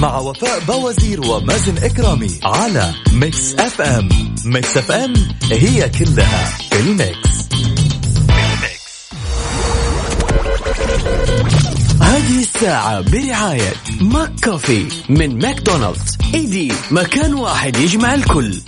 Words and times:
مع 0.00 0.18
وفاء 0.18 0.60
بوازير 0.60 1.20
ومازن 1.20 1.78
إكرامي 1.78 2.30
على 2.44 2.94
Mix 3.12 3.54
FM 3.54 4.08
Mix 4.44 4.76
FM 4.76 5.14
هي 5.52 5.88
كلها 5.88 6.44
في 6.70 6.80
ال 6.80 6.94
mix. 6.94 7.48
هذه 12.00 12.40
الساعة 12.40 13.00
برعاية 13.00 13.72
ماك 14.00 14.32
كوفي 14.44 14.88
من 15.08 15.38
ماكدونالدز. 15.38 16.18
إيدي 16.34 16.72
مكان 16.90 17.34
واحد 17.34 17.76
يجمع 17.76 18.14
الكل. 18.14 18.60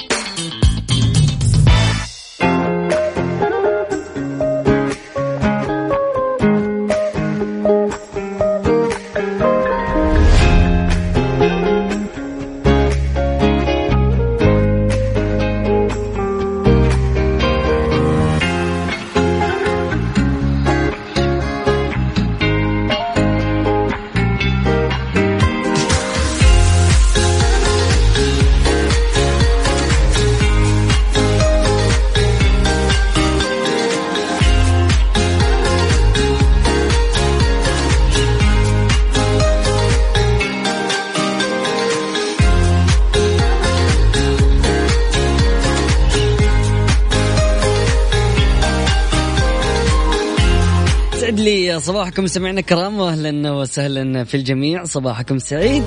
صباحكم 52.13 52.27
سمعنا 52.27 52.61
كرام 52.61 53.01
واهلا 53.01 53.51
وسهلا 53.53 54.25
في 54.25 54.37
الجميع. 54.37 54.85
صباحكم 54.85 55.39
سعيد 55.39 55.83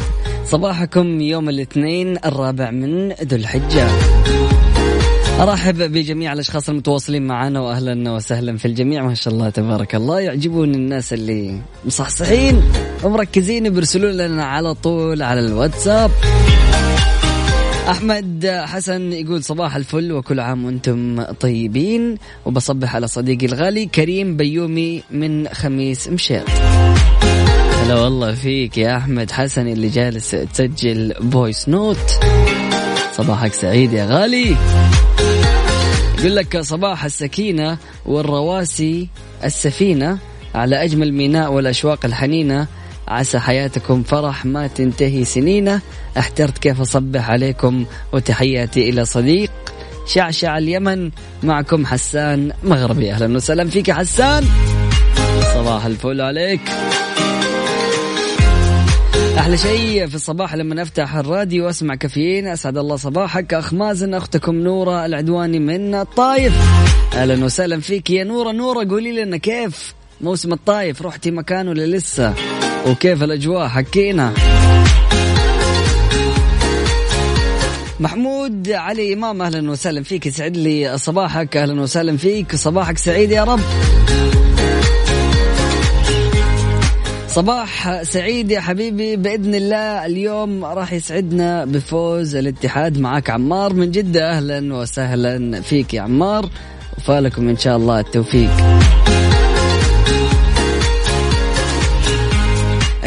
صباحكم 0.46 1.22
يوم 1.22 1.50
الاثنين 1.50 2.18
الرابع 2.26 2.72
من 2.72 3.12
ذو 3.12 3.38
الحجة. 3.38 3.88
أرحب 5.40 5.78
بجميع 5.78 6.34
الأشخاص 6.34 6.70
المتواصلين 6.70 7.28
معنا 7.28 7.62
واهلا 7.62 8.12
وسهلا 8.12 8.58
في 8.58 8.66
الجميع. 8.66 9.04
ما 9.04 9.14
شاء 9.14 9.34
الله 9.34 9.50
تبارك 9.50 9.96
الله 9.96 10.20
يعجبون 10.20 10.76
الناس 10.76 11.14
اللي 11.14 11.60
مصحصحين 11.86 12.62
ومركزين 13.04 13.70
بيرسلون 13.70 14.12
لنا 14.12 14.46
على 14.46 14.74
طول 14.74 15.22
على 15.22 15.40
الواتساب. 15.40 16.12
أحمد 17.90 18.64
حسن 18.66 19.14
يقول 19.14 19.44
صباح 19.44 19.76
الفل 19.76 20.12
وكل 20.12 20.40
عام 20.40 20.66
وأنتم 20.66 21.24
طيبين. 21.24 22.18
وبصبح 22.46 22.96
على 22.96 23.08
صديقي 23.08 23.46
الغالي 23.46 23.86
كريم 23.86 24.38
بيومي 24.38 25.04
من 25.12 25.48
خميس 25.48 26.08
مشيط. 26.08 26.50
هلا 27.84 27.96
والله 27.96 28.36
فيك 28.36 28.78
يا 28.78 28.98
أحمد 28.98 29.32
حسن 29.32 29.68
اللي 29.68 29.88
جالس 29.88 30.32
تسجل 30.32 31.14
voice 31.32 31.70
note 31.70 32.20
صباحك 33.12 33.54
سعيد 33.54 33.94
يا 33.94 34.06
غالي. 34.06 34.56
يقول 36.20 36.36
لك 36.36 36.62
صباح 36.62 37.06
السكينة 37.06 37.78
والرواسي 38.06 39.10
السفينة 39.44 40.18
على 40.56 40.84
أجمل 40.84 41.14
ميناء 41.14 41.54
والأشواق 41.54 42.06
الحنينة 42.06 42.68
عسى 43.08 43.40
حياتكم 43.40 44.04
فرح 44.04 44.46
ما 44.46 44.68
تنتهي 44.68 45.26
سنينة. 45.26 45.82
احترت 46.18 46.58
كيف 46.58 46.82
أصبح 46.82 47.30
عليكم 47.30 47.86
وتحياتي 48.14 48.90
إلى 48.90 49.06
صديق 49.06 49.52
شعشع 50.08 50.58
اليمن 50.58 51.12
معكم 51.44 51.86
حسان 51.86 52.52
مغربي. 52.64 53.12
أهلا 53.12 53.36
وسهلا 53.36 53.70
فيك 53.70 53.92
حسان. 53.92 54.44
صباح 55.54 55.86
الفل 55.86 56.22
عليك. 56.22 56.62
أحلى 59.38 59.58
شيء 59.58 60.08
في 60.08 60.16
الصباح 60.16 60.56
لما 60.56 60.82
أفتح 60.82 61.16
الراديو 61.16 61.66
وأسمع 61.66 61.96
كافيين. 61.96 62.48
أسعد 62.48 62.78
الله 62.78 62.96
صباحك. 62.96 63.54
أخ 63.54 63.74
مازن 63.74 64.14
أختكم 64.14 64.56
نورة 64.56 65.06
العدواني 65.06 65.60
من 65.60 65.96
الطايف. 65.96 66.54
أهلا 67.14 67.46
وسهلا 67.46 67.80
فيك 67.80 68.10
يا 68.10 68.24
نورة. 68.24 68.52
نورة 68.52 68.90
قولي 68.90 69.24
لنا 69.24 69.38
كيف 69.38 69.94
موسم 70.22 70.54
الطايف؟ 70.54 71.02
رحتي 71.02 71.32
مكان 71.32 71.68
ولا 71.68 71.86
لسه؟ 71.86 72.34
وكيف 72.86 73.24
الأجواء؟ 73.24 73.68
حكينا. 73.68 74.34
محمود 78.00 78.70
علي 78.70 79.14
إمام 79.14 79.42
أهلا 79.42 79.72
وسهلا 79.72 80.04
فيك. 80.04 80.26
يسعد 80.26 80.58
لي 80.58 80.98
صباحك. 80.98 81.58
أهلا 81.58 81.82
وسهلا 81.82 82.18
فيك. 82.18 82.56
صباحك 82.56 82.98
سعيد 82.98 83.32
يا 83.32 83.44
رب. 83.44 83.60
صباح 87.30 88.04
سعيد 88.04 88.52
يا 88.52 88.60
حبيبي. 88.60 89.16
بإذن 89.16 89.56
الله 89.56 90.06
اليوم 90.06 90.66
راح 90.66 90.94
يسعدنا 90.94 91.66
بفوز 91.66 92.36
الاتحاد 92.36 93.00
معك 93.00 93.30
عمار. 93.30 93.74
من 93.74 93.92
جدة 93.92 94.32
أهلا 94.32 94.76
وسهلا 94.76 95.62
فيك 95.62 95.94
يا 95.94 96.02
عمار. 96.02 96.50
وفالكم 96.98 97.50
إن 97.50 97.58
شاء 97.58 97.78
الله 97.78 98.00
التوفيق. 98.00 98.50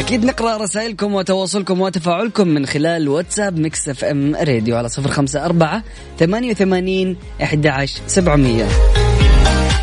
أكيد 0.09 0.25
نقرأ 0.25 0.57
رسائلكم 0.57 1.13
وتواصلكم 1.13 1.81
وتفاعلكم 1.81 2.47
من 2.47 2.65
خلال 2.65 3.09
واتساب 3.09 3.59
Mix 3.59 3.89
FM 3.89 4.35
Radio 4.35 4.77
على 4.77 4.89
صفر 4.89 5.11
خمسة 5.11 5.45
أربعة 5.45 5.83
ثمانية 6.19 6.51
وثمانين 6.51 7.17
أحد 7.43 7.65
سبعمية. 8.07 8.65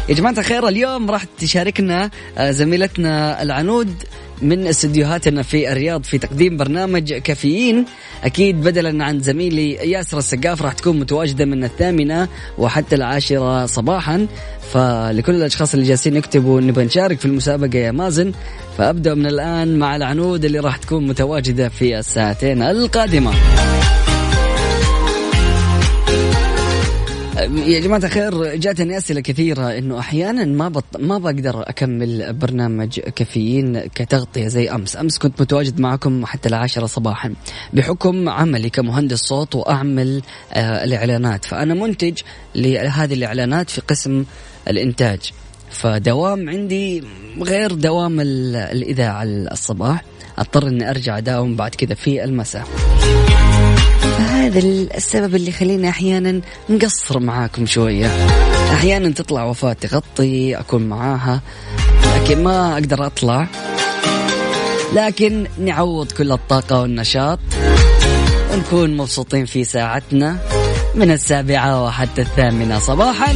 يا 0.08 0.14
جماعة 0.14 0.34
الخير 0.38 0.68
اليوم 0.68 1.10
راح 1.10 1.24
تشاركنا 1.38 2.10
آه، 2.38 2.50
زميلتنا 2.50 3.42
العنود 3.42 3.94
من 4.42 4.66
استديوهاتنا 4.66 5.42
في 5.42 5.72
الرياض 5.72 6.04
في 6.04 6.18
تقديم 6.18 6.56
برنامج 6.56 7.12
كافيين. 7.12 7.84
أكيد 8.24 8.60
بدلا 8.60 9.04
عن 9.04 9.20
زميلي 9.20 9.72
ياسر 9.72 10.18
السقاف 10.18 10.62
راح 10.62 10.72
تكون 10.72 11.00
متواجدة 11.00 11.44
من 11.44 11.64
الثامنة 11.64 12.28
وحتى 12.58 12.96
العاشرة 12.96 13.66
صباحا. 13.66 14.26
فلكل 14.72 15.34
الأشخاص 15.34 15.74
اللي 15.74 15.86
جالسين 15.86 16.16
يكتبوا 16.16 16.60
نبغى 16.60 16.84
نشارك 16.84 17.20
في 17.20 17.26
المسابقة 17.26 17.78
يا 17.78 17.90
مازن. 17.90 18.32
فأبدأ 18.78 19.14
من 19.14 19.26
الآن 19.26 19.78
مع 19.78 19.96
العنود 19.96 20.44
اللي 20.44 20.58
راح 20.58 20.76
تكون 20.76 21.06
متواجدة 21.06 21.68
في 21.68 21.98
الساعتين 21.98 22.62
القادمة. 22.62 23.32
يا 27.40 27.80
جماعة 27.80 27.98
الخير 28.04 28.54
جاتني 28.54 28.98
أسئلة 28.98 29.20
كثيرة 29.20 29.78
إنه 29.78 29.98
أحيانا 29.98 30.44
ما 30.44 30.68
بط... 30.68 30.84
ما 30.98 31.18
بقدر 31.18 31.62
أكمل 31.68 32.32
برنامج 32.32 33.00
كافيين 33.00 33.80
كتغطية 33.80 34.48
زي 34.48 34.70
أمس، 34.70 34.96
أمس 34.96 35.18
كنت 35.18 35.40
متواجد 35.40 35.80
معكم 35.80 36.26
حتى 36.26 36.48
العاشرة 36.48 36.86
صباحا 36.86 37.34
بحكم 37.72 38.28
عملي 38.28 38.70
كمهندس 38.70 39.18
صوت 39.18 39.54
وأعمل 39.54 40.22
آه 40.52 40.84
الإعلانات، 40.84 41.44
فأنا 41.44 41.74
منتج 41.74 42.18
لهذه 42.54 43.14
الإعلانات 43.14 43.70
في 43.70 43.80
قسم 43.80 44.24
الإنتاج. 44.68 45.20
فدوام 45.70 46.48
عندي 46.50 47.04
غير 47.42 47.72
دوام 47.72 48.20
ال- 48.20 48.56
الإذاعة 48.56 49.22
الصباح 49.24 50.04
أضطر 50.38 50.66
إني 50.68 50.90
أرجع 50.90 51.18
أداوم 51.18 51.56
بعد 51.56 51.74
كذا 51.74 51.94
في 51.94 52.24
المساء. 52.24 52.66
هذا 54.18 54.58
السبب 54.96 55.34
اللي 55.34 55.48
يخليني 55.48 55.88
أحيانا 55.88 56.40
نقصر 56.70 57.18
معاكم 57.20 57.66
شوية. 57.66 58.06
أحيانا 58.72 59.08
تطلع 59.08 59.44
وفاة 59.44 59.72
تغطي 59.72 60.54
أكون 60.54 60.82
معاها 60.82 61.40
لكن 62.16 62.44
ما 62.44 62.72
أقدر 62.72 63.06
أطلع. 63.06 63.46
لكن 64.94 65.46
نعوض 65.58 66.12
كل 66.12 66.32
الطاقة 66.32 66.80
والنشاط 66.80 67.38
ونكون 68.54 68.96
مبسوطين 68.96 69.46
في 69.46 69.64
ساعتنا 69.64 70.38
من 70.94 71.10
السابعة 71.10 71.84
وحتى 71.84 72.22
الثامنة 72.22 72.78
صباحا. 72.78 73.34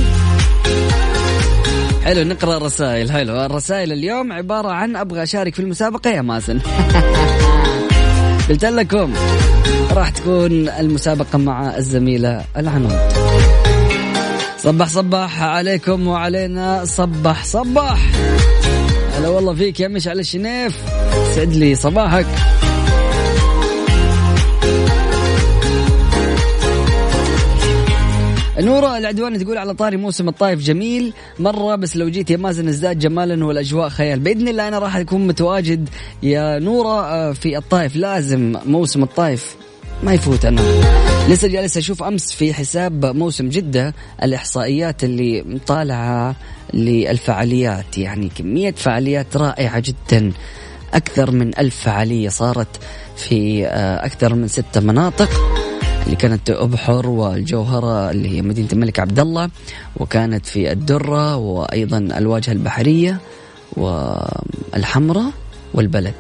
حلو 2.05 2.23
نقرأ 2.23 2.57
الرسائل. 2.57 3.13
حلو 3.13 3.45
الرسائل 3.45 3.93
اليوم 3.93 4.33
عبارة 4.33 4.69
عن 4.69 4.97
أبغى 4.97 5.23
أشارك 5.23 5.55
في 5.55 5.61
المسابقة 5.63 6.11
يا 6.11 6.23
مازن. 6.23 6.61
قلت 8.51 8.65
لكم 8.65 9.13
راح 9.93 10.09
تكون 10.09 10.69
المسابقة 10.69 11.39
مع 11.39 11.77
الزميلة 11.77 12.45
العنود. 12.57 12.99
صبح 14.59 14.89
صبح 14.89 15.43
عليكم 15.43 16.07
وعلينا 16.07 16.85
صبح 16.85 17.45
صبح 17.45 17.99
هلا 19.17 19.29
والله 19.29 19.55
فيك 19.55 19.81
يا 19.81 19.89
مشعل 19.89 20.19
الشنيف. 20.19 20.79
سعد 21.35 21.53
لي 21.53 21.75
صباحك. 21.75 22.27
نورة 28.61 28.99
العدواني 28.99 29.39
تقول 29.39 29.59
على 29.59 29.75
طاري 29.75 29.97
موسم 29.97 30.29
الطايف 30.29 30.61
جميل. 30.61 31.13
مرة 31.39 31.77
بس 31.77 31.97
لو 31.97 32.09
جيت 32.09 32.31
يا 32.31 32.37
مازن 32.37 32.69
ازداد 32.69 32.99
جمالا 32.99 33.45
والأجواء 33.47 33.89
خيال. 33.89 34.21
بإذن 34.21 34.49
الله 34.49 34.69
أنا 34.69 34.79
راح 34.79 34.97
أكون 34.97 35.27
متواجد 35.27 35.89
يا 36.23 36.59
نورة 36.59 37.07
آه، 37.07 37.33
في 37.33 37.59
الطايف 37.59 37.97
لازم 37.97 38.57
موسم 38.67 39.03
الطايف 39.03 39.57
ما 40.03 40.15
يفوت 40.15 40.45
أنا. 40.45 40.61
لسه 41.29 41.49
جالس 41.49 41.77
أشوف 41.77 42.03
أمس 42.03 42.33
في 42.33 42.55
حساب 42.55 43.07
موسم 43.07 43.49
جدة 43.49 43.95
الإحصائيات 44.23 45.05
اللي 45.05 45.59
طالعة 45.67 46.37
للفعاليات. 46.75 47.99
يعني 47.99 48.29
كمية 48.29 48.71
فعاليات 48.77 49.37
رائعة 49.37 49.83
جدا. 49.87 50.33
أكثر 50.95 51.31
من 51.31 51.59
ألف 51.59 51.77
فعالية 51.85 52.29
صارت 52.29 52.81
في 53.17 53.67
آه، 53.67 54.07
أكثر 54.07 54.35
من 54.35 54.49
ستة 54.49 54.81
مناطق. 54.81 55.31
اللي 56.11 56.21
كانت 56.21 56.51
أبحر 56.51 57.09
والجوهرة 57.09 58.11
اللي 58.11 58.29
هي 58.29 58.43
مدينة 58.43 58.69
الملك 58.73 59.01
عبد 59.01 59.19
الله 59.19 59.51
وكانت 59.97 60.47
في 60.47 60.73
الدرة 60.73 61.37
وأيضا 61.37 61.99
الواجهة 61.99 62.53
البحرية 62.53 63.21
والحمراء 63.77 65.31
والبلد. 65.75 66.15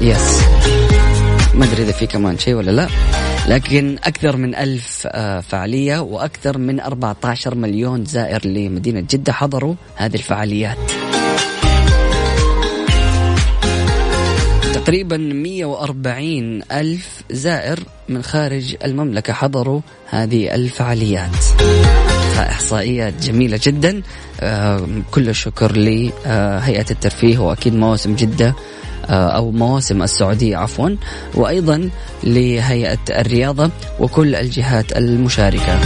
يس 0.00 0.42
ما 1.54 1.64
أدري 1.64 1.82
إذا 1.82 1.92
في 1.92 2.06
كمان 2.06 2.38
شيء 2.38 2.54
ولا 2.54 2.70
لا. 2.70 2.88
لكن 3.48 3.98
أكثر 4.04 4.36
من 4.36 4.54
ألف 4.54 5.06
آه، 5.06 5.40
فعالية 5.40 5.98
وأكثر 5.98 6.58
من 6.58 6.80
14 6.80 7.54
مليون 7.54 8.04
زائر 8.04 8.46
لمدينة 8.46 9.00
جدة 9.10 9.32
حضروا 9.32 9.74
هذه 9.96 10.14
الفعاليات. 10.14 10.78
تقريبا 14.84 15.16
140 15.16 16.62
ألف 16.72 17.22
زائر 17.30 17.80
من 18.08 18.22
خارج 18.22 18.76
المملكة 18.84 19.32
حضروا 19.32 19.80
هذه 20.10 20.54
الفعاليات. 20.54 21.30
إحصائيات 22.38 23.14
جميلة 23.22 23.60
جدا. 23.62 24.02
آه، 24.40 24.86
كل 25.10 25.28
الشكر 25.28 25.76
لهيئة 25.76 26.90
الترفيه 26.90 27.38
وأكيد 27.38 27.74
مواسم 27.74 28.14
جدة 28.14 28.54
آه، 29.06 29.28
أو 29.28 29.50
مواسم 29.50 30.02
السعودية 30.02 30.56
عفوا 30.56 30.90
وأيضا 31.34 31.90
لهيئة 32.24 32.98
الرياضة 33.10 33.70
وكل 34.00 34.34
الجهات 34.34 34.96
المشاركة. 34.96 35.78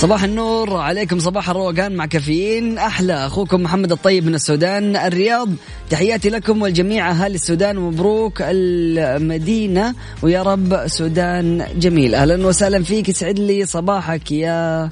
صباح 0.00 0.24
النور 0.24 0.76
عليكم 0.76 1.18
صباح 1.18 1.50
الروقان 1.50 1.96
مع 1.96 2.06
كافيين. 2.06 2.78
أحلى 2.78 3.26
أخوكم 3.26 3.62
محمد 3.62 3.92
الطيب 3.92 4.26
من 4.26 4.34
السودان 4.34 4.96
الرياض. 4.96 5.48
تحياتي 5.90 6.30
لكم 6.30 6.62
والجميع 6.62 7.10
اهالي 7.10 7.34
السودان 7.34 7.78
ومبروك 7.78 8.42
المدينة. 8.42 9.94
ويا 10.22 10.42
رب 10.42 10.86
سودان 10.86 11.66
جميل. 11.76 12.14
أهلا 12.14 12.46
وسهلا 12.46 12.82
فيك 12.82 13.08
يسعد 13.08 13.38
لي 13.38 13.66
صباحك 13.66 14.32
يا 14.32 14.90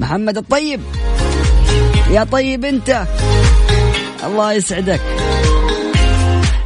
محمد 0.00 0.38
الطيب. 0.38 0.80
يا 2.10 2.24
طيب 2.24 2.64
أنت 2.64 3.06
الله 4.26 4.52
يسعدك. 4.52 5.00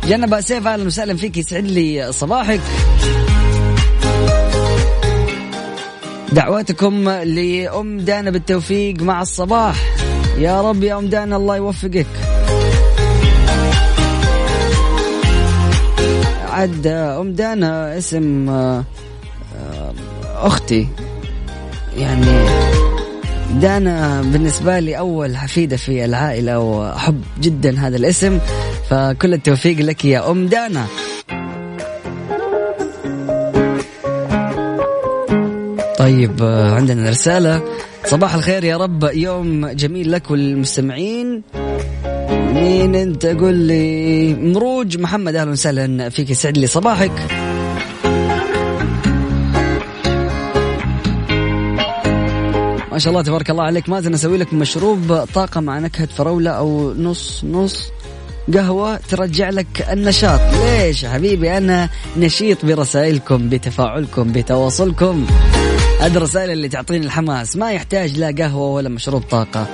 جنب 0.08 0.41
سيف 0.41 0.67
أهلا 0.67 0.85
وسهلا 0.85 1.17
فيك 1.17 1.37
يسعد 1.37 1.65
لي 1.65 2.12
صباحك. 2.12 2.61
دعواتكم 6.32 7.08
لأم 7.08 8.00
دانا 8.00 8.31
بالتوفيق 8.31 9.02
مع 9.02 9.23
الصباح. 9.23 9.76
يا 10.38 10.62
رب 10.62 10.82
يا 10.82 10.99
أم 10.99 11.06
دانا 11.06 11.37
الله 11.37 11.56
يوفقك. 11.56 12.06
عد 16.50 16.87
أم 16.87 17.32
دانا 17.32 17.99
اسم 17.99 18.49
آه، 18.49 18.84
أختي. 20.34 20.88
يعني 21.96 22.46
دانا 23.61 24.23
بالنسبة 24.23 24.79
لي 24.79 24.99
أول 24.99 25.37
حفيدة 25.37 25.76
في 25.76 26.05
العائلة 26.05 26.58
وأحب 26.58 27.23
جدا 27.40 27.79
هذا 27.79 27.96
الاسم. 27.96 28.38
فكل 28.90 29.34
التوفيق 29.34 29.79
لك 29.79 30.05
يا 30.05 30.31
أم 30.31 30.46
دانا. 30.46 30.87
طيب 36.02 36.43
آه، 36.43 36.75
عندنا 36.75 37.10
رسالة. 37.10 37.62
صباح 38.04 38.34
الخير 38.34 38.64
يا 38.64 38.76
رب. 38.76 39.10
يوم 39.14 39.66
جميل 39.66 40.12
لك 40.12 40.31
والمستمعين. 40.31 41.43
مين 42.54 42.94
أنت؟ 42.94 43.26
قول 43.26 43.54
لي. 43.54 44.34
مروج 44.34 44.99
محمد 44.99 45.37
أهلا 45.37 45.50
وسهلا 45.50 46.08
فيك 46.08 46.31
يسعد 46.31 46.58
لي 46.58 46.66
صباحك. 46.66 47.12
ما 52.93 52.98
شاء 52.98 53.10
الله 53.10 53.22
تبارك 53.22 53.50
الله 53.50 53.64
عليك. 53.64 53.88
مازن 53.88 54.14
أسوي 54.14 54.38
لك 54.38 54.55
مشروب 54.55 55.25
طاقة 55.34 55.60
مع 55.60 55.78
نكهة 55.78 56.06
فراولة 56.06 56.50
أو 56.50 56.94
نص 56.94 57.44
نص 57.44 57.90
قهوة 58.55 58.96
ترجع 58.96 59.50
لك 59.50 59.87
النشاط. 59.93 60.40
ليش 60.64 61.05
حبيبي؟ 61.05 61.56
أنا 61.58 61.88
نشيط 62.16 62.64
برسائلكم 62.64 63.48
بتفاعلكم 63.48 64.32
بتواصلكم. 64.32 65.26
هذه 66.02 66.16
الرسائل 66.16 66.50
اللي 66.50 66.69
تعطيني 66.69 67.06
الحماس. 67.06 67.56
ما 67.56 67.72
يحتاج 67.72 68.19
لا 68.19 68.34
قهوة 68.38 68.70
ولا 68.70 68.88
مشروب 68.88 69.22
طاقة. 69.22 69.66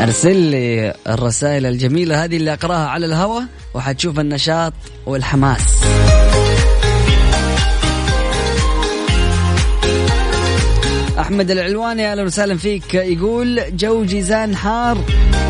أرسل 0.00 0.36
لي 0.36 0.94
الرسائل 1.08 1.66
الجميلة 1.66 2.24
هذه 2.24 2.36
اللي 2.36 2.52
أقرأها 2.52 2.88
على 2.88 3.06
الهواء 3.06 3.44
وحتشوف 3.74 4.20
النشاط 4.20 4.72
والحماس. 5.06 5.60
أحمد 11.18 11.50
العلواني 11.50 12.12
أهلا 12.12 12.22
وسهلا 12.22 12.56
فيك 12.56 12.94
يقول 12.94 13.76
جو 13.76 14.04
جيزان 14.04 14.56
حار 14.56 14.98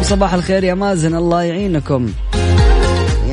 وصباح 0.01 0.35
الخير 0.35 0.65
يا 0.65 0.75
مازن 0.75 1.15
الله 1.15 1.43
يعينكم. 1.43 2.13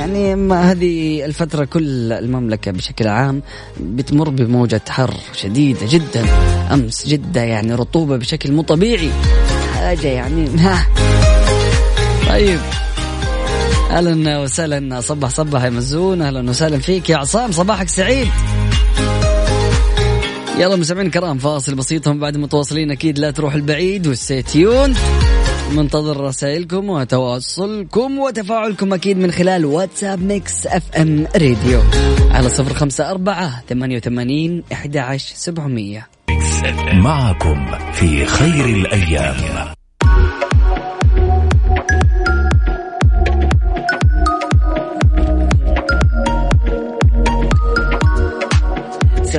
يعني 0.01 0.53
هذه 0.53 1.25
الفترة 1.25 1.65
كل 1.65 2.11
المملكة 2.11 2.71
بشكل 2.71 3.07
عام 3.07 3.41
بتمر 3.79 4.29
بموجة 4.29 4.81
حر 4.89 5.13
شديدة 5.33 5.79
جدا 5.89 6.25
أمس 6.73 7.07
جدة 7.07 7.41
يعني 7.41 7.73
رطوبة 7.75 8.17
بشكل 8.17 8.51
مو 8.51 8.61
طبيعي. 8.61 9.09
حاجة 9.75 10.07
يعني 10.07 10.47
طيب. 12.29 12.59
أهلا 13.91 14.39
وسهلا 14.39 15.01
صبح 15.01 15.29
صبح 15.29 15.63
يا 15.63 15.69
مزون. 15.69 16.21
أهلا 16.21 16.49
وسهلا 16.49 16.77
فيك 16.79 17.09
يا 17.09 17.17
عصام 17.17 17.51
صباحك 17.51 17.89
سعيد. 17.89 18.27
يلا 20.59 20.75
مسامعين 20.75 21.07
الكرام 21.07 21.37
فاصل 21.37 21.75
بسيط 21.75 22.09
بعد 22.09 22.37
متواصلين 22.37 22.91
أكيد 22.91 23.19
لا 23.19 23.31
تروح 23.31 23.53
البعيد 23.53 24.07
والسيتيون 24.07 24.93
منتظر 25.73 26.21
رسائلكم 26.21 26.89
وتواصلكم 26.89 28.19
وتفاعلكم 28.19 28.93
أكيد 28.93 29.17
من 29.17 29.31
خلال 29.31 29.65
واتساب 29.65 30.23
Mix 30.23 30.67
FM 30.67 31.27
Radio. 31.35 31.81
على 32.31 32.49
صفر 32.49 32.73
خمسة 32.73 33.11
أربعة 33.11 33.63
ثمانية 33.69 33.97
وثمانين 33.97 34.63
إحدى 34.73 34.99
عشر 34.99 35.35
سبعمية. 35.35 36.07
معكم 36.93 37.65
في 37.93 38.25
خير 38.25 38.65
الأيام. 38.65 39.80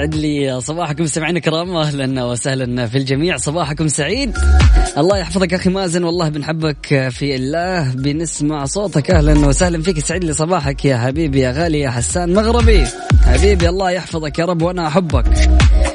يسعد 0.03 0.15
لي 0.15 0.61
صباحكم. 0.61 1.07
سمعنا 1.07 1.39
الكرام 1.39 1.77
أهلا 1.77 2.25
وسهلا 2.25 2.87
في 2.87 2.99
الجميع. 2.99 3.37
صباحكم 3.37 3.89
سعيد. 3.89 4.37
الله 4.99 5.19
يحفظك 5.19 5.55
أخي 5.55 5.71
مازن. 5.71 6.05
والله 6.05 6.29
بنحبك 6.29 7.09
في 7.11 7.37
الله. 7.37 7.95
بنسمع 7.95 8.65
صوتك. 8.65 9.11
أهلا 9.11 9.47
وسهلا 9.47 9.83
فيك. 9.83 9.99
يسعد 9.99 10.25
لي 10.25 10.33
صباحك 10.33 10.85
يا 10.85 10.97
حبيبي. 10.97 11.41
يا 11.41 11.51
غالي 11.51 11.81
يا 11.81 11.91
حسان. 11.91 12.35
مغربي. 12.35 12.85
حبيبي 13.27 13.69
الله 13.69 13.91
يحفظك 13.91 14.39
يا 14.39 14.45
رب 14.45 14.63
وأنا 14.63 14.87
أحبك. 14.87 15.25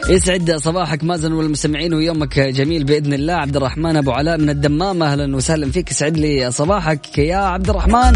يسعد 0.10 0.52
صباحك 0.52 1.04
مازن 1.04 1.32
والمستمعين 1.32 1.94
ويومك 1.94 2.40
جميل 2.40 2.84
بإذن 2.84 3.14
الله. 3.14 3.34
عبد 3.34 3.56
الرحمن 3.56 3.98
أبو 3.98 4.12
علاء 4.12 4.38
من 4.38 4.50
الدمام. 4.50 5.04
أهلا 5.04 5.36
وسهلا 5.36 5.72
فيك. 5.72 5.92
يسعد 5.92 6.18
لي 6.18 6.52
صباحك 6.52 7.18
يا 7.18 7.38
عبد 7.38 7.70
الرحمن. 7.70 8.14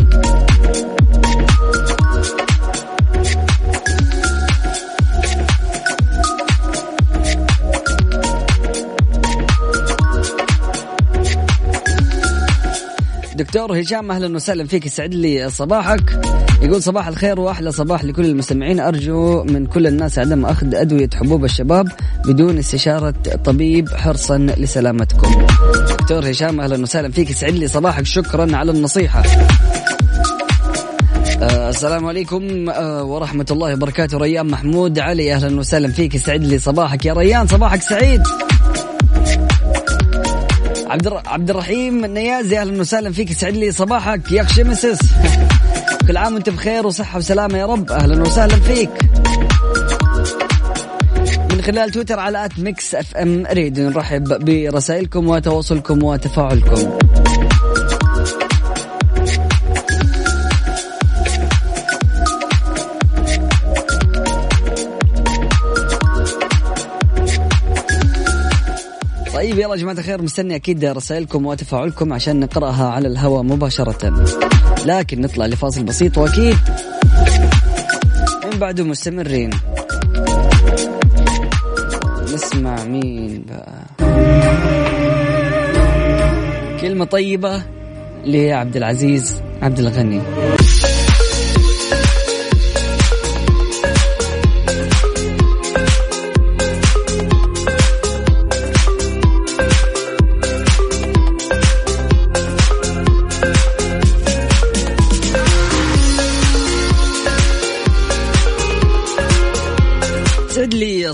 دكتور 13.41 13.79
هشام 13.79 14.11
أهلا 14.11 14.35
وسهلا 14.35 14.67
فيك. 14.67 14.85
يسعد 14.85 15.13
لي 15.13 15.49
صباحك. 15.49 16.21
يقول 16.61 16.83
صباح 16.83 17.07
الخير 17.07 17.39
وأحلى 17.39 17.71
صباح 17.71 18.03
لكل 18.03 18.25
المستمعين. 18.25 18.79
أرجو 18.79 19.43
من 19.43 19.65
كل 19.65 19.87
الناس 19.87 20.19
عدم 20.19 20.45
أخذ 20.45 20.75
أدوية 20.75 21.09
حبوب 21.13 21.45
الشباب 21.45 21.87
بدون 22.25 22.57
استشارة 22.57 23.13
طبيب 23.45 23.89
حرصا 23.89 24.37
لسلامتكم. 24.37 25.45
دكتور 25.89 26.31
هشام 26.31 26.61
أهلا 26.61 26.81
وسهلا 26.81 27.11
فيك. 27.11 27.29
يسعد 27.29 27.53
لي 27.53 27.67
صباحك. 27.67 28.05
شكرا 28.05 28.55
على 28.55 28.71
النصيحة. 28.71 29.23
آه 31.41 31.69
السلام 31.69 32.05
عليكم 32.05 32.69
آه 32.69 33.03
ورحمة 33.03 33.45
الله 33.51 33.73
وبركاته. 33.73 34.17
ريان 34.17 34.47
محمود 34.47 34.99
علي 34.99 35.33
أهلا 35.33 35.59
وسهلا 35.59 35.91
فيك. 35.91 36.15
يسعد 36.15 36.43
لي 36.43 36.59
صباحك. 36.59 37.05
يا 37.05 37.13
ريان 37.13 37.47
صباحك 37.47 37.81
سعيد. 37.81 38.21
عبد 40.91 41.07
عبد 41.25 41.49
الرحيم 41.49 42.05
النيازي 42.05 42.59
أهلا 42.59 42.79
وسهلا 42.79 43.11
فيك. 43.11 43.31
يسعد 43.31 43.53
لي 43.53 43.71
صباحك 43.71 44.31
يا 44.31 44.43
شمسس 44.43 44.99
كل 46.07 46.17
عام 46.17 46.33
وأنت 46.33 46.49
بخير 46.49 46.87
وصحة 46.87 47.17
وسلامة 47.17 47.57
يا 47.57 47.65
رب. 47.65 47.91
أهلا 47.91 48.21
وسهلا 48.21 48.55
فيك. 48.55 48.89
من 51.51 51.61
خلال 51.61 51.91
تويتر 51.91 52.19
على 52.19 52.45
at 52.45 52.59
Mix 52.59 52.95
FM 52.95 53.45
Radio 53.51 53.89
نرحب 53.89 54.45
برسائلكم 54.45 55.27
وتواصلكم 55.27 56.03
وتفاعلكم. 56.03 56.97
يلا 69.71 69.79
يا 69.79 69.83
جماعة 69.83 69.97
الخير 69.99 70.21
مستني 70.21 70.55
أكيد 70.55 70.85
رسائلكم 70.85 71.45
وتفاعلكم 71.45 72.13
عشان 72.13 72.39
نقرأها 72.39 72.87
على 72.87 73.07
الهواء 73.07 73.43
مباشرة. 73.43 74.25
لكن 74.85 75.21
نطلع 75.21 75.45
لفاصل 75.45 75.83
بسيط 75.83 76.17
وأكيد 76.17 76.57
من 78.53 78.59
بعده 78.59 78.83
مستمرين. 78.83 79.49
نسمع 82.33 82.83
مين 82.83 83.45
بقى؟ 83.49 83.85
كلمة 86.81 87.05
طيبة 87.05 87.63
لعبد 88.25 88.75
العزيز 88.75 89.41
عبد 89.61 89.79
الغني. 89.79 90.21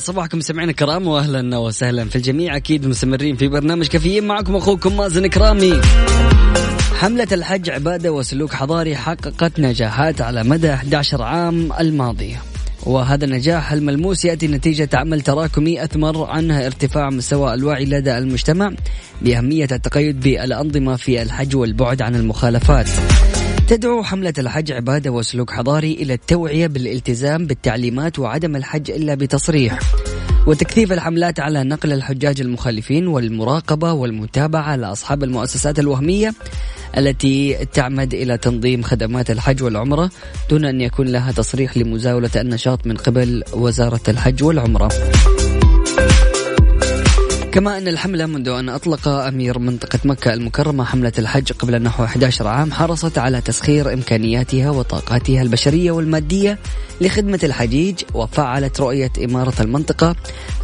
صباحكم 0.07 0.41
سمعنا 0.41 0.71
الكرام 0.71 1.07
واهلا 1.07 1.57
وسهلا 1.57 2.05
في 2.05 2.15
الجميع. 2.15 2.55
أكيد 2.55 2.87
مستمرين 2.87 3.35
في 3.35 3.47
برنامج 3.47 3.87
كافيين 3.87 4.27
معكم 4.27 4.55
أخوكم 4.55 4.97
مازن 4.97 5.27
كرامي. 5.27 5.81
حملة 6.95 7.27
الحج 7.31 7.69
عبادة 7.69 8.11
وسلوك 8.11 8.53
حضاري 8.53 8.95
حققت 8.95 9.59
نجاحات 9.59 10.21
على 10.21 10.43
مدى 10.43 10.73
11 10.73 11.21
عام 11.21 11.73
الماضية 11.79 12.41
وهذا 12.85 13.25
النجاح 13.25 13.71
الملموس 13.71 14.25
يأتي 14.25 14.47
نتيجة 14.47 14.89
عمل 14.93 15.21
تراكمي 15.21 15.83
أثمر 15.83 16.23
عنه 16.23 16.65
ارتفاع 16.65 17.09
مستوى 17.09 17.53
الوعي 17.53 17.85
لدى 17.85 18.17
المجتمع 18.17 18.71
بأهمية 19.21 19.67
التقيد 19.71 20.19
بالأنظمة 20.19 20.95
في 20.95 21.21
الحج 21.21 21.55
والبعد 21.55 22.01
عن 22.01 22.15
المخالفات. 22.15 22.87
تدعو 23.67 24.03
حملة 24.03 24.33
الحج 24.37 24.71
عبادة 24.71 25.11
وسلوك 25.11 25.51
حضاري 25.51 25.93
إلى 25.93 26.13
التوعية 26.13 26.67
بالالتزام 26.67 27.45
بالتعليمات 27.45 28.19
وعدم 28.19 28.55
الحج 28.55 28.91
إلا 28.91 29.15
بتصريح 29.15 29.79
وتكثيف 30.47 30.91
الحملات 30.91 31.39
على 31.39 31.63
نقل 31.63 31.93
الحجاج 31.93 32.41
المخالفين 32.41 33.07
والمراقبة 33.07 33.93
والمتابعة 33.93 34.75
لأصحاب 34.75 35.23
المؤسسات 35.23 35.79
الوهمية 35.79 36.33
التي 36.97 37.65
تعمد 37.73 38.13
إلى 38.13 38.37
تنظيم 38.37 38.81
خدمات 38.81 39.31
الحج 39.31 39.63
والعمرة 39.63 40.09
دون 40.49 40.65
أن 40.65 40.81
يكون 40.81 41.07
لها 41.07 41.31
تصريح 41.31 41.77
لمزاولة 41.77 42.31
النشاط 42.35 42.87
من 42.87 42.97
قبل 42.97 43.43
وزارة 43.53 44.01
الحج 44.07 44.43
والعمرة. 44.43 44.89
كما 47.57 47.77
أن 47.77 47.87
الحملة 47.87 48.25
منذ 48.25 48.49
أن 48.49 48.69
أطلق 48.69 49.07
أمير 49.07 49.59
منطقة 49.59 49.99
مكة 50.05 50.33
المكرمة 50.33 50.83
حملة 50.83 51.11
الحج 51.17 51.51
قبل 51.51 51.81
نحو 51.81 52.03
11 52.03 52.47
عام 52.47 52.71
حرصت 52.71 53.17
على 53.17 53.41
تسخير 53.41 53.93
إمكانياتها 53.93 54.69
وطاقاتها 54.69 55.41
البشرية 55.41 55.91
والمادية 55.91 56.59
لخدمة 57.01 57.39
الحجيج 57.43 57.95
وفعلت 58.13 58.79
رؤية 58.81 59.11
إمارة 59.23 59.53
المنطقة 59.61 60.15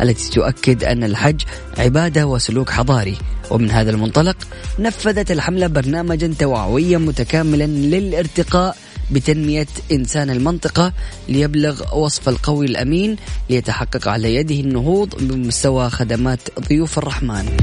التي 0.01 0.29
تؤكد 0.29 0.83
أن 0.83 1.03
الحج 1.03 1.41
عبادة 1.77 2.27
وسلوك 2.27 2.69
حضاري. 2.69 3.17
ومن 3.51 3.71
هذا 3.71 3.91
المنطلق 3.91 4.37
نفذت 4.79 5.31
الحملة 5.31 5.67
برنامجا 5.67 6.33
توعويا 6.39 6.97
متكاملا 6.97 7.65
للارتقاء 7.65 8.77
بتنمية 9.11 9.67
إنسان 9.91 10.29
المنطقة 10.29 10.93
ليبلغ 11.29 11.97
وصف 11.97 12.29
القوي 12.29 12.65
الأمين 12.65 13.15
ليتحقق 13.49 14.07
على 14.07 14.35
يده 14.35 14.55
النهوض 14.55 15.15
بمستوى 15.19 15.89
خدمات 15.89 16.39
ضيوف 16.69 16.97
الرحمن 16.97 17.57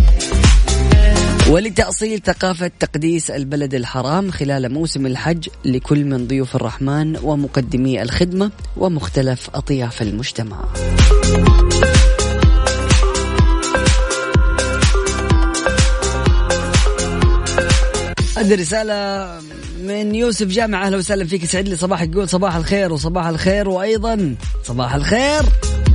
ولتأصيل 1.48 2.20
ثقافة 2.24 2.70
تقديس 2.80 3.30
البلد 3.30 3.74
الحرام 3.74 4.30
خلال 4.30 4.72
موسم 4.72 5.06
الحج 5.06 5.48
لكل 5.64 6.04
من 6.04 6.26
ضيوف 6.26 6.56
الرحمن 6.56 7.16
ومقدمي 7.22 8.02
الخدمة 8.02 8.50
ومختلف 8.76 9.50
أطياف 9.54 10.02
المجتمع. 10.02 10.64
هذه 18.36 18.54
رسالة 18.54 18.94
من 19.80 20.14
يوسف 20.14 20.46
جامع 20.46 20.86
أهلا 20.86 20.96
وسهلا 20.96 21.24
فيك. 21.24 21.42
يسعد 21.42 21.68
لي 21.68 21.76
صباحك 21.76 22.12
يقول 22.12 22.28
صباح 22.28 22.54
الخير 22.54 22.92
وصباح 22.92 23.26
الخير 23.26 23.68
وأيضا 23.68 24.34
صباح 24.64 24.94
الخير. 24.94 25.42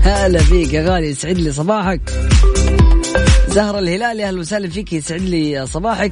هلا 0.02 0.40
فيك 0.40 0.74
يا 0.74 0.90
غالي 0.90 1.10
يسعد 1.10 1.38
لي 1.38 1.52
صباحك. 1.52 2.02
زهرة 3.50 3.80
الهلالي 3.80 4.28
أهلا 4.28 4.40
وسهلا 4.40 4.70
فيك 4.70 4.94
يسعد 4.94 5.22
لي 5.22 5.68
صباحك. 5.68 6.12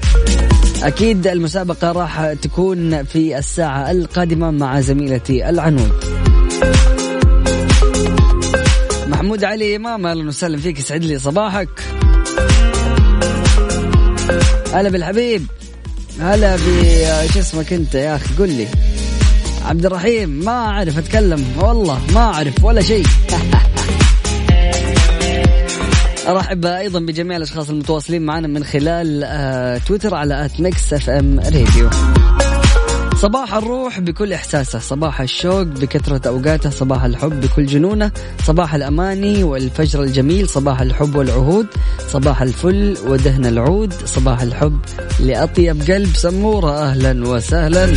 أكيد 0.83 1.27
المسابقة 1.27 1.91
راح 1.91 2.33
تكون 2.33 3.03
في 3.03 3.37
الساعة 3.37 3.91
القادمة 3.91 4.51
مع 4.51 4.81
زميلتي 4.81 5.49
العنود. 5.49 6.03
محمود 9.07 9.43
علي 9.43 9.75
إمام 9.75 10.05
أهلا 10.05 10.27
وسهلا 10.27 10.57
فيك 10.57 10.79
يسعد 10.79 11.03
لي 11.03 11.19
صباحك. 11.19 11.69
هلا 14.73 14.89
بالحبيب. 14.89 15.47
هلا 16.19 16.55
ب 16.55 16.59
شو 17.33 17.39
اسمك 17.39 17.73
انت 17.73 17.95
يا 17.95 18.15
أخي؟ 18.15 18.35
قل 18.35 18.49
لي. 18.49 18.67
عبد 19.65 19.85
الرحيم 19.85 20.29
ما 20.29 20.51
أعرف 20.51 20.97
أتكلم. 20.97 21.45
والله 21.59 22.01
ما 22.13 22.19
أعرف 22.19 22.63
ولا 22.63 22.81
شيء. 22.81 23.05
أرحب 26.27 26.65
أيضا 26.65 26.99
بجميع 26.99 27.37
الأشخاص 27.37 27.69
المتواصلين 27.69 28.21
معنا 28.21 28.47
من 28.47 28.63
خلال 28.63 29.23
آه 29.23 29.77
تويتر 29.77 30.15
على 30.15 30.45
at 30.45 30.59
Mix 30.59 30.93
FM 30.93 31.39
Radio. 31.39 31.89
صباح 33.23 33.53
الروح 33.53 33.99
بكل 33.99 34.33
إحساسه. 34.33 34.79
صباح 34.79 35.21
الشوق 35.21 35.61
بكثرة 35.61 36.27
أوقاته. 36.27 36.69
صباح 36.69 37.03
الحب 37.03 37.41
بكل 37.41 37.65
جنونه. 37.65 38.11
صباح 38.43 38.75
الأماني 38.75 39.43
والفجر 39.43 40.03
الجميل. 40.03 40.49
صباح 40.49 40.81
الحب 40.81 41.15
والعهود. 41.15 41.67
صباح 42.09 42.41
الفل 42.41 42.97
ودهن 43.07 43.45
العود. 43.45 43.93
صباح 44.05 44.41
الحب 44.41 44.79
لأطيب 45.19 45.81
قلب. 45.81 46.15
سمورة 46.15 46.71
أهلا 46.71 47.27
وسهلا. 47.27 47.93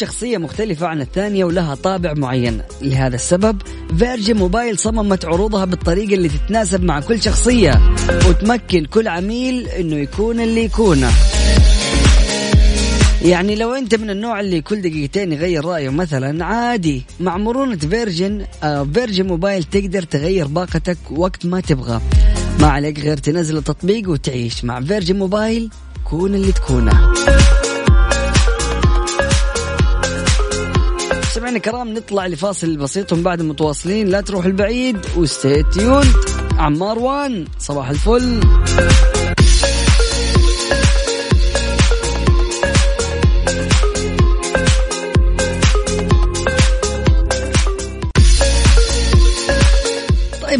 شخصية 0.00 0.38
مختلفة 0.38 0.86
عن 0.86 1.00
الثانية 1.00 1.44
ولها 1.44 1.74
طابع 1.74 2.12
معين. 2.12 2.62
لهذا 2.82 3.14
السبب 3.14 3.62
Virgin 3.98 4.36
Mobile 4.36 4.78
صممت 4.78 5.24
عروضها 5.24 5.64
بالطريقة 5.64 6.14
اللي 6.14 6.28
تتناسب 6.28 6.82
مع 6.82 7.00
كل 7.00 7.22
شخصية. 7.22 7.80
وتمكن 8.28 8.84
كل 8.84 9.08
عميل 9.08 9.68
إنه 9.68 9.96
يكون 9.96 10.40
اللي 10.40 10.64
يكونه. 10.64 11.10
يعني 13.24 13.54
لو 13.54 13.74
أنت 13.74 13.94
من 13.94 14.10
النوع 14.10 14.40
اللي 14.40 14.60
كل 14.60 14.80
دقيقتين 14.80 15.32
يغير 15.32 15.64
رأيه 15.64 15.88
مثلا 15.88 16.44
عادي. 16.44 17.02
مع 17.20 17.36
مرونة 17.36 17.76
Virgin 17.76 18.46
آه 18.62 18.88
Virgin 18.94 19.26
Mobile 19.26 19.64
تقدر 19.64 20.02
تغير 20.02 20.46
باقتك 20.46 20.98
وقت 21.10 21.46
ما 21.46 21.60
تبغى. 21.60 22.00
ما 22.60 22.66
عليك 22.66 23.00
غير 23.00 23.16
تنزل 23.16 23.56
التطبيق 23.56 24.10
وتعيش. 24.10 24.64
مع 24.64 24.80
Virgin 24.80 25.18
Mobile 25.18 25.70
كون 26.04 26.34
اللي 26.34 26.52
تكونه. 26.52 27.12
مستمعينا 31.30 31.56
الكرام 31.56 31.94
نطلع 31.94 32.26
لفاصل 32.26 32.76
بسيط 32.76 33.12
ومن 33.12 33.22
بعد 33.22 33.42
متواصلين. 33.42 34.08
لا 34.08 34.20
تروح 34.20 34.44
البعيد 34.44 34.96
و 35.16 35.25
stay 35.25 35.62
tuned. 35.62 36.04
عمار 36.58 36.98
وان 36.98 37.44
صباح 37.58 37.90
الفل. 37.90 38.40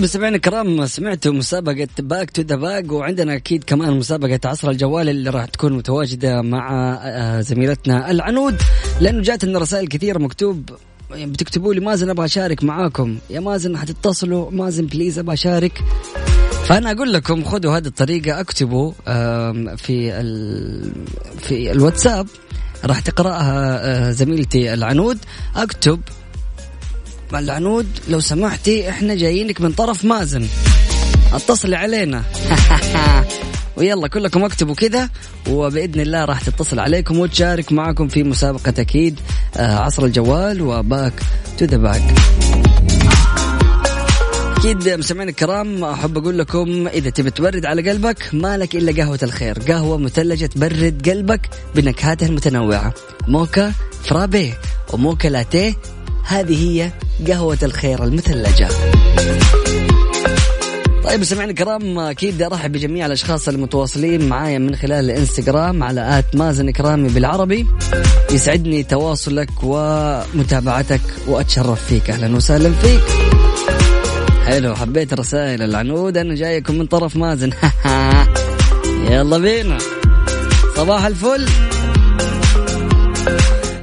طيب 0.00 0.04
مستمعينا 0.04 0.36
الكرام 0.36 0.86
سمعتوا 0.86 1.32
مسابقة 1.32 1.88
back 1.98 2.30
to 2.30 2.42
the 2.42 2.56
back 2.56 2.92
وعندنا 2.92 3.34
أكيد 3.34 3.64
كمان 3.64 3.92
مسابقة 3.92 4.40
عصر 4.44 4.70
الجوال 4.70 5.08
اللي 5.08 5.30
راح 5.30 5.44
تكون 5.44 5.72
متواجدة 5.72 6.42
مع 6.42 6.94
آه، 7.02 7.40
زميلتنا 7.40 8.10
العنود 8.10 8.56
لأنه 9.00 9.22
جاتنا 9.22 9.58
رسائل 9.58 9.88
كثيرة 9.88 10.18
مكتوب 10.18 10.70
يعني 11.10 11.30
بتكتبوا 11.30 11.74
لي 11.74 11.80
مازن 11.80 12.10
أبغى 12.10 12.24
أشارك 12.24 12.64
معاكم. 12.64 13.18
يا 13.30 13.40
مازن 13.40 13.76
حتتصلوا 13.76 14.50
مازن 14.50 14.86
بليز 14.86 15.18
أبغى 15.18 15.34
أشارك. 15.34 15.84
فأنا 16.64 16.92
أقول 16.92 17.12
لكم 17.12 17.44
خذوا 17.44 17.76
هذه 17.76 17.86
الطريقة 17.86 18.40
اكتبوا 18.40 18.92
في 19.76 20.12
في 21.40 21.72
الواتساب 21.72 22.26
راح 22.84 23.00
تقرأها 23.00 23.80
آه، 24.08 24.10
زميلتي 24.10 24.74
العنود 24.74 25.18
اكتب 25.56 26.00
العنود 27.38 27.86
لو 28.08 28.20
سمحتي 28.20 28.88
إحنا 28.88 29.14
جايينك 29.14 29.60
من 29.60 29.72
طرف 29.72 30.04
مازن. 30.04 30.46
اتصلي 31.32 31.76
علينا. 31.76 32.22
ويلا 33.76 34.08
كلكم 34.08 34.44
اكتبوا 34.44 34.74
كذا 34.74 35.08
وبإذن 35.48 36.00
الله 36.00 36.24
راح 36.24 36.40
تتصل 36.40 36.78
عليكم 36.78 37.18
وتشارك 37.18 37.72
معكم 37.72 38.08
في 38.08 38.22
مسابقة 38.22 38.74
أكيد 38.78 39.20
آه، 39.56 39.76
عصر 39.76 40.04
الجوال 40.04 40.62
و 40.62 40.72
back 40.72 41.12
to 41.58 41.64
the 41.64 41.76
back 41.76 42.02
أكيد 44.56 44.88
مستمعين 44.88 45.28
الكرام 45.28 45.84
أحب 45.84 46.18
أقول 46.18 46.38
لكم 46.38 46.88
إذا 46.88 47.10
تبي 47.10 47.30
تبرد 47.30 47.66
على 47.66 47.90
قلبك 47.90 48.30
مالك 48.32 48.74
إلا 48.74 49.02
قهوة 49.02 49.18
الخير. 49.22 49.58
قهوة 49.58 49.98
مثلجة 49.98 50.46
تبرد 50.46 51.08
قلبك 51.08 51.40
بنكهاتها 51.74 52.28
المتنوعة. 52.28 52.94
mocha 53.28 53.72
frappe 54.04 54.58
و 54.92 54.98
mocha 54.98 55.28
latte 55.28 55.74
هذه 56.24 56.70
هي 56.70 56.90
قهوة 57.26 57.58
الخير 57.62 58.04
المثلجة. 58.04 58.68
طيب 61.04 61.24
سمعنا 61.24 61.50
الكرام 61.50 61.98
أكيد 61.98 62.42
أرحب 62.42 62.72
بجميع 62.72 63.06
الأشخاص 63.06 63.48
المتواصلين 63.48 64.28
معايا 64.28 64.58
من 64.58 64.76
خلال 64.76 65.10
الإنستغرام 65.10 65.82
على 65.82 66.18
آت 66.18 66.36
مازن 66.36 66.70
كرامي 66.70 67.08
بالعربي. 67.08 67.66
يسعدني 68.32 68.82
تواصلك 68.82 69.50
ومتابعتك 69.62 71.00
وأتشرف 71.26 71.86
فيك. 71.86 72.10
أهلا 72.10 72.36
وسهلا 72.36 72.72
فيك. 72.72 73.02
حلو 74.46 74.74
حبيت 74.74 75.12
الرسائل 75.12 75.62
العنود. 75.62 76.16
أنا 76.16 76.34
جايكم 76.34 76.74
من 76.74 76.86
طرف 76.86 77.16
مازن. 77.16 77.50
يلا 79.10 79.38
بينا. 79.38 79.78
صباح 80.76 81.06
الفل. 81.06 81.46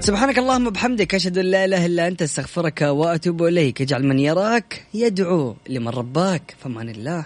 سبحانك 0.07 0.37
اللهم 0.39 0.67
وبحمدك 0.67 1.15
أشهد 1.15 1.37
أن 1.37 1.45
لا 1.45 1.65
إله 1.65 1.85
إلا 1.85 2.07
أنت 2.07 2.21
أستغفرك 2.21 2.81
وأتوب 2.81 3.43
إليك. 3.43 3.81
اجعل 3.81 4.03
من 4.05 4.19
يراك 4.19 4.83
يدعو 4.93 5.55
لمن 5.69 5.87
رباك 5.87 6.55
فمان 6.59 6.89
الله. 6.89 7.25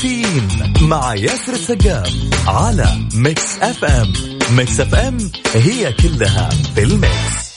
كافيين 0.00 0.48
مع 0.80 1.14
ياسر 1.14 1.52
السقاف 1.52 2.14
على 2.46 2.86
Mix 3.14 3.58
FM 3.58 4.12
Mix 4.50 4.80
FM 4.80 5.30
هي 5.54 5.92
كلها 5.92 6.50
في 6.74 6.82
ال 6.82 6.96
mix. 6.96 7.50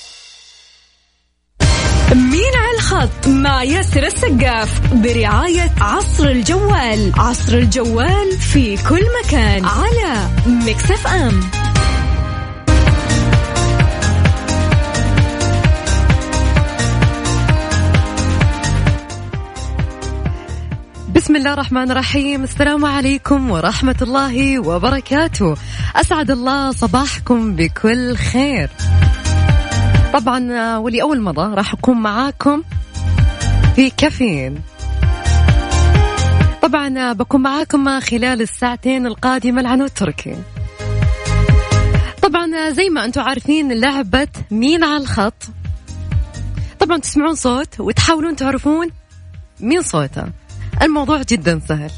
مين 2.11 2.55
على 2.55 2.77
الخط 2.77 3.27
مع 3.27 3.63
ياسر 3.63 4.03
السقاف 4.05 4.93
برعاية 4.93 5.71
عصر 5.81 6.27
الجوال. 6.27 7.11
عصر 7.17 7.53
الجوال 7.53 8.39
في 8.39 8.77
كل 8.89 9.05
مكان 9.23 9.65
على 9.65 10.29
Mix 10.45 10.91
FM 10.91 11.62
بسم 21.33 21.39
الله 21.39 21.53
الرحمن 21.53 21.91
الرحيم. 21.91 22.43
السلام 22.43 22.85
عليكم 22.85 23.51
ورحمة 23.51 23.95
الله 24.01 24.59
وبركاته. 24.59 25.55
أسعد 25.95 26.31
الله 26.31 26.71
صباحكم 26.71 27.55
بكل 27.55 28.15
خير. 28.15 28.69
طبعا 30.13 30.51
آه، 30.51 30.79
ولأول 30.79 31.21
مرة 31.21 31.55
راح 31.55 31.73
أكون 31.73 31.97
معاكم 32.01 32.63
في 33.75 33.89
كافيين. 33.89 34.61
طبعا 36.61 36.99
آه، 36.99 37.13
بكون 37.13 37.41
معاكم 37.41 37.99
خلال 37.99 38.41
الساعتين 38.41 39.07
القادمة 39.07 39.61
العنود 39.61 39.89
تركي. 39.89 40.35
طبعا 42.21 42.55
آه، 42.55 42.69
زي 42.69 42.89
ما 42.89 43.05
أنتم 43.05 43.21
عارفين 43.21 43.71
لعبة 43.79 44.27
مين 44.51 44.83
على 44.83 44.97
الخط. 44.97 45.43
طبعا 46.79 46.97
تسمعون 46.97 47.35
صوت 47.35 47.79
وتحاولون 47.79 48.35
تعرفون 48.35 48.89
مين 49.59 49.81
صوته. 49.81 50.42
الموضوع 50.81 51.21
جدا 51.21 51.61
سهل. 51.67 51.91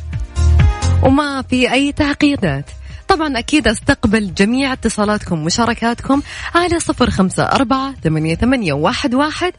وما 1.03 1.41
في 1.41 1.71
أي 1.71 1.91
تعقيدات. 1.91 2.65
طبعا 3.07 3.39
أكيد 3.39 3.67
أستقبل 3.67 4.33
جميع 4.33 4.73
اتصالاتكم 4.73 5.39
ومشاركاتكم 5.41 6.21
على 6.55 6.79
صفر 6.79 7.09
خمسة 7.09 7.43
أربعة 7.43 7.93
ثمانية, 8.03 8.35
ثمانية 8.35 8.73
واحد, 8.73 9.15
واحد 9.15 9.53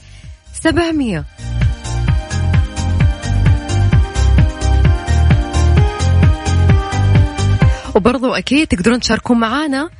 سبعمية. 0.62 1.24
وبرضو 7.94 8.33
أكيد 8.35 8.66
تقدرون 8.66 9.00
تشاركون 9.00 9.38
معنا 9.40 9.90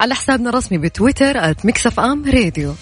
على 0.00 0.14
حسابنا 0.14 0.50
الرسمي 0.50 0.78
بتويتر 0.78 1.54
@MixFMRadio 1.64 2.74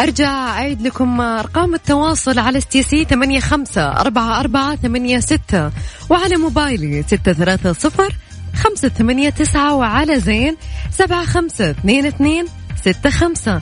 أرجع 0.00 0.48
أعيد 0.48 0.82
لكم 0.82 1.20
أرقام 1.20 1.74
التواصل 1.74 2.38
على 2.38 2.60
STC 2.60 3.04
ثمانية 3.04 3.40
خمسة 3.40 3.92
أربعة 3.92 4.40
أربعة 4.40 4.76
ثمانية 4.76 5.20
ستة 5.20 5.70
وعلى 6.10 6.36
موبايلي 6.36 7.02
ستة 7.02 7.32
ثلاثة 7.32 7.72
صفر 7.72 8.14
خمسة 8.54 8.88
ثمانية 8.88 9.30
تسعة 9.30 9.74
وعلى 9.74 10.20
زين 10.20 10.56
سبعة 10.90 11.24
خمسة 11.24 11.70
اثنين 11.70 12.06
اثنين 12.06 12.46
ستة 12.82 13.10
خمسة. 13.10 13.60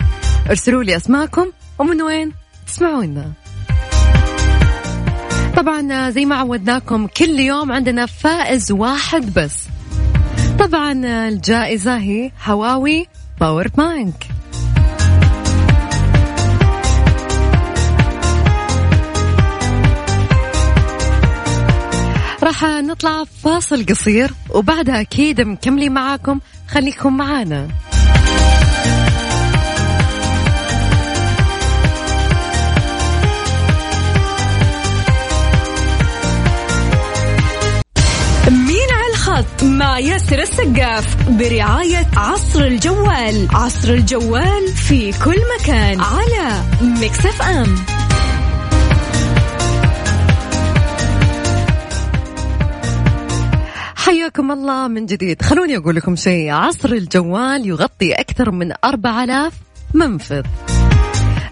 ارسلوا 0.51 0.83
لي 0.83 0.97
أسماءكم 0.97 1.47
ومن 1.79 2.03
وين 2.03 2.33
تسمعونا. 2.67 3.33
طبعا 5.57 6.11
زي 6.11 6.25
ما 6.25 6.37
عودناكم 6.37 7.07
كل 7.07 7.41
يوم 7.41 7.73
عندنا 7.73 8.07
فائز 8.07 8.73
واحد 8.73 9.35
بس. 9.35 9.65
طبعا 10.59 10.93
الجائزة 11.29 11.97
هي 11.97 12.31
هواوي 12.45 13.07
power 13.41 13.69
bank. 13.69 14.36
راح 22.47 22.65
نطلع 22.65 23.25
فاصل 23.25 23.87
قصير 23.87 24.31
وبعدها 24.51 25.01
أكيد 25.01 25.41
مكملين 25.41 25.93
معاكم. 25.93 26.41
خليكم 26.69 27.17
معانا. 27.17 27.69
مع 39.63 39.99
ياسر 39.99 40.39
السقاف 40.39 41.29
برعاية 41.29 42.07
عصر 42.17 42.61
الجوال. 42.61 43.49
عصر 43.53 43.89
الجوال 43.93 44.69
في 44.69 45.13
كل 45.25 45.37
مكان 45.61 46.01
على 46.01 46.63
مكسف 46.81 47.43
أم. 47.43 48.06
حياكم 54.07 54.53
الله 54.53 54.89
من 54.89 55.07
جديد. 55.07 55.43
خلوني 55.43 55.77
أقول 55.77 55.97
لكم 55.97 56.17
شيء. 56.17 56.51
عصر 56.51 56.93
الجوال 56.93 57.67
يغطي 57.67 58.13
أكثر 58.13 58.51
من 58.51 58.73
4000 58.85 59.53
منفذ. 59.95 60.43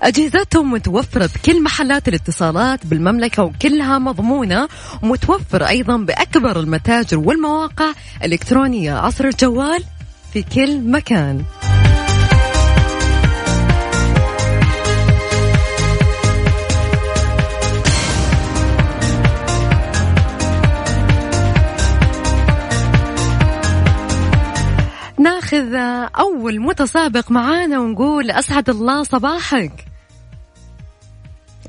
أجهزتهم 0.02 0.70
متوفرة 0.70 1.30
بكل 1.34 1.62
محلات 1.62 2.08
الاتصالات 2.08 2.86
بالمملكة 2.86 3.42
وكلها 3.42 3.98
مضمونة 3.98 4.68
ومتوفر 5.02 5.68
أيضا 5.68 5.96
بأكبر 5.96 6.60
المتاجر 6.60 7.18
والمواقع 7.18 7.92
الإلكترونية. 8.24 8.92
عصر 8.92 9.24
الجوال 9.24 9.84
في 10.32 10.42
كل 10.42 10.80
مكان. 10.80 11.44
أول 26.18 26.60
متسابق 26.60 27.30
معانا 27.30 27.78
ونقول 27.78 28.30
أسعد 28.30 28.70
الله 28.70 29.02
صباحك. 29.02 29.84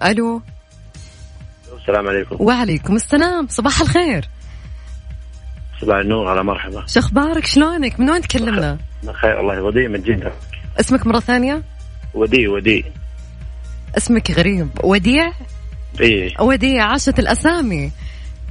ألو. 0.04 0.42
السلام 1.82 2.08
عليكم. 2.08 2.38
وعليكم 2.40 2.96
السلام. 2.96 3.48
صباح 3.48 3.82
الخير. 3.82 4.30
صباح 5.82 5.98
النور. 5.98 6.28
على 6.28 6.44
مرحبا. 6.44 6.86
شو 6.88 7.00
أخبارك؟ 7.00 7.46
شلونك؟ 7.46 8.00
من 8.00 8.10
وين 8.10 8.22
تكلمنا؟ 8.22 8.78
بخير 9.04 9.40
الله 9.40 9.62
ودي 9.62 9.88
من 9.88 10.02
جدة. 10.02 10.32
اسمك 10.80 11.08
مرة 11.08 11.20
ثانية؟ 11.20 11.64
ودي 12.14 12.48
ودي 12.48 12.86
اسمك 13.98 14.32
غريب. 14.32 14.70
وديع؟ 14.84 15.32
إيه. 16.02 16.42
وديع 16.42 16.86
عاشت 16.86 17.20
الأسامي. 17.20 17.92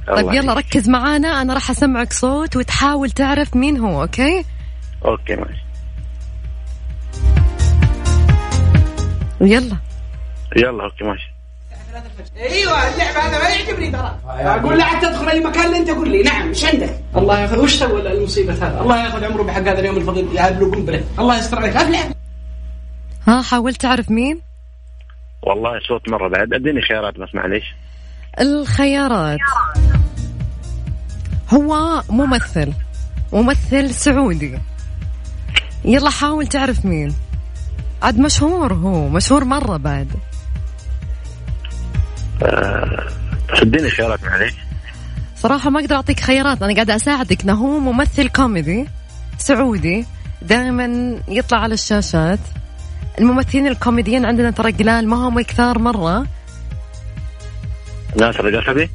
طيب 0.07 0.33
يلا. 0.33 0.53
ركز 0.53 0.89
معانا. 0.89 1.41
أنا 1.41 1.53
راح 1.53 1.69
أسمعك 1.69 2.13
صوت 2.13 2.55
وتحاول 2.55 3.11
تعرف 3.11 3.55
مين 3.55 3.77
هو 3.77 4.01
أوكي؟ 4.01 4.45
أوكي 5.05 5.35
ماشي. 5.35 5.64
يلا. 9.41 9.77
يلا 10.55 10.83
أوكي 10.83 11.03
ماشي. 11.03 11.35
أيوه 12.37 12.93
اللعبة 12.93 13.19
هذا 13.19 13.43
ما 13.43 13.49
يعجبني 13.49 13.91
ترى. 13.91 14.19
أقول 14.25 14.77
لا 14.77 14.99
تدخل 14.99 15.29
أي 15.29 15.39
مكان 15.39 15.65
اللي 15.65 15.77
أنت 15.77 15.89
قول 15.89 16.09
لي. 16.09 16.23
نعم 16.23 16.47
إيش 16.47 16.65
عندك؟ 16.65 16.99
الله 17.17 17.39
ياخذ 17.39 17.59
وش 17.59 17.75
سوى 17.75 18.11
المصيبة 18.11 18.53
هذا؟ 18.53 18.81
الله 18.81 19.03
ياخذ 19.03 19.23
عمره 19.23 19.43
بحق 19.43 19.61
هذا 19.61 19.79
اليوم 19.79 19.97
الفضيل 19.97 20.35
يا 20.35 20.49
ابن 20.49 20.71
قنبلة. 20.71 21.03
الله 21.19 21.37
يستر 21.37 21.57
عليك. 21.57 21.75
افلح 21.75 22.09
ها 23.27 23.41
حاولت 23.41 23.81
تعرف 23.81 24.11
مين؟ 24.11 24.41
والله 25.41 25.79
صوت 25.87 26.09
مرة 26.09 26.27
بعد. 26.27 26.53
أديني 26.53 26.81
خيارات 26.81 27.13
بس 27.19 27.35
معليش. 27.35 27.63
الخيارات. 28.39 29.39
هو 31.53 32.01
ممثل. 32.09 32.73
ممثل 33.33 33.93
سعودي. 33.93 34.59
يلا 35.85 36.09
حاول 36.09 36.47
تعرف 36.47 36.85
مين. 36.85 37.15
عاد 38.01 38.19
مشهور 38.19 38.73
هو 38.73 39.09
مشهور 39.09 39.43
مرة 39.43 39.77
بعد. 39.77 40.07
بس 42.41 43.61
اديني 43.61 43.89
خيارات 43.89 44.23
معليش. 44.23 44.53
صراحة 45.35 45.69
ما 45.69 45.79
أقدر 45.79 45.95
أعطيك 45.95 46.19
خيارات 46.19 46.63
أنا 46.63 46.73
قاعدة 46.73 46.95
أساعدك. 46.95 47.41
إنه 47.41 47.53
هو 47.53 47.79
ممثل 47.79 48.29
كوميدي 48.29 48.87
سعودي 49.37 50.05
دائما 50.41 51.15
يطلع 51.27 51.59
على 51.59 51.73
الشاشات. 51.73 52.39
الممثلين 53.19 53.67
الكوميديين 53.67 54.25
عندنا 54.25 54.51
ترى 54.51 54.71
قلال 54.71 55.07
ما 55.07 55.15
هم 55.15 55.41
كثار 55.41 55.79
مرة. 55.79 56.25
ناصر 58.19 58.47
القصبي؟ 58.47 58.89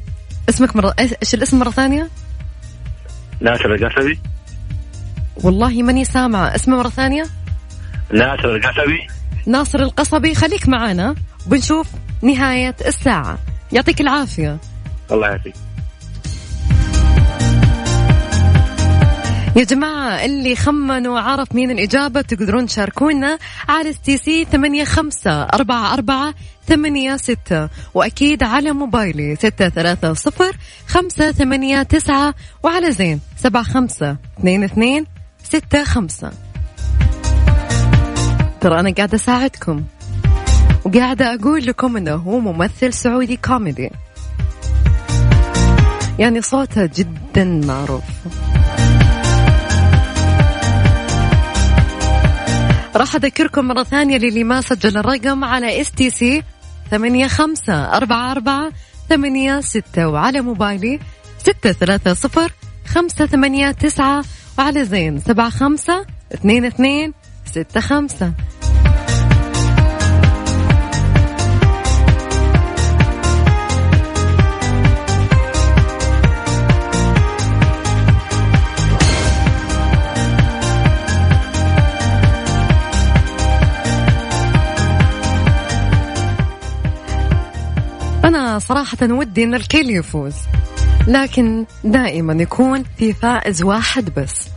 اسمك 0.49 0.75
مرة 0.75 0.93
إيش 0.99 1.33
الاسم 1.33 1.59
مرة 1.59 1.69
ثانية؟ 1.69 2.09
ناصر 3.41 3.65
القصبي. 3.65 4.19
والله 5.43 5.83
ماني 5.83 6.05
سامعة. 6.05 6.55
اسمه 6.55 6.77
مرة 6.77 6.89
ثانية؟ 6.89 7.25
ناصر 8.13 8.55
القصبي. 8.55 9.07
ناصر 9.45 9.79
القصبي 9.79 10.35
خليك 10.35 10.69
معنا 10.69 11.15
بنشوف 11.45 11.87
نهاية 12.21 12.75
الساعة. 12.85 13.37
يعطيك 13.71 14.01
العافية. 14.01 14.57
الله 15.11 15.27
يعافيك. 15.27 15.55
يا 19.55 19.63
جماعة 19.63 20.25
اللي 20.25 20.55
خمن 20.55 21.07
وعرف 21.07 21.55
مين 21.55 21.71
الإجابة 21.71 22.21
تقدرون 22.21 22.65
تشاركونا 22.65 23.37
على 23.69 23.93
ستي 23.93 24.17
سي 24.17 24.45
ثمانية 24.45 24.83
خمسة 24.83 25.43
أربعة 25.43 25.93
أربعة 25.93 26.33
ثمانية 26.67 27.17
ستة. 27.17 27.69
وأكيد 27.93 28.43
على 28.43 28.71
موبايلي 28.71 29.35
ستة 29.35 29.69
ثلاثة 29.69 30.13
صفر 30.13 30.57
خمسة 30.87 31.31
ثمانية 31.31 31.83
تسعة 31.83 32.33
وعلى 32.63 32.91
زين 32.91 33.19
سبعة 33.37 33.63
خمسة 33.63 34.17
اثنين 34.39 34.63
اثنين 34.63 35.05
ستة 35.43 35.83
خمسة. 35.83 36.31
ترى 38.61 38.79
أنا 38.79 38.93
قاعدة 38.93 39.15
أساعدكم. 39.15 39.83
وقاعدة 40.85 41.35
أقول 41.35 41.65
لكم 41.65 41.97
إنه 41.97 42.15
هو 42.15 42.39
ممثل 42.39 42.93
سعودي 42.93 43.37
كوميدي. 43.37 43.89
يعني 46.19 46.41
صوته 46.41 46.85
جدا 46.85 47.43
معروف. 47.43 48.03
راح 52.95 53.15
أذكركم 53.15 53.65
مرة 53.65 53.83
ثانية 53.83 54.17
للي 54.17 54.43
ما 54.43 54.61
سجل 54.61 54.97
الرقم 54.97 55.43
على 55.43 55.81
STC 55.81 56.43
ثمانية 56.91 57.27
خمسة 57.27 57.97
أربعة 57.97 58.31
أربعة 58.31 58.71
ثمانية 59.09 59.61
ستة 59.61 60.07
وعلى 60.07 60.41
موبايلي 60.41 60.99
ستة 61.37 61.71
ثلاثة 61.71 62.13
صفر 62.13 62.51
خمسة 62.87 63.25
ثمانية 63.25 63.71
تسعة 63.71 64.23
وعلى 64.59 64.85
زين 64.85 65.19
سبعة 65.19 65.49
خمسة 65.49 66.05
اثنين 66.33 66.65
اثنين 66.65 67.13
ستة 67.45 67.79
خمسة. 67.79 68.33
صراحة 88.61 88.97
ودي 89.01 89.43
إن 89.43 89.55
الكل 89.55 89.89
يفوز. 89.89 90.33
لكن 91.07 91.65
دائما 91.83 92.33
يكون 92.33 92.83
في 92.97 93.13
فائز 93.13 93.63
واحد 93.63 94.09
بس. 94.17 94.47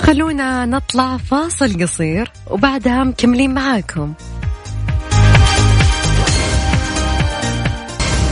خلونا 0.00 0.66
نطلع 0.66 1.16
فاصل 1.16 1.82
قصير 1.82 2.32
وبعدها 2.50 3.04
مكملين 3.04 3.54
معاكم. 3.54 4.14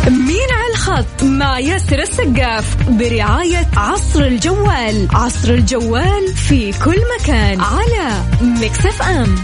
مين 0.08 0.48
الخط 0.78 1.22
مع 1.22 1.58
ياسر 1.58 1.98
السقاف 1.98 2.90
برعاية 2.90 3.66
عصر 3.76 4.22
الجوال. 4.22 5.08
عصر 5.12 5.54
الجوال 5.54 6.28
في 6.34 6.72
كل 6.84 6.96
مكان 7.20 7.60
على 7.60 8.22
مكسف 8.40 9.02
أم 9.02 9.34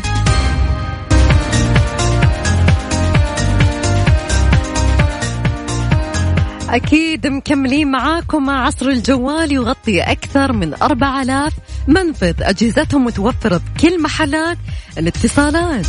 أكيد 6.70 7.26
مكملين 7.26 7.90
معاكم 7.90 8.46
مع 8.46 8.66
عصر 8.66 8.88
الجوال 8.88 9.52
يغطي 9.52 10.00
أكثر 10.00 10.52
من 10.52 10.74
4000 10.82 11.52
منفذ 11.88 12.34
أجهزتهم 12.42 13.04
متوفرة 13.04 13.60
بكل 13.76 14.02
محلات 14.02 14.58
الاتصالات. 14.98 15.86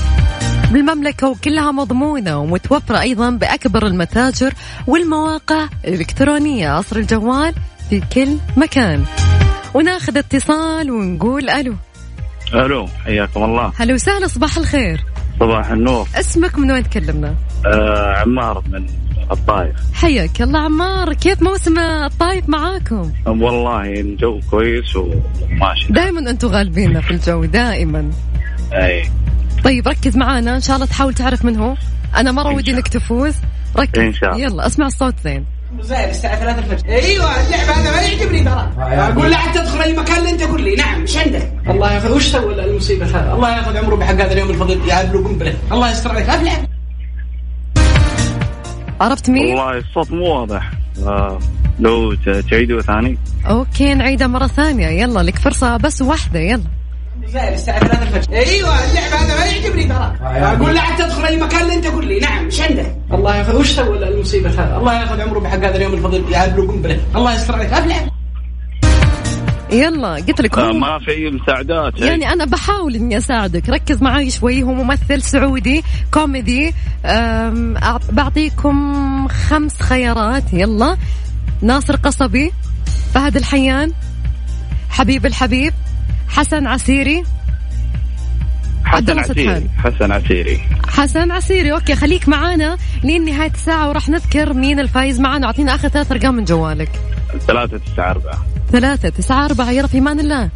بالمملكة 0.75 1.29
وكلها 1.29 1.71
مضمونة 1.71 2.39
ومتوفرة 2.39 3.01
أيضا 3.01 3.29
بأكبر 3.29 3.87
المتاجر 3.87 4.53
والمواقع 4.87 5.67
الإلكترونية. 5.85 6.69
عصر 6.69 6.95
الجوال 6.95 7.53
في 7.89 8.01
كل 8.13 8.37
مكان. 8.57 9.03
وناخذ 9.73 10.17
اتصال 10.17 10.91
ونقول 10.91 11.49
ألو. 11.49 11.75
ألو 12.53 12.87
حياكم 13.05 13.43
الله. 13.43 13.71
هلا 13.75 13.93
وسهلا 13.93 14.27
صباح 14.27 14.57
الخير. 14.57 15.03
صباح 15.39 15.71
النور. 15.71 16.07
اسمك 16.15 16.59
من 16.59 16.71
وين 16.71 16.89
تكلمنا؟ 16.89 17.35
آه 17.65 18.15
عمار 18.15 18.63
من 18.71 18.85
الطايف 19.31 19.75
حياك 19.93 20.41
الله 20.41 20.59
عمار 20.59 21.13
كيف 21.13 21.41
موسم 21.41 21.79
الطايف 21.79 22.49
معاكم؟ 22.49 23.11
والله 23.27 23.81
الجو 23.81 24.39
كويس 24.51 24.95
وماشي. 24.95 25.93
دائما 25.93 26.29
أنتم 26.29 26.47
غالبيننا 26.47 27.01
في 27.01 27.11
الجو 27.11 27.45
دائما. 27.45 28.11
أي. 28.73 29.09
طيب 29.65 29.87
ركز 29.87 30.17
معانا. 30.17 30.55
إن 30.55 30.61
شاء 30.61 30.75
الله 30.75 30.87
تحاول 30.87 31.13
تعرف 31.13 31.45
من 31.45 31.55
هو. 31.55 31.75
أنا 32.15 32.31
مرة 32.31 32.53
ودي 32.53 32.71
إنك 32.71 32.87
تفوز. 32.87 33.33
ركز. 33.77 33.99
إن 33.99 34.13
شاء 34.13 34.31
الله. 34.35 34.43
يلا 34.43 34.67
أسمع 34.67 34.85
الصوت 34.85 35.13
زين. 35.23 35.45
زين 35.81 36.09
الساعة 36.09 36.39
3 36.39 36.59
الفجر. 36.59 36.89
أيوه 36.89 37.45
اللعب 37.45 37.77
هذا 37.77 37.91
ما 37.91 38.01
يعجبني 38.01 38.43
ترى. 38.43 38.71
أقول 38.77 39.31
لا 39.31 39.37
حتى 39.37 39.59
تدخل 39.59 39.81
أي 39.81 39.93
مكان 39.93 40.17
اللي 40.17 40.29
أنت 40.29 40.43
قول 40.43 40.61
لي. 40.63 40.75
نعم 40.75 41.01
إيش 41.01 41.17
عندك؟ 41.17 41.51
الله 41.69 41.93
ياخذ. 41.93 42.15
وش 42.15 42.27
سوى 42.27 42.65
المصيبة 42.65 43.05
هذا؟ 43.05 43.33
الله 43.33 43.57
ياخذ 43.57 43.77
عمره 43.77 43.95
بحق 43.95 44.13
هذا 44.13 44.31
اليوم 44.31 44.49
الفضيل. 44.49 44.79
يا 44.89 45.03
له 45.03 45.27
قنبلة. 45.27 45.53
الله 45.71 45.91
يستر 45.91 46.09
عليك. 46.09 46.29
ابلع 46.29 46.51
عرفت 49.01 49.29
مين؟ 49.29 49.45
والله 49.55 49.77
الصوت 49.77 50.11
مو 50.11 50.25
واضح. 50.25 50.71
آه، 51.03 51.39
لو 51.79 52.13
ت- 52.13 52.29
تعيدوا 52.29 52.81
ثاني. 52.81 53.17
أوكي 53.49 53.93
نعيدها 53.93 54.27
مرة 54.27 54.47
ثانية. 54.47 54.87
يلا 54.87 55.19
لك 55.19 55.37
فرصة 55.37 55.77
بس 55.77 56.01
واحدة. 56.01 56.39
يلا. 56.39 56.63
زين 57.27 57.53
الساعة 57.53 57.79
3 57.79 58.03
الفجر. 58.03 58.33
أيوه 58.33 58.89
اللعب 58.89 59.13
هذا 59.13 59.39
ما 59.39 59.45
يعجبني 59.45 59.83
ترى. 59.83 60.15
أقول 60.21 60.75
لا 60.75 60.81
حتى 60.81 61.03
تدخل 61.03 61.25
أي 61.25 61.37
مكان 61.37 61.61
اللي 61.61 61.73
أنت 61.73 61.87
قول 61.87 62.05
لي. 62.05 62.19
نعم 62.19 62.45
إيش 62.45 62.61
عندك؟ 62.61 62.95
الله 63.11 63.35
ياخذ 63.35 63.55
وش 63.59 63.71
سوى 63.71 64.07
المصيبة 64.07 64.49
هذا؟ 64.49 64.77
الله 64.77 65.01
ياخذ 65.01 65.21
عمره 65.21 65.39
بحق 65.39 65.57
هذا 65.57 65.75
اليوم 65.75 65.93
الفضيل 65.93 66.23
يا 66.31 66.45
له 66.45 66.67
قنبلة 66.67 66.99
الله 67.15 67.33
يستر 67.33 67.55
عليك. 67.55 67.73
ابلع 67.73 67.95
يلا 69.71 70.13
قلت 70.13 70.41
لك 70.41 70.57
آه، 70.57 70.71
ما 70.71 70.99
في 70.99 71.11
أي 71.11 71.31
مساعدات. 71.31 71.99
يعني 71.99 72.33
أنا 72.33 72.45
بحاول 72.45 72.95
إني 72.95 73.17
أساعدك. 73.17 73.69
ركز 73.69 74.01
معي 74.01 74.29
شوي. 74.29 74.63
هو 74.63 74.73
ممثل 74.73 75.21
سعودي 75.21 75.83
كوميدي. 76.11 76.73
بعطيكم 78.11 79.27
خمس 79.27 79.81
خيارات. 79.81 80.53
يلا. 80.53 80.97
ناصر 81.61 81.95
قصبي 81.95 82.51
فهد 83.13 83.35
الحيان 83.35 83.91
حبيب 84.89 85.25
الحبيب 85.25 85.73
حسن 86.29 86.67
عسيري. 86.67 87.23
حسن 88.85 89.19
عسيري. 89.19 89.69
حسن 89.77 90.11
عسيري. 90.11 90.61
حسن 90.87 91.31
عسيري 91.31 91.71
okay 91.71 91.95
خليك 91.95 92.29
معانا 92.29 92.77
لين 93.03 93.25
نهايه 93.25 93.51
الساعة 93.51 93.89
وراح 93.89 94.09
نذكر 94.09 94.53
مين 94.53 94.79
الفايز 94.79 95.19
معنا. 95.19 95.47
أعطينا 95.47 95.75
آخر 95.75 95.87
ثلاث 95.87 96.11
أرقام 96.11 96.35
من 96.35 96.43
جوالك. 96.43 96.89
ثلاثة 97.47 97.77
تسعة 97.77 98.11
أربعة. 98.11 98.45
ثلاثة 98.71 99.09
تسعة 99.09 99.45
أربعة. 99.45 99.71
يلا 99.71 99.87
في 99.87 99.97
أمان 99.97 100.19
الله. 100.19 100.49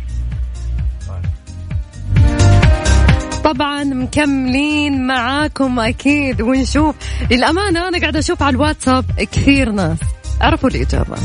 طبعا 3.43 3.84
مكملين 3.84 5.08
معاكم 5.08 5.79
أكيد 5.79 6.41
ونشوف. 6.41 6.95
للأمانة 7.32 7.88
أنا 7.88 7.99
قاعدة 7.99 8.19
أشوف 8.19 8.43
على 8.43 8.55
الواتساب 8.55 9.05
كثير 9.32 9.71
ناس. 9.71 9.97
عرفوا 10.41 10.69
الإجابة. 10.69 11.15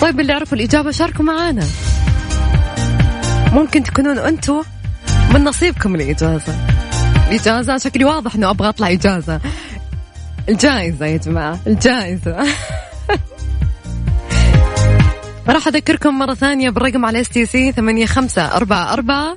طيب 0.00 0.20
اللي 0.20 0.32
عرفوا 0.32 0.58
الإجابة 0.58 0.90
شاركوا 0.90 1.24
معانا. 1.24 1.66
ممكن 3.52 3.82
تكونون 3.82 4.18
أنتوا 4.18 4.62
من 5.34 5.44
نصيبكم 5.44 5.94
الإجازة. 5.94 6.54
الإجازة 7.28 7.78
شكلي 7.78 8.04
واضح 8.04 8.34
أنه 8.34 8.50
أبغى 8.50 8.68
أطلع 8.68 8.92
إجازة. 8.92 9.40
الجائزة 10.48 11.06
يا 11.06 11.16
جماعة 11.16 11.58
الجائزة. 11.66 12.36
راح 15.48 15.68
أذكركم 15.68 16.18
مرة 16.18 16.34
ثانية 16.34 16.70
بالرقم 16.70 17.04
على 17.04 17.20
STC 17.20 17.72
ثمانية 17.72 18.06
خمسة 18.06 18.56
أربعة 18.56 18.92
أربعة 18.92 19.36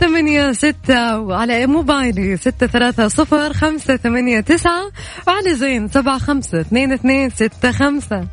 ثمانية 0.00 0.52
ستة 0.52 1.18
وعلى 1.18 1.66
موبايلي 1.66 2.36
ستة 2.36 2.66
ثلاثة 2.66 3.08
صفر 3.08 3.52
خمسة 3.52 3.96
ثمانية 3.96 4.40
تسعة 4.40 4.90
وعلى 5.26 5.54
زين 5.54 5.88
سبعة 5.88 6.18
خمسة 6.18 6.60
اثنين 6.60 6.92
اثنين 6.92 7.30
ستة 7.30 7.72
خمسة. 7.72 8.26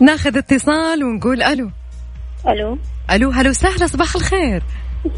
ناخذ 0.00 0.36
اتصال 0.36 1.04
ونقول 1.04 1.42
ألو. 1.42 1.70
ألو. 2.48 2.78
ألو 3.10 3.30
هلو 3.30 3.52
سهلة 3.52 3.86
صباح 3.86 4.16
الخير. 4.16 4.62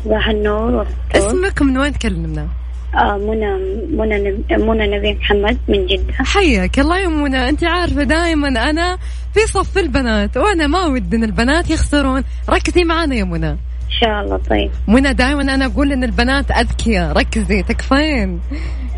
صباح 0.05 0.29
النور 0.29 0.75
والخير. 0.75 0.95
اسمك 1.15 1.63
من 1.63 1.79
وين 1.79 1.93
تكلمنا؟ 1.93 2.49
آه 2.95 3.17
منى 3.17 3.53
منى 3.97 4.45
منى 4.51 4.97
نبي 4.97 5.15
محمد 5.15 5.59
من 5.69 5.87
جدة. 5.87 6.13
حياك 6.13 6.79
الله 6.79 6.99
يا 6.99 7.09
منى. 7.09 7.49
أنت 7.49 7.65
عارفة 7.65 8.03
دائما 8.03 8.49
أنا 8.49 8.99
في 9.35 9.41
صف 9.47 9.79
البنات 9.79 10.37
وأنا 10.37 10.67
ما 10.67 10.87
ودي 10.87 11.17
إن 11.17 11.25
البنات 11.25 11.71
يخسرون. 11.71 12.25
ركزي 12.49 12.85
معانا 12.85 13.15
يا 13.15 13.25
منى. 13.25 13.51
إن 13.51 13.99
شاء 14.01 14.21
الله 14.21 14.37
طيب. 14.37 14.71
منى 14.89 15.13
دائما 15.13 15.43
أنا 15.43 15.67
أقول 15.67 15.93
إن 15.93 16.05
البنات 16.05 16.51
أذكياء. 16.51 17.13
ركزي 17.13 17.63
تكفين. 17.63 18.41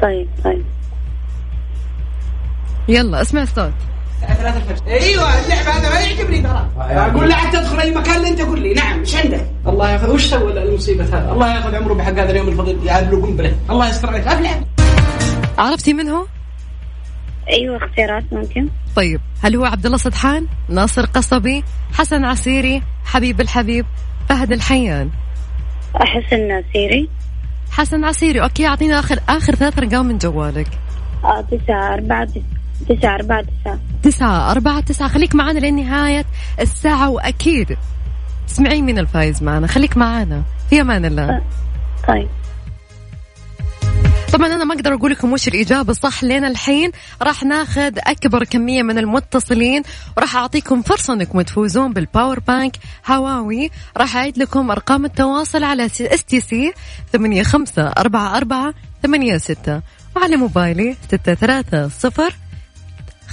طيب 0.03 0.29
طيب. 0.45 0.65
يلا 2.89 3.21
اسمع 3.21 3.43
الصوت. 3.43 3.73
3 4.33 4.57
الفجر 4.57 4.87
أيوه 4.87 5.45
اللعب 5.45 5.67
هذا 5.67 5.89
ما 5.89 6.01
يعجبني 6.01 6.41
ترى 6.41 6.69
أقول 6.79 7.29
لا 7.29 7.35
حتى 7.35 7.59
تدخل 7.59 7.81
أي 7.81 7.91
مكان 7.91 8.17
اللي 8.17 8.29
أنت 8.29 8.41
قول 8.41 8.61
لي 8.61 8.75
نعم 8.75 9.01
إيش 9.01 9.17
عندك؟ 9.17 9.47
الله 9.67 9.91
ياخذ 9.91 10.11
وش 10.11 10.27
سوى 10.27 10.63
المصيبة 10.63 11.05
هذا؟ 11.05 11.33
الله 11.33 11.55
ياخذ 11.55 11.75
عمره 11.75 11.95
بحق 11.95 12.13
هذا 12.13 12.31
اليوم 12.31 12.49
الفضيل 12.49 12.87
يا 12.87 13.01
له 13.01 13.27
قنبلة 13.27 13.57
الله 13.71 13.89
يستر 13.89 14.09
عليك 14.09 14.27
ابلع 14.27 14.61
عرفتي 15.59 15.93
من 15.95 16.09
هو؟ 16.09 16.27
أيوه 17.51 17.77
اختيارات 17.77 18.25
ممكن 18.33 18.69
طيب 18.97 19.21
هل 19.43 19.57
هو 19.57 19.65
عبد 19.65 19.87
الله 19.87 19.99
سدحان؟ 19.99 20.47
ناصر 20.69 21.07
قصبي؟ 21.07 21.65
حسن 21.93 22.25
عسيري؟ 22.25 22.83
حبيب 23.05 23.41
الحبيب؟ 23.41 23.87
فهد 24.29 24.53
الحيان؟ 24.53 25.11
حسن 26.03 26.33
عسيري 26.33 27.09
حسن 27.71 28.05
عسيري 28.05 28.43
okay 28.43 28.67
اعطينا 28.67 28.99
آخر 28.99 29.19
آخر 29.29 29.55
ثلاث 29.55 29.79
أرقام 29.79 30.07
من 30.07 30.19
جوالك 30.19 30.69
آه 31.25 31.41
تسعة 31.41 31.95
أربعة 31.95 32.29
تسعة 32.89 33.15
أربعة 33.15 33.43
تسعة. 33.43 33.79
تسعة 34.03 34.51
أربعة 34.51 34.81
تسعة. 34.81 35.09
خليك 35.09 35.35
معانا 35.35 35.59
لنهاية 35.59 36.25
الساعة 36.61 37.11
وأكيد 37.11 37.77
تسمعين 38.49 38.85
مين 38.85 38.99
الفايز 38.99 39.43
معنا. 39.43 39.67
خليك 39.67 39.97
معانا. 39.97 40.43
في 40.71 40.81
أمان 40.81 41.05
الله. 41.05 41.43
طيب. 42.09 42.29
طبعا 44.33 44.47
أنا 44.47 44.65
ما 44.65 44.75
أقدر 44.75 44.95
أقول 44.95 45.11
لكم 45.11 45.33
وش 45.33 45.49
الإجابة. 45.49 45.91
الصح 45.91 46.25
لين 46.25 46.45
الحين. 46.45 46.91
راح 47.23 47.43
ناخذ 47.43 47.93
أكبر 47.99 48.45
كمية 48.45 48.83
من 48.83 48.99
المتصلين. 48.99 49.83
وراح 50.17 50.37
أعطيكم 50.37 50.83
فرصة 50.83 51.13
أنكم 51.13 51.41
تفوزون 51.41 51.93
بال 51.93 52.07
power 52.07 52.41
bank 52.41 52.77
هواوي. 53.11 53.71
راح 53.97 54.17
أعيد 54.17 54.39
لكم 54.39 54.71
أرقام 54.71 55.05
التواصل 55.05 55.65
على 55.65 55.87
STC 55.87 56.73
ثمانية 57.13 57.43
خمسة 57.43 57.83
أربعة 57.83 58.37
أربعة 58.37 58.75
ثمانية 59.03 59.37
ستة. 59.37 59.81
وعلى 60.17 60.37
موبايلي 60.37 60.97
ستة 61.09 61.35
ثلاثة 61.35 61.89
صفر 61.89 62.35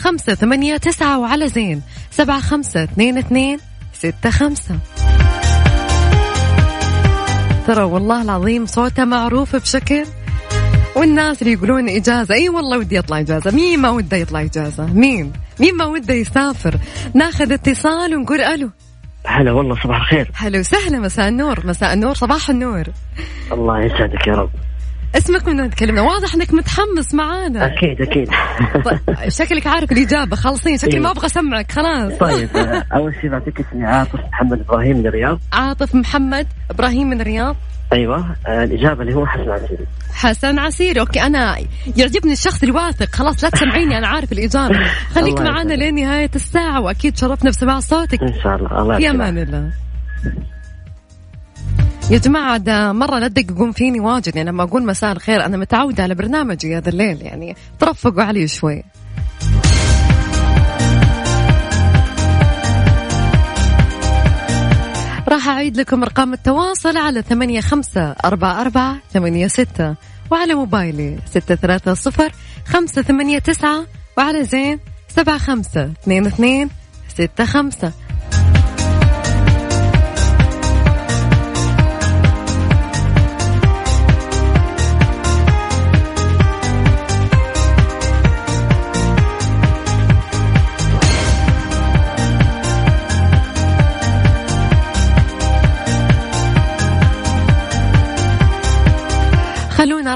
خمسة 0.01 0.35
ثمانية 0.35 0.77
تسعة 0.77 1.19
وعلى 1.19 1.47
زين. 1.47 1.81
سبعة 2.11 2.39
خمسة 2.39 2.83
اثنين 2.83 3.17
اثنين 3.17 3.59
ستة 3.93 4.29
خمسة. 4.29 4.75
ترى 7.67 7.83
والله 7.83 8.21
العظيم 8.21 8.65
صوته 8.65 9.05
معروف 9.05 9.55
بشكل 9.55 10.05
والناس 10.95 11.41
اللي 11.41 11.53
يقولون 11.53 11.89
إجازة 11.89 12.35
أي 12.35 12.49
والله 12.49 12.77
ودي 12.77 12.99
أطلع 12.99 13.19
إجازة. 13.19 13.51
مين 13.51 13.79
ما 13.79 13.89
وده 13.89 14.17
يطلع 14.17 14.41
إجازة؟ 14.41 14.85
مين؟ 14.85 15.33
مين 15.59 15.75
ما 15.77 15.85
وده 15.85 16.13
يسافر؟ 16.13 16.75
ناخذ 17.13 17.51
اتصال 17.51 18.15
ونقول 18.15 18.41
ألو. 18.41 18.69
هلا 19.25 19.51
والله 19.51 19.75
صباح 19.83 19.97
الخير. 19.97 20.31
هلا 20.33 20.59
وسهلا 20.59 20.99
مساء 20.99 21.27
النور 21.27 21.67
مساء 21.67 21.93
النور 21.93 22.13
صباح 22.13 22.49
النور. 22.49 22.83
الله 23.51 23.85
يسعدك 23.85 24.27
يا 24.27 24.33
رب. 24.33 24.49
اسمك 25.15 25.47
من 25.47 25.61
وين 25.61 25.69
تكلمنا؟ 25.69 26.01
واضح 26.01 26.33
إنك 26.33 26.53
متحمس 26.53 27.13
معانا. 27.13 27.65
أكيد 27.65 28.01
أكيد. 28.01 28.29
طيب، 28.85 29.29
شكلك 29.29 29.67
عارف 29.67 29.91
الإجابة 29.91 30.35
خالصين 30.35 30.77
شكلي 30.77 30.99
ما 30.99 31.11
أبغى 31.11 31.25
أسمعك 31.25 31.71
خلاص. 31.71 32.13
طيب 32.13 32.57
آه، 32.57 32.85
أول 32.93 33.15
شيء 33.21 33.29
بعطيك 33.29 33.59
اسمي 33.59 33.85
عاطف 33.85 34.19
محمد 34.33 34.59
إبراهيم 34.59 34.97
من 34.97 35.07
الرياض. 35.07 35.39
عاطف 35.53 35.95
محمد 35.95 36.47
إبراهيم 36.69 37.09
من 37.09 37.21
الرياض. 37.21 37.55
أيوه 37.93 38.35
آه، 38.47 38.63
الإجابة 38.63 39.01
اللي 39.01 39.13
هو 39.15 39.25
حسن 39.25 39.49
عسيري. 39.49 39.85
حسن 40.13 40.59
عسيري 40.59 40.99
أوكي 40.99 41.21
أنا 41.21 41.57
يعجبني 41.97 42.33
الشخص 42.33 42.63
الواثق. 42.63 43.15
خلاص 43.15 43.43
لا 43.43 43.49
تسمعيني 43.49 43.97
أنا 43.97 44.07
عارف 44.07 44.31
الإجابة. 44.31 44.79
خليك 45.15 45.41
معنا 45.41 45.73
يسعدك. 45.73 45.79
لين 45.79 45.95
نهايه 45.95 46.31
الساعة 46.35 46.81
وأكيد 46.81 47.17
شرفنا 47.17 47.49
بسماع 47.49 47.79
صوتك. 47.79 48.21
إن 48.21 48.33
شاء 48.43 48.55
الله 48.55 48.81
الله 48.81 48.97
في. 48.97 49.09
أمان 49.09 49.37
الله. 49.37 49.71
يا 52.09 52.17
جماعة 52.17 52.57
ده 52.57 52.91
مرة 52.93 53.19
لا 53.19 53.27
تدققون 53.27 53.71
فيني 53.71 53.99
واجد 53.99 54.35
يعني 54.35 54.49
لما 54.49 54.63
أقول 54.63 54.85
مساء 54.85 55.11
الخير 55.11 55.45
أنا 55.45 55.57
متعودة 55.57 56.03
على 56.03 56.15
برنامجي 56.15 56.77
هذا 56.77 56.89
الليل 56.89 57.21
يعني 57.21 57.55
ترفقوا 57.79 58.23
علي 58.23 58.47
شوي. 58.47 58.83
راح 65.27 65.47
أعيد 65.47 65.77
لكم 65.77 66.03
أرقام 66.03 66.33
التواصل 66.33 66.97
على 66.97 67.21
ثمانية 67.21 67.61
خمسة 67.61 68.15
أربعة 68.25 68.61
أربعة 68.61 68.97
ثمانية 69.13 69.47
ستة 69.47 69.95
وعلى 70.31 70.53
موبايلي 70.53 71.19
ستة 71.25 71.55
ثلاثة 71.55 71.93
صفر 71.93 72.31
خمسة 72.65 73.01
ثمانية 73.01 73.39
تسعة 73.39 73.85
وعلى 74.17 74.43
زين 74.43 74.79
سبعة 75.07 75.37
خمسة 75.37 75.91
اثنين 76.01 76.25
اثنين 76.25 76.69
ستة 77.07 77.45
خمسة. 77.45 77.91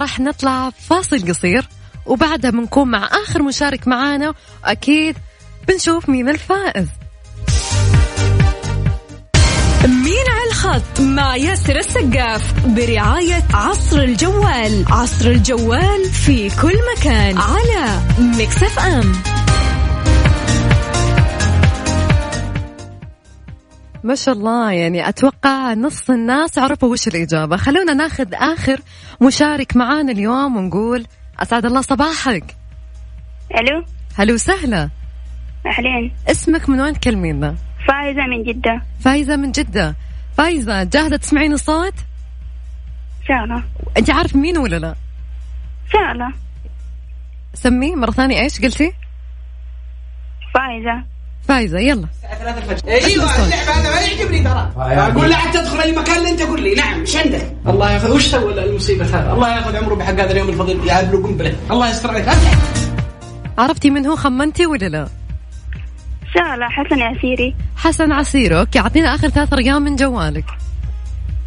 راح 0.05 0.19
نطلع 0.19 0.69
فاصل 0.69 1.29
قصير 1.29 1.67
وبعدها 2.05 2.51
بنكون 2.51 2.87
مع 2.87 3.09
آخر 3.23 3.43
مشارك 3.43 3.87
معانا 3.87 4.33
وأكيد 4.63 5.17
بنشوف 5.67 6.09
مين 6.09 6.29
الفائز. 6.29 6.87
مين 9.85 10.25
على 10.29 10.49
الخط 10.49 10.99
مع 10.99 11.35
ياسر 11.35 11.75
السقاف 11.75 12.65
برعاية 12.65 13.43
عصر 13.53 13.99
الجوال. 13.99 14.85
عصر 14.89 15.25
الجوال 15.25 16.05
في 16.25 16.49
كل 16.61 16.77
مكان 16.97 17.37
على 17.37 17.99
Mix 18.19 18.63
FM 18.63 18.79
ما 24.05 24.15
شاء 24.15 24.35
الله 24.35 24.71
يعني 24.71 25.09
أتوقع 25.09 25.73
نص 25.73 26.09
الناس 26.09 26.57
عرفوا 26.57 26.89
وش 26.89 27.07
الإجابة. 27.07 27.57
خلونا 27.57 27.93
ناخذ 27.93 28.33
آخر 28.33 28.79
مشارك 29.21 29.77
معانا 29.77 30.11
اليوم 30.11 30.57
ونقول 30.57 31.05
أسعد 31.39 31.65
الله 31.65 31.81
صباحك. 31.81 32.55
ألو؟ 33.59 33.85
هلو 34.15 34.37
سهلة 34.37 34.89
أهلين. 35.65 36.11
اسمك 36.27 36.69
من 36.69 36.81
وين؟ 36.81 36.93
تكلمينا 36.93 37.55
فايزة 37.87 38.27
من 38.27 38.43
جدة. 38.43 38.81
فايزة 38.99 39.35
من 39.35 39.51
جدة. 39.51 39.95
فايزة 40.37 40.83
جاهزة 40.83 41.17
تسمعين 41.17 41.53
الصوت؟ 41.53 41.93
إن 43.21 43.25
شاء 43.27 43.43
الله. 43.43 43.63
أنت 43.97 44.09
عارف 44.09 44.35
مين 44.35 44.57
ولا 44.57 44.79
لا؟ 44.79 44.89
إن 44.89 45.91
شاء 45.91 46.11
الله. 46.11 46.33
سميه 47.53 47.95
مرة 47.95 48.11
ثانية 48.11 48.39
إيش 48.41 48.61
قلتي؟ 48.61 48.93
فايزة. 50.53 51.14
فايزة 51.47 51.79
يلا. 51.79 52.07
أيوه 52.87 53.35
اللعب 53.45 53.67
هذا 53.77 53.95
ما 53.95 54.01
يعجبني 54.01 54.43
ترى. 54.43 54.71
أقول 54.77 55.29
لا 55.29 55.37
تدخل 55.53 55.79
أي 55.79 55.91
مكان 55.91 56.17
اللي 56.17 56.29
أنت 56.29 56.41
قول 56.41 56.63
لي. 56.63 56.75
نعم 56.75 56.99
إيش 56.99 57.15
عندك؟ 57.15 57.55
الله 57.67 57.91
ياخذ 57.91 58.15
وش 58.15 58.27
سوى 58.27 58.63
المصيبة 58.63 59.05
هذا؟ 59.05 59.33
الله 59.33 59.55
ياخذ 59.55 59.75
عمره 59.75 59.95
بحق 59.95 60.13
هذا 60.13 60.31
اليوم 60.31 60.49
الفضيل. 60.49 60.87
يا 60.87 60.99
ابن 60.99 61.23
قنبلة. 61.23 61.55
الله 61.71 61.89
يستر 61.89 62.09
عليك. 62.09 62.27
افتح 62.27 62.59
عرفتي 63.57 63.89
من 63.89 64.05
هو 64.05 64.15
خمنتي 64.15 64.65
ولا 64.65 64.85
لا؟ 64.85 65.07
الله 66.35 66.69
حسن 66.69 67.01
عسيري. 67.01 67.55
حسن 67.75 68.11
عسيري 68.11 68.59
okay. 68.59 68.79
أعطينا 68.79 69.15
آخر 69.15 69.29
ثلاث 69.29 69.53
أرقام 69.53 69.81
من 69.81 69.95
جوالك. 69.95 70.45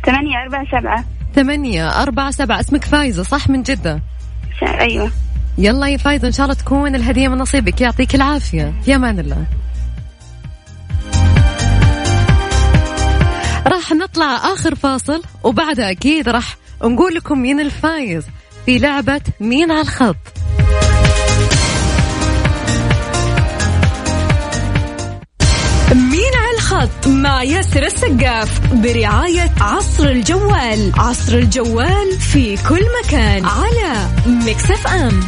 ثمانية 0.07 0.43
أربعة 0.43 0.81
سبعة. 0.81 1.05
ثمانية 1.35 2.03
أربعة 2.03 2.31
سبعة. 2.31 2.61
اسمك 2.61 2.85
فايزة 2.85 3.23
صح؟ 3.23 3.49
من 3.49 3.63
جدة. 3.63 4.01
أيوة. 4.63 5.11
يلا 5.59 5.87
يا 5.87 5.97
فايزة 5.97 6.27
إن 6.27 6.33
شاء 6.33 6.45
الله 6.47 6.55
تكون 6.55 6.95
الهدية 6.95 7.29
من 7.29 7.39
نصيبك. 7.39 7.81
يعطيك 7.81 8.15
العافية. 8.15 8.73
في 8.85 8.95
أمان 8.95 9.19
الله. 9.19 9.45
راح 13.89 13.97
نطلع 13.97 14.53
آخر 14.53 14.75
فاصل 14.75 15.23
وبعدها 15.45 15.91
أكيد 15.91 16.29
راح 16.29 16.57
نقول 16.85 17.15
لكم 17.15 17.39
مين 17.39 17.61
الفايز 17.61 18.25
في 18.67 18.79
لعبة 18.79 19.21
مين 19.41 19.71
على 19.71 19.81
الخط. 19.81 20.17
مين 25.95 26.35
على 26.37 26.55
الخط 26.55 27.07
مع 27.09 27.43
ياسر 27.43 27.83
السقاف 27.83 28.75
برعاية 28.75 29.51
عصر 29.61 30.05
الجوال. 30.09 30.93
عصر 30.99 31.35
الجوال 31.35 32.21
في 32.21 32.57
كل 32.69 32.85
مكان 33.05 33.45
على 33.45 34.09
Mix 34.27 34.71
FM. 34.71 35.21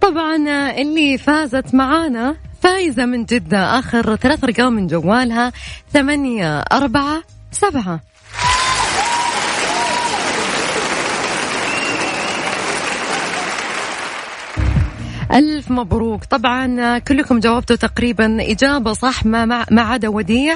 طبعا 0.00 0.70
اللي 0.70 1.18
فازت 1.18 1.74
معانا 1.74 2.47
فايزة 2.60 3.04
من 3.06 3.24
جدة. 3.24 3.78
آخر 3.78 4.16
ثلاث 4.16 4.44
أرقام 4.44 4.72
من 4.72 4.86
جوالها 4.86 5.52
ثمانية 5.92 6.58
أربعة 6.58 7.22
سبعة. 7.52 8.00
ألف 15.32 15.70
مبروك. 15.70 16.24
طبعا 16.24 16.98
كلكم 16.98 17.40
جاوبتوا 17.40 17.76
تقريبا 17.76 18.36
إجابة 18.40 18.92
صح 18.92 19.26
ما 19.26 19.44
ما 19.70 19.82
عدا 19.82 20.08
وديع. 20.08 20.54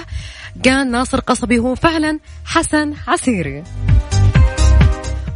قال 0.65 0.91
ناصر 0.91 1.21
قصبي 1.21 1.59
هو 1.59 1.75
فعلا 1.75 2.19
حسن 2.45 2.95
عسيري. 3.09 3.65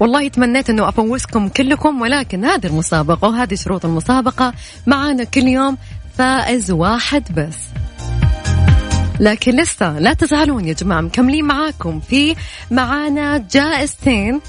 والله 0.00 0.29
تمنيت 0.29 0.70
إنه 0.70 0.88
أفوزكم 0.88 1.48
كلكم 1.48 2.00
ولكن 2.00 2.44
هذه 2.44 2.66
المسابقة 2.66 3.29
وهذه 3.29 3.55
شروط 3.55 3.85
المسابقة 3.85 4.52
معانا 4.87 5.24
كل 5.24 5.42
يوم 5.42 5.79
فائز 6.18 6.70
واحد 6.70 7.35
بس. 7.35 7.59
لكن 9.20 9.57
لسه 9.57 9.98
لا 9.98 10.12
تزعلون 10.12 10.64
يا 10.64 10.72
جماعة 10.72 11.00
مكملين 11.00 11.44
معاكم 11.44 12.00
في 12.00 12.37
معانا 12.70 13.38
جائزتين. 13.50 14.40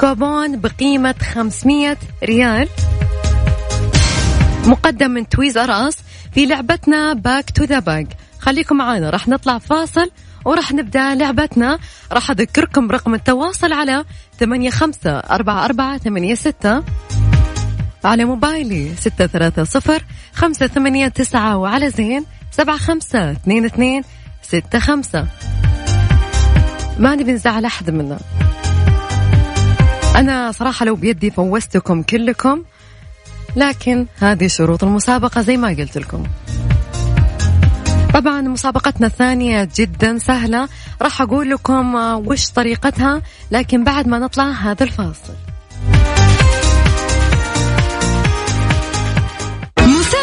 كوبون 0.00 0.60
بقيمة 0.60 1.14
500 1.34 1.96
ريال. 2.24 2.68
مقدم 4.66 5.10
من 5.10 5.28
Toys 5.28 5.58
R 5.58 5.88
Us 5.88 5.96
في 6.34 6.46
لعبتنا 6.46 7.12
back 7.12 7.50
to 7.50 7.64
the 7.64 7.78
back 7.78 8.06
خليكم 8.38 8.76
معانا 8.76 9.10
راح 9.10 9.28
نطلع 9.28 9.58
فاصل 9.58 10.10
وراح 10.44 10.72
نبدأ 10.72 11.14
لعبتنا. 11.14 11.78
راح 12.12 12.30
أذكركم 12.30 12.90
رقم 12.90 13.14
التواصل 13.14 13.72
على 13.72 14.04
ثمانية 14.38 14.70
خمسة 14.70 15.10
أربعة 15.10 15.64
أربعة 15.64 15.98
ثمانية 15.98 16.34
ستة. 16.34 16.82
على 18.04 18.24
موبايلي 18.24 18.94
ستة 18.96 19.26
ثلاثة 19.26 19.64
صفر 19.64 20.04
خمسة 20.34 20.66
ثمانية 20.66 21.08
تسعة 21.08 21.56
وعلى 21.56 21.90
زين 21.90 22.24
سبعة 22.50 22.76
خمسة 22.76 23.32
اثنين 23.32 23.64
اثنين 23.64 24.02
ستة 24.42 24.78
خمسة. 24.78 25.26
ما 26.98 27.14
نبي 27.14 27.32
نزعل 27.32 27.64
أحد 27.64 27.90
منا. 27.90 28.18
أنا 30.16 30.52
صراحة 30.52 30.86
لو 30.86 30.94
بيدي 30.94 31.30
فوزتكم 31.30 32.02
كلكم 32.02 32.62
لكن 33.56 34.06
هذه 34.18 34.46
شروط 34.46 34.84
المسابقة 34.84 35.40
زي 35.40 35.56
ما 35.56 35.68
قلت 35.68 35.98
لكم. 35.98 36.24
طبعا 38.14 38.40
مسابقتنا 38.40 39.06
الثانية 39.06 39.68
جدا 39.76 40.18
سهلة. 40.18 40.68
راح 41.02 41.22
أقول 41.22 41.50
لكم 41.50 41.96
آه، 41.96 42.16
وش 42.16 42.50
طريقتها 42.50 43.22
لكن 43.50 43.84
بعد 43.84 44.08
ما 44.08 44.18
نطلع 44.18 44.50
هذا 44.50 44.82
الفاصل. 44.84 45.34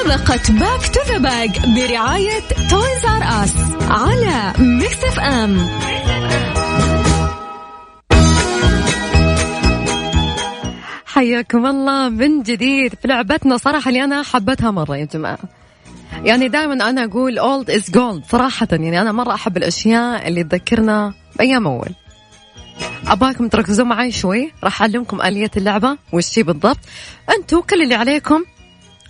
مسابقة 0.08 0.54
back 0.60 0.88
to 0.94 1.02
the 1.08 1.18
back 1.18 1.60
برعاية 1.68 2.40
Toys 2.70 3.06
R 3.06 3.44
Us 3.44 3.54
على 3.90 4.54
Mix 4.60 5.04
FM 5.04 5.70
حياكم 11.06 11.66
الله 11.66 12.10
من 12.10 12.44
جديد 12.44 12.96
في 13.02 13.08
لعبتنا. 13.08 13.58
صراحة 13.58 13.90
اللي 13.90 14.04
أنا 14.04 14.24
حبتها 14.24 14.72
مرة 14.72 14.98
يا 14.98 15.06
جماعة. 15.06 15.40
يعني 16.24 16.48
دائما 16.48 16.90
أنا 16.90 17.04
أقول 17.04 17.40
old 17.40 17.68
is 17.70 17.92
gold. 17.92 18.32
صراحة 18.32 18.68
يعني 18.72 19.02
أنا 19.02 19.12
مرة 19.12 19.34
أحب 19.34 19.58
الأشياء 19.58 20.28
اللي 20.28 20.44
تذكرنا 20.44 21.14
بأيام 21.38 21.68
أول. 21.68 21.90
أباكم 23.08 23.48
تركزوا 23.48 23.86
معي 23.86 24.12
شوي. 24.12 24.52
راح 24.64 24.82
أعلمكم 24.82 25.22
آلية 25.22 25.52
اللعبة. 25.58 25.98
وش 26.14 26.40
بالضبط. 26.40 26.80
أنتوا 27.38 27.62
كل 27.62 27.82
اللي 27.82 27.96
عليكم. 27.96 28.44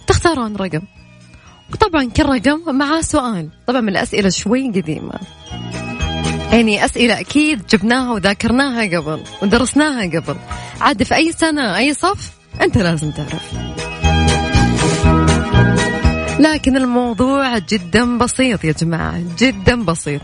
تختارون 0.07 0.55
رقم. 0.55 0.81
وطبعا 1.73 2.09
كل 2.09 2.23
رقم 2.23 2.75
معاه 2.75 3.01
سؤال. 3.01 3.49
طبعا 3.67 3.81
من 3.81 3.89
الأسئلة 3.89 4.29
شوي 4.29 4.67
قديمة. 4.67 5.19
يعني 6.51 6.85
أسئلة 6.85 7.19
أكيد 7.19 7.67
جبناها 7.67 8.11
وذاكرناها 8.11 8.97
قبل 8.97 9.23
ودرسناها 9.41 10.19
قبل. 10.19 10.35
عاد 10.81 11.03
في 11.03 11.15
أي 11.15 11.31
سنة 11.31 11.77
أي 11.77 11.93
صف 11.93 12.31
أنت 12.61 12.77
لازم 12.77 13.11
تعرف. 13.11 13.53
لكن 16.39 16.77
الموضوع 16.77 17.57
جدا 17.57 18.17
بسيط 18.17 18.63
يا 18.63 18.71
جماعة 18.71 19.21
جدا 19.39 19.83
بسيط. 19.83 20.21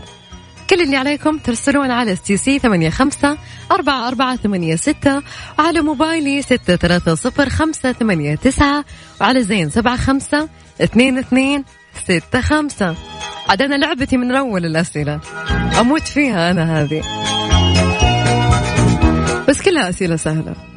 كل 0.70 0.80
اللي 0.80 0.96
عليكم 0.96 1.38
ترسلون 1.38 1.90
على 1.90 2.16
STC 2.16 2.58
ثمانية 2.58 2.90
خمسة 2.90 3.38
أربعة 3.72 4.08
أربعة 4.08 4.36
ثمانية 4.36 4.76
ستة 4.76 5.22
وعلى 5.58 5.80
موبايلي 5.80 6.42
ستة 6.42 6.76
ثلاثة 6.76 7.14
صفر 7.14 7.48
خمسة 7.48 7.92
ثمانية 7.92 8.34
تسعة 8.34 8.84
وعلى 9.20 9.42
زين 9.42 9.70
سبعة 9.70 9.96
خمسة 9.96 10.48
اثنين 10.80 11.18
اثنين 11.18 11.64
ستة 12.04 12.40
خمسة. 12.40 12.94
عاد 13.48 13.62
أنا 13.62 13.74
لعبتي 13.74 14.16
من 14.16 14.34
أول 14.36 14.64
الأسئلة. 14.64 15.20
أموت 15.80 16.02
فيها 16.02 16.50
أنا 16.50 16.82
هذه. 16.82 17.02
بس 19.48 19.62
كلها 19.62 19.88
أسئلة 19.88 20.16
سهلة. 20.16 20.73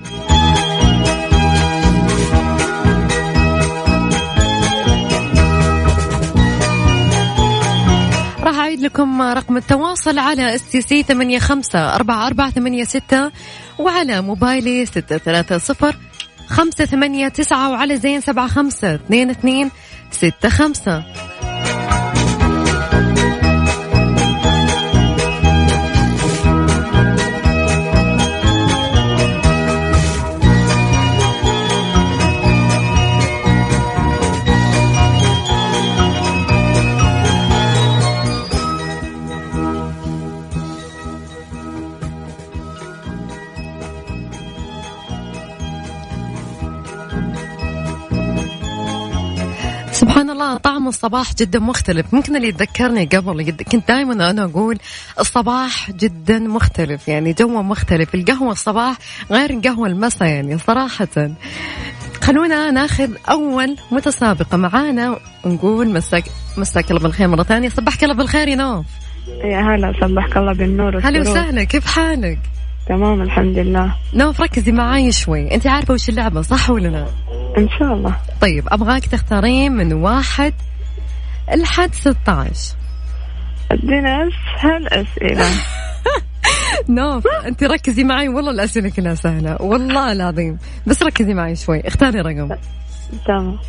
أعيد 8.67 8.81
لكم 8.81 9.21
رقم 9.21 9.57
التواصل 9.57 10.19
على 10.19 10.55
STC 10.55 11.03
ثمانية 11.03 11.39
خمسة 11.39 11.95
أربعة 11.95 12.27
أربعة 12.27 12.51
ثمانية 12.51 12.83
ستة 12.83 13.31
وعلى 13.79 14.21
موبايلي 14.21 14.85
ستة 14.85 15.17
ثلاثة 15.17 15.57
صفر 15.57 15.95
خمسة 16.47 16.85
ثمانية 16.85 17.27
تسعة 17.27 17.71
وعلى 17.71 17.97
زين 17.97 18.21
سبعة 18.21 18.47
خمسة 18.47 18.95
اثنين 18.95 19.29
اثنين 19.29 19.71
ستة 20.11 20.49
خمسة. 20.49 21.03
سبحان 50.27 50.41
الله 50.41 50.57
طعم 50.57 50.87
الصباح 50.87 51.33
جدا 51.33 51.59
مختلف. 51.59 52.13
ممكن 52.13 52.35
اللي 52.35 52.47
يتذكرني 52.47 53.05
قبل 53.05 53.51
كنت 53.71 53.87
دائما 53.87 54.29
أنا 54.29 54.43
أقول 54.43 54.77
الصباح 55.19 55.91
جدا 55.91 56.39
مختلف 56.39 57.07
يعني 57.07 57.33
جو 57.33 57.47
مختلف. 57.47 58.15
القهوة 58.15 58.51
الصباح 58.51 58.97
غير 59.31 59.49
القهوه 59.49 59.87
المساء 59.87 60.27
يعني 60.27 60.57
صراحة. 60.57 61.31
خلونا 62.21 62.71
ناخذ 62.71 63.09
أول 63.29 63.75
متسابقه 63.91 64.57
معانا 64.57 65.19
ونقول 65.43 65.89
مساك 65.89 66.23
مساك 66.57 66.91
الله 66.91 67.01
بالخير 67.01 67.27
مرة 67.27 67.43
ثانية. 67.43 67.69
صبحك 67.69 68.03
الله 68.03 68.15
بالخير 68.15 68.47
يا 68.47 68.55
نوف. 68.55 68.85
يا 69.27 69.59
هلا 69.59 69.93
صبحك 70.01 70.37
الله 70.37 70.53
بالنور 70.53 70.99
هلا. 71.03 71.19
وسهلا 71.19 71.63
كيف 71.63 71.85
حالك؟ 71.85 72.39
تمام 72.89 73.21
الحمد 73.21 73.57
لله. 73.57 73.95
نوف 74.13 74.41
ركزي 74.41 74.71
معاي 74.71 75.11
شوي. 75.11 75.53
انت 75.55 75.67
عارفة 75.67 75.93
وش 75.93 76.09
اللعبة 76.09 76.41
صح 76.41 76.69
ولا 76.69 76.87
لا؟ 76.87 77.07
إن 77.57 77.69
شاء 77.79 77.93
الله. 77.93 78.15
طيب 78.41 78.67
أبغاك 78.67 79.05
تختارين 79.05 79.71
من 79.71 79.93
واحد 79.93 80.53
لحد 81.55 81.93
16 81.93 82.75
ادينا 83.71 84.27
اسهل 84.27 84.87
اسئله 84.87 85.45
نوف 86.89 87.23
انت 87.45 87.63
ركزي 87.63 88.03
معي 88.03 88.29
والله 88.29 88.51
الأسئلة 88.51 88.89
كلها 88.89 89.15
سهلة. 89.15 89.61
والله 89.61 90.11
العظيم. 90.11 90.57
بس 90.87 91.03
ركزي 91.03 91.33
معي 91.33 91.55
شوي. 91.55 91.87
اختاري 91.87 92.21
رقم. 92.21 92.55
تمام. 93.27 93.59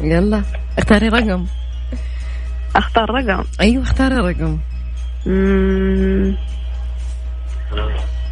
يلا 0.00 0.42
اختاري 0.78 1.08
رقم. 1.08 1.46
أختار 2.76 3.10
رقم. 3.10 3.44
أيوه 3.60 3.82
اختاري 3.82 4.14
رقم. 4.14 4.58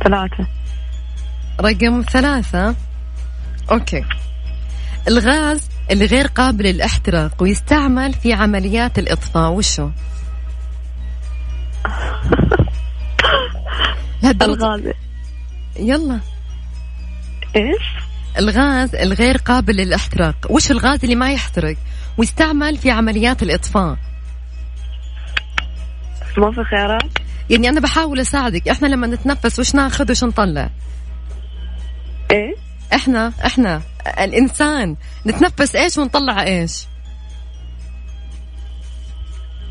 ثلاثة. 0.07 0.47
رقم 1.61 2.03
ثلاثة. 2.13 2.75
أوكي. 3.71 4.05
الغاز 5.09 5.69
اللي 5.91 6.07
غير 6.07 6.27
قابل 6.27 6.65
للاحتراق 6.65 7.43
ويستعمل 7.43 8.13
في 8.13 8.33
عمليات 8.33 8.99
الإطفاء 8.99 9.53
وشو؟ 9.53 9.91
الغاز. 14.43 14.81
يلا. 15.79 16.21
إيش؟ 17.57 17.85
الغاز 18.39 18.95
الغير 18.95 19.37
قابل 19.37 19.77
للاحتراق. 19.77 20.37
وش 20.51 20.71
الغاز 20.71 20.99
اللي 21.03 21.15
ما 21.15 21.33
يحترق؟ 21.33 21.77
ويستعمل 22.19 22.77
في 22.77 22.91
عمليات 22.91 23.43
الإطفاء. 23.43 23.97
ما 26.39 26.53
في 26.53 26.65
خيارات؟ 26.65 27.26
يعني 27.51 27.69
أنا 27.69 27.81
بحاول 27.81 28.21
أساعدك. 28.21 28.69
إحنا 28.69 28.87
لما 28.87 29.07
نتنفس 29.07 29.59
وش 29.59 29.75
ناخذ 29.75 30.11
وش 30.11 30.25
نطلع؟ 30.25 30.71
إيه؟ 32.31 32.55
إحنا 32.95 33.33
إحنا 33.47 33.83
الإنسان. 34.19 34.97
نتنفس 35.27 35.77
إيش 35.77 35.99
ونطلع 35.99 36.43
إيش؟ 36.43 36.87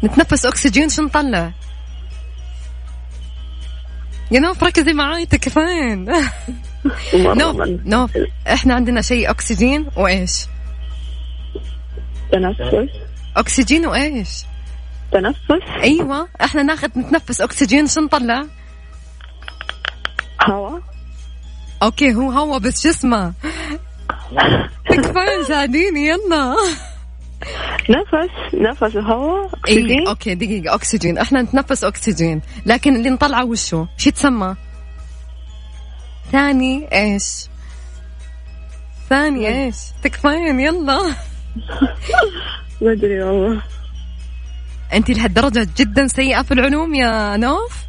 نتنفس 0.04 0.46
أكسجين 0.46 0.90
شو 0.90 1.02
نطلع؟ 1.02 1.52
يا 4.32 4.40
نوف 4.40 4.64
ركزي 4.64 4.94
معاي 4.94 5.26
تكفين 5.26 6.06
نوف 7.14 7.56
نوف 7.86 8.12
إحنا 8.48 8.74
عندنا 8.74 9.02
شيء 9.02 9.30
أكسجين 9.30 9.88
وإيش؟ 9.96 10.46
تنفس 12.32 12.90
أكسجين 13.38 13.86
وإيش؟ 13.86 14.30
تنفس 15.16 15.66
أيوه 15.84 16.28
إحنا 16.42 16.64
ناخذ 16.64 16.88
نتنفس 17.00 17.42
أكسجين 17.42 17.88
شو 17.88 18.02
نطلع؟ 18.02 18.46
هواء 20.50 20.82
okay 21.84 22.14
هو 22.16 22.32
هوا 22.32 22.58
بس 22.58 22.84
شو 22.84 22.90
اسمه؟ 22.90 23.34
تكفين 24.90 25.44
ساعديني 25.48 26.08
يلا 26.08 26.56
نفس 27.90 28.54
نفس 28.54 28.96
وهواء 28.96 29.50
أكسجين 29.54 30.00
اي 30.00 30.08
okay 30.08 30.36
دقيقة 30.36 30.76
أكسجين 30.76 31.18
إحنا 31.18 31.42
نتنفس 31.42 31.84
أكسجين 31.84 32.42
لكن 32.66 32.96
اللي 32.96 33.10
نطلعه 33.10 33.46
وشو؟ 33.46 33.86
شو 33.98 34.10
يتسمى؟ 34.10 34.56
ثاني 36.32 36.88
إيش؟ 36.94 37.48
ثاني 39.10 39.48
إيش؟ 39.48 39.76
تكفين 40.04 40.60
يلا 40.60 41.00
ما 42.82 42.92
أدري 42.92 43.24
والله 43.24 43.62
انت 44.96 45.10
لهالدرجة 45.10 45.68
جدا 45.78 46.08
سيئة 46.08 46.42
في 46.42 46.54
العلوم 46.54 46.96
يا 46.96 47.38
نوف؟ 47.38 47.86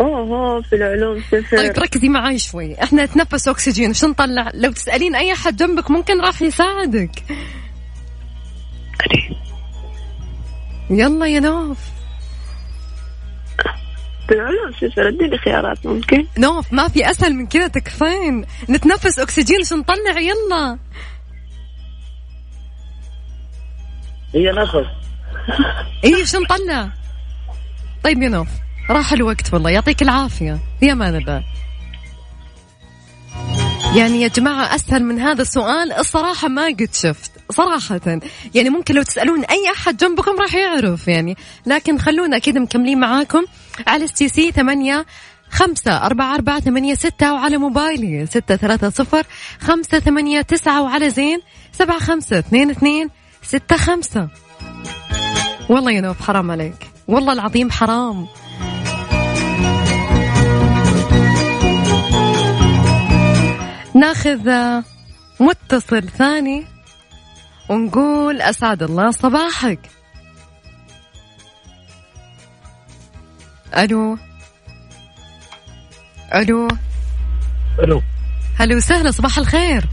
أوه 0.00 0.62
في 0.62 0.76
العلوم 0.76 1.22
طيب 1.32 1.44
صفر 1.44 1.82
ركزي 1.82 2.08
معي 2.08 2.38
شوي. 2.38 2.82
إحنا 2.82 3.04
نتنفس 3.04 3.48
أكسجين. 3.48 3.94
شو 3.94 4.06
نطلع؟ 4.06 4.50
لو 4.54 4.72
تسألين 4.72 5.14
أي 5.14 5.32
أحد 5.32 5.56
جنبك 5.56 5.90
ممكن 5.90 6.20
راح 6.20 6.42
يساعدك. 6.42 7.22
يلا 10.90 11.26
يا 11.26 11.40
نوف. 11.40 11.78
في 14.28 14.34
العلوم 14.34 14.72
صفر 14.72 15.08
اديني 15.08 15.38
خيارات 15.38 15.86
ممكن. 15.86 16.26
نوف 16.38 16.72
ما 16.72 16.88
في 16.88 17.10
أسهل 17.10 17.34
من 17.34 17.46
كذا 17.46 17.66
تكفين. 17.66 18.44
نتنفس 18.70 19.18
أكسجين 19.18 19.64
شو 19.64 19.76
نطلع؟ 19.76 20.20
يلا. 20.20 20.78
هي 24.34 24.52
نفس 24.52 25.05
إيه 26.04 26.24
شو 26.24 26.40
نطلع 26.40 26.88
طيب 28.04 28.22
يا 28.22 28.28
نوف 28.28 28.48
راح 28.90 29.12
الوقت 29.12 29.54
والله. 29.54 29.70
يعطيك 29.70 30.02
العافية. 30.02 30.58
في 30.80 30.92
أمان 30.92 31.16
الله 31.16 31.42
يعني 33.96 34.22
يا 34.22 34.28
جماعة 34.28 34.74
أسهل 34.74 35.04
من 35.04 35.20
هذا 35.20 35.42
السؤال 35.42 35.92
الصراحة 35.92 36.48
ما 36.48 36.66
قد 36.66 36.88
شفت 36.92 37.30
صراحة. 37.50 38.20
يعني 38.54 38.70
ممكن 38.70 38.94
لو 38.94 39.02
تسألون 39.02 39.44
أي 39.44 39.72
أحد 39.76 39.96
جنبكم 39.96 40.40
راح 40.40 40.54
يعرف 40.54 41.08
يعني. 41.08 41.36
لكن 41.66 41.98
خلونا 41.98 42.36
أكيد 42.36 42.58
مكملين 42.58 43.00
معاكم 43.00 43.44
على 43.86 44.04
STC 44.04 44.52
ثمانية 44.52 45.06
خمسة 45.50 45.96
أربعة 46.06 46.34
أربعة 46.34 46.60
ثمانية 46.60 46.94
ستة 46.94 47.32
وعلى 47.34 47.56
موبايلي 47.58 48.26
ستة 48.26 48.56
ثلاثة 48.56 48.90
صفر 48.90 49.26
خمسة 49.60 49.98
ثمانية 49.98 50.40
تسعة 50.40 50.82
وعلى 50.82 51.10
زين 51.10 51.40
سبعة 51.72 51.98
خمسة 51.98 52.38
اثنين 52.38 52.70
اثنين 52.70 53.10
ستة 53.42 53.76
خمسة. 53.76 54.28
والله 55.68 55.92
يا 55.92 56.00
نوف 56.00 56.22
حرام 56.22 56.50
عليك. 56.50 56.90
والله 57.08 57.32
العظيم 57.32 57.70
حرام. 57.70 58.26
ناخذ 63.94 64.50
متصل 65.40 66.08
ثاني 66.08 66.66
ونقول 67.68 68.40
أسعد 68.40 68.82
الله 68.82 69.10
صباحك. 69.10 69.80
ألو. 73.76 74.18
ألو. 76.34 76.68
ألو. 77.78 78.02
هلا 78.58 78.76
وسهلا 78.76 79.10
صباح 79.10 79.38
الخير. 79.38 79.84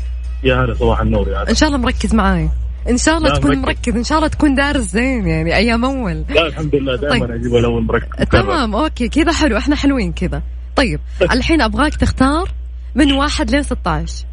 يا 0.43 0.55
هلا 0.55 0.74
صباح 0.74 0.99
النور 0.99 1.30
يا 1.30 1.38
هلا 1.38 1.49
إن 1.49 1.55
شاء 1.55 1.69
الله 1.69 1.80
مركز 1.80 2.15
معاي. 2.15 2.49
إن 2.89 2.97
شاء 2.97 3.17
الله 3.17 3.34
تكون 3.34 3.57
مركز. 3.57 3.65
مركز. 3.65 3.95
إن 3.95 4.03
شاء 4.03 4.17
الله 4.17 4.27
تكون 4.27 4.55
دارس 4.55 4.86
زين 4.86 5.27
يعني 5.27 5.55
أيام 5.55 5.86
أول. 5.86 6.25
لا 6.29 6.47
الحمد 6.47 6.75
لله 6.75 6.95
دائما 6.95 7.25
طيب. 7.25 7.31
أجيب 7.31 7.55
الأول 7.55 7.84
مركز. 7.84 8.25
تمام 8.31 8.75
أوكي 8.75 9.07
كذا 9.07 9.31
حلو 9.31 9.57
إحنا 9.57 9.75
حلوين 9.75 10.13
كذا. 10.13 10.41
طيب 10.75 10.99
الحين 11.21 11.61
أبغاك 11.61 11.95
تختار 11.95 12.51
من 12.95 13.11
واحد 13.11 13.51
لين 13.51 13.63
16 13.63 14.25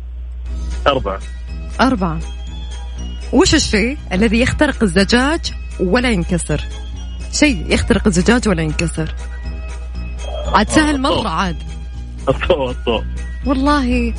أربعة. 0.87 1.21
أربعة. 1.81 2.21
وش 3.33 3.55
الشيء 3.55 3.97
الذي 4.13 4.41
يخترق 4.41 4.83
الزجاج 4.83 5.41
ولا 5.81 6.11
ينكسر؟ 6.11 6.61
شيء 7.33 7.65
يخترق 7.69 8.07
الزجاج 8.07 8.49
ولا 8.49 8.63
ينكسر؟ 8.63 9.15
عاد 10.55 10.69
سهل 10.69 11.01
مرة 11.01 11.29
عاد. 11.29 11.57
الضوء 12.29 12.71
الضوء 12.71 13.05
والله 13.47 14.15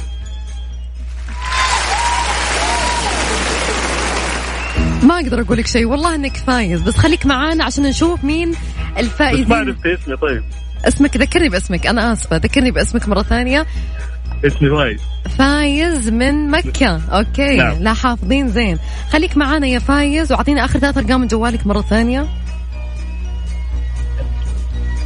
ما 5.03 5.15
أقدر 5.15 5.41
أقول 5.41 5.57
لك 5.57 5.67
شيء 5.67 5.85
والله 5.85 6.15
إنك 6.15 6.37
فايز. 6.37 6.81
بس 6.81 6.97
خليك 6.97 7.25
معانا 7.25 7.63
عشان 7.63 7.83
نشوف 7.83 8.23
مين 8.23 8.51
بس 8.51 8.57
ما 8.93 8.99
الفائزين 8.99 9.53
عرفت 9.53 9.85
اسمي 9.85 10.15
طيب. 10.15 10.43
اسمك 10.87 11.17
ذكرني 11.17 11.49
باسمك 11.49 11.87
أنا 11.87 12.13
آسفة. 12.13 12.37
ذكرني 12.37 12.71
باسمك 12.71 13.07
مرة 13.09 13.21
ثانية. 13.21 13.65
اسمي 14.45 14.69
فايز. 14.69 14.99
فايز 15.37 16.09
من 16.09 16.49
مكة. 16.49 17.01
okay. 17.11 17.57
نعم. 17.57 17.77
لا 17.79 17.93
حافظين 17.93 18.49
زين. 18.49 18.79
خليك 19.09 19.37
معانا 19.37 19.67
يا 19.67 19.79
فايز 19.79 20.31
وأعطينا 20.31 20.65
آخر 20.65 20.79
ثلاث 20.79 20.97
أرقام 20.97 21.21
من 21.21 21.27
جوالك 21.27 21.67
مرة 21.67 21.81
ثانية. 21.81 22.27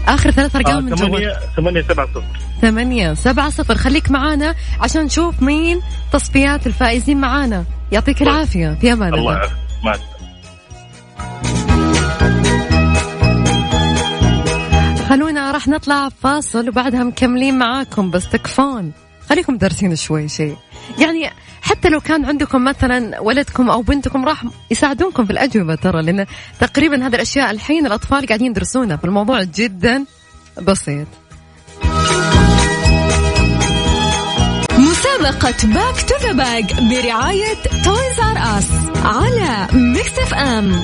آخر 0.08 0.32
ثلاث 0.32 0.56
أرقام 0.56 0.84
من 0.84 0.96
جوالك 0.96 1.10
ثمانية 1.10 1.34
ثمانية 1.56 1.82
سبعة 1.82 2.08
صفر. 2.08 2.24
ثمانية 2.62 3.14
سبعة 3.14 3.50
صفر. 3.50 3.76
خليك 3.76 4.12
معانا 4.12 4.56
عشان 4.82 5.04
نشوف 5.04 5.41
مين 5.41 5.82
تصفيات 6.14 6.68
الفائزين 6.68 7.18
معانا. 7.18 7.66
يعطيك 7.91 8.22
العافية. 8.22 8.78
في 8.82 8.93
أمان 8.93 9.14
الله 9.14 9.34
الله. 9.34 9.64
مع 9.86 9.92
السلامة. 9.92 10.16
خلونا 15.10 15.52
راح 15.52 15.68
نطلع 15.68 16.10
فاصل 16.10 16.70
وبعدها 16.70 17.04
مكملين 17.04 17.58
معاكم 17.58 18.12
بس 18.12 18.30
تكفون 18.30 18.92
خليكم 19.30 19.58
دارسين 19.58 19.96
شوي 19.96 20.28
شيء 20.28 20.58
يعني 21.00 21.30
حتى 21.62 21.90
لو 21.90 22.00
كان 22.00 22.26
عندكم 22.26 22.64
مثلا 22.64 23.20
ولدكم 23.20 23.70
أو 23.70 23.82
بنتكم 23.82 24.26
راح 24.26 24.44
يساعدونكم 24.72 25.26
في 25.26 25.32
الأجوبة 25.32 25.76
ترى 25.76 26.02
لأن 26.02 26.26
تقريبا 26.60 27.08
هذه 27.08 27.16
الأشياء 27.16 27.52
الحين 27.52 27.86
الأطفال 27.86 28.28
قاعدين 28.28 28.52
يدرسونها 28.52 28.98
فالموضوع 28.98 29.44
جدا 29.44 30.06
بسيط. 30.62 31.08
مسابقة 35.26 35.67
back 35.68 36.01
to 36.01 36.16
the 36.22 36.32
back 36.32 36.74
برعاية 36.82 37.53
Toys 37.84 38.20
R 38.20 38.58
Us 38.58 38.70
على 39.05 39.67
Mix 39.74 40.20
FM 40.20 40.84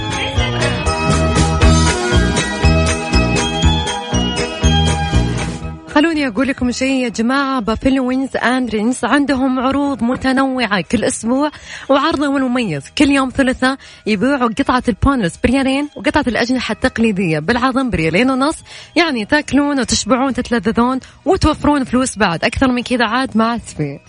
خلوني 5.93 6.27
أقول 6.27 6.47
لكم 6.47 6.71
شيء 6.71 7.03
يا 7.03 7.09
جماعة 7.09 7.59
Buffalo 7.59 7.99
Wings 7.99 8.35
and 8.35 8.69
Rings 8.69 9.05
عندهم 9.05 9.59
عروض 9.59 10.03
متنوعة 10.03 10.81
كل 10.81 11.03
أسبوع 11.03 11.51
وعرضهم 11.89 12.37
المميز 12.37 12.89
كل 12.97 13.09
يوم 13.09 13.29
ثلاثاء 13.29 13.77
يبيعوا 14.05 14.49
قطعة 14.49 14.83
ال 14.87 14.93
boneless 14.93 15.37
بريالين 15.43 15.89
وقطعة 15.95 16.25
الأجنحة 16.27 16.71
التقليدية 16.71 17.39
بالعظم 17.39 17.89
بريالين 17.89 18.29
ونص. 18.31 18.55
يعني 18.95 19.25
تأكلون 19.25 19.79
وتشبعون 19.79 20.33
تتلذذون 20.33 20.99
وتوفرون 21.25 21.83
فلوس 21.83 22.17
بعد. 22.17 22.43
أكثر 22.43 22.67
من 22.67 22.83
كذا 22.83 23.05
عاد 23.05 23.37
ما 23.37 23.45
عاد 23.51 23.61
في. 23.61 23.99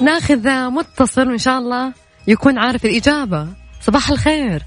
ناخذ 0.00 0.48
متصل 0.70 1.30
إن 1.30 1.38
شاء 1.38 1.58
الله 1.58 1.92
يكون 2.26 2.58
عارف 2.58 2.84
الإجابة. 2.84 3.48
صباح 3.80 4.10
الخير. 4.10 4.62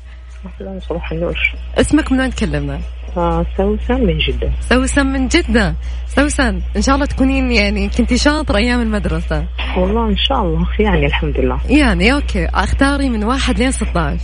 صباح 0.89 1.11
النور. 1.11 1.37
اسمك 1.77 2.11
من 2.11 2.19
وين 2.19 2.29
تكلمنا؟ 2.35 2.79
آه 3.17 3.45
سوسن 3.57 4.05
من 4.05 4.17
جدة. 4.17 4.51
سوسن 4.59 5.05
من 5.05 5.27
جدة. 5.27 5.75
سوسن 6.07 6.61
إن 6.75 6.81
شاء 6.81 6.95
الله 6.95 7.05
تكونين 7.05 7.51
يعني 7.51 7.89
كنتي 7.89 8.17
شاطرة 8.17 8.57
أيام 8.57 8.81
المدرسة. 8.81 9.45
والله 9.77 10.09
إن 10.09 10.17
شاء 10.17 10.41
الله 10.41 10.67
يعني 10.79 11.05
الحمد 11.05 11.39
لله. 11.39 11.59
يعني 11.69 12.13
أوكي. 12.13 12.45
أختاري 12.45 13.09
من 13.09 13.23
واحد 13.23 13.59
لين 13.59 13.71
16 13.71 14.19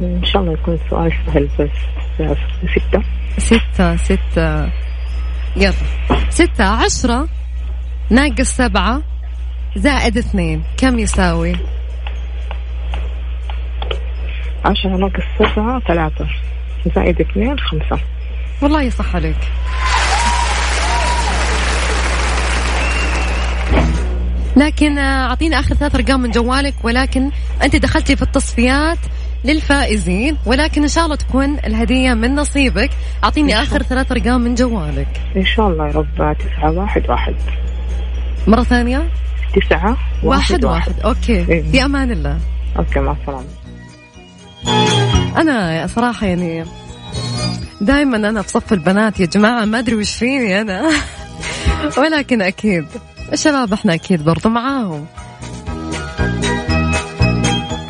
إن 0.00 0.24
شاء 0.24 0.42
الله 0.42 0.52
يكون 0.52 0.74
السؤال 0.74 1.12
سهل 1.26 1.48
بس 1.58 1.70
ستة. 2.76 3.02
ستة 3.38 3.96
ستة. 3.96 4.70
يلا. 5.56 5.72
ستة 6.28 6.64
عشرة. 6.64 7.28
ناقص 8.10 8.56
سبعة. 8.56 9.02
زائد 9.76 10.16
اثنين. 10.16 10.62
كم 10.76 10.98
يساوي؟ 10.98 11.52
عشرة 14.64 14.96
ناقص 14.96 15.24
سبعة 15.38 15.80
ثلاثة. 15.80 16.26
زائد 16.94 17.20
اثنين 17.20 17.58
خمسة. 17.58 18.02
والله 18.62 18.82
يصح 18.82 19.16
عليك. 19.16 19.36
لكن 24.56 24.98
آه، 24.98 25.26
اعطينا 25.28 25.60
آخر 25.60 25.74
ثلاث 25.74 25.94
أرقام 25.94 26.20
من 26.20 26.30
جوالك 26.30 26.74
ولكن 26.82 27.30
أنت 27.62 27.76
دخلتي 27.76 28.16
في 28.16 28.22
التصفيات 28.22 28.98
للفائزين 29.44 30.36
ولكن 30.46 30.82
إن 30.82 30.88
شاء 30.88 31.04
الله 31.04 31.16
تكون 31.16 31.58
الهدية 31.58 32.14
من 32.14 32.34
نصيبك. 32.34 32.90
أعطيني 33.24 33.62
آخر 33.62 33.82
ثلاث 33.82 34.12
أرقام 34.12 34.40
من 34.40 34.54
جوالك. 34.54 35.08
إن 35.36 35.44
شاء 35.44 35.68
الله 35.68 35.86
يا 35.86 35.92
رب 35.92 36.36
تسعة 36.38 36.70
واحد 36.70 37.10
واحد. 37.10 37.34
مرة 38.46 38.62
ثانية. 38.62 39.08
تسعة 39.54 39.96
واحد. 40.22 40.64
واحد. 40.64 41.00
okay. 41.00 41.52
إيه. 41.52 41.62
في 41.62 41.84
أمان 41.84 42.10
الله. 42.10 42.38
okay 42.78 43.00
مع 43.00 43.16
السلامة. 43.20 43.65
أنا 45.36 45.86
صراحة 45.86 46.26
يعني 46.26 46.64
دائما 47.80 48.16
أنا 48.16 48.42
في 48.42 48.48
صف 48.48 48.72
البنات 48.72 49.20
يا 49.20 49.26
جماعة 49.26 49.64
ما 49.64 49.78
أدري 49.78 49.96
وش 49.96 50.14
فيني 50.14 50.60
أنا. 50.60 50.90
ولكن 51.98 52.42
أكيد 52.42 52.86
الشباب 53.32 53.72
إحنا 53.72 53.94
أكيد 53.94 54.24
برضو 54.24 54.48
معاهم. 54.48 55.06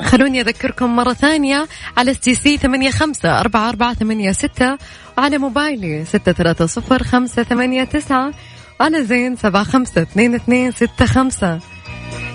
خلوني 0.03 0.41
أذكركم 0.41 0.97
مرة 0.97 1.13
ثانية 1.13 1.67
على 1.97 2.11
STC 2.11 2.57
ثمانية 2.57 2.91
خمسة 2.91 3.41
أربعة 3.41 3.69
أربعة 3.69 3.95
ثمانية 3.95 4.33
ستة 4.33 4.79
وعلى 5.19 5.39
موبايلي 5.39 6.05
ستة 6.05 6.33
ثلاثة 6.33 6.67
صفر 6.67 7.03
خمسة 7.03 7.43
ثمانية 7.43 7.85
تسعة 7.85 8.33
وعلى 8.81 9.05
زين 9.05 9.37
سبعة 9.37 9.65
خمسة 9.65 10.03
اثنين 10.03 10.35
اثنين 10.35 10.71
ستة 10.73 11.07
خمسة. 11.07 11.59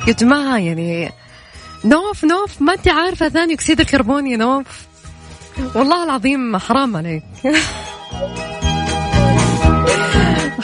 يا 0.08 0.14
جماعة 0.14 0.58
يعني 0.58 1.12
نوف 1.86 2.24
نوف 2.24 2.62
ما 2.62 2.74
أنت 2.74 2.88
عارفة 2.88 3.30
ثاني 3.30 3.54
أكسيد 3.54 3.80
الكربون 3.80 4.28
يا 4.28 4.38
نوف. 4.38 4.66
والله 5.76 6.04
العظيم 6.04 6.58
حرام 6.58 6.98
عليك. 6.98 7.24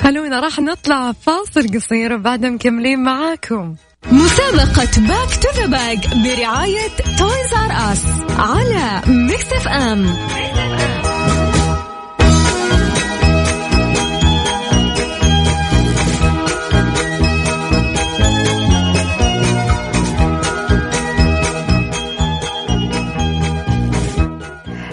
خلونا 0.04 0.40
راح 0.40 0.60
نطلع 0.60 1.12
فاصل 1.12 1.68
قصير 1.76 2.14
وبعدها 2.14 2.50
مكملين 2.50 3.04
معاكم. 3.04 3.76
مسابقة 4.12 5.02
back 5.08 5.30
to 5.42 5.50
the 5.56 5.66
back 5.66 6.08
برعاية 6.16 6.88
Toys 7.18 7.54
R 7.54 7.72
Us 7.92 8.06
على 8.40 9.02
Mix 9.08 9.54
FM 9.54 10.06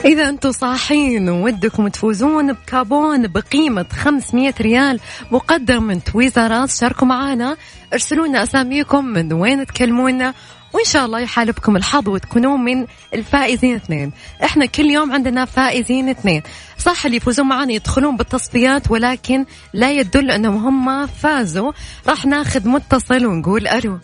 إذا 0.12 0.28
أنتم 0.28 0.52
صاحين 0.52 1.28
وودكم 1.28 1.88
تفوزون 1.88 2.52
بكابون 2.52 3.26
بقيمة 3.26 3.86
500 3.92 4.54
ريال 4.60 5.00
مقدم 5.30 5.82
من 5.82 6.04
تويزرات. 6.04 6.70
شاركوا 6.70 7.06
معنا 7.06 7.56
ارسلوا 7.92 8.26
لنا 8.26 8.42
أساميكم 8.42 9.04
من 9.04 9.32
وين 9.32 9.66
تكلمونا 9.66 10.34
وإن 10.72 10.84
شاء 10.84 11.06
الله 11.06 11.20
يحالفكم 11.20 11.76
الحظ 11.76 12.08
وتكونون 12.08 12.64
من 12.64 12.86
الفائزين 13.14 13.74
اثنين. 13.74 14.12
إحنا 14.44 14.66
كل 14.66 14.84
يوم 14.84 15.12
عندنا 15.12 15.44
فائزين 15.44 16.08
اثنين. 16.08 16.42
صح 16.78 17.04
اللي 17.04 17.16
يفوزون 17.16 17.48
معنا 17.48 17.72
يدخلون 17.72 18.16
بالتصفيات 18.16 18.90
ولكن 18.90 19.44
لا 19.72 19.92
يدل 19.92 20.30
أنهم 20.30 20.86
هم 20.88 21.06
فازوا. 21.06 21.72
راح 22.08 22.26
ناخذ 22.26 22.68
متصل 22.68 23.26
ونقول 23.26 23.68
ألو. 23.68 23.98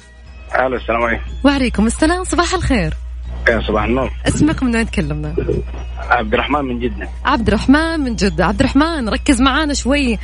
ألو 0.58 0.76
السلام 0.76 1.02
عليكم. 1.02 1.24
وعليكم 1.44 1.86
السلام 1.86 2.24
صباح 2.24 2.54
الخير. 2.54 2.94
يا 3.48 3.60
صباح 3.60 3.84
النور. 3.84 4.10
اسمك 4.28 4.62
من 4.62 4.76
وين 4.76 4.86
تكلمنا؟ 4.90 5.34
عبد 5.98 6.34
الرحمن 6.34 6.64
من 6.64 6.78
جدة. 6.80 7.08
عبد 7.24 7.48
الرحمن 7.48 8.00
من 8.00 8.16
جدة. 8.16 8.46
عبد 8.46 8.60
الرحمن 8.60 9.08
ركز 9.08 9.40
معانا 9.40 9.74
شوي. 9.74 10.18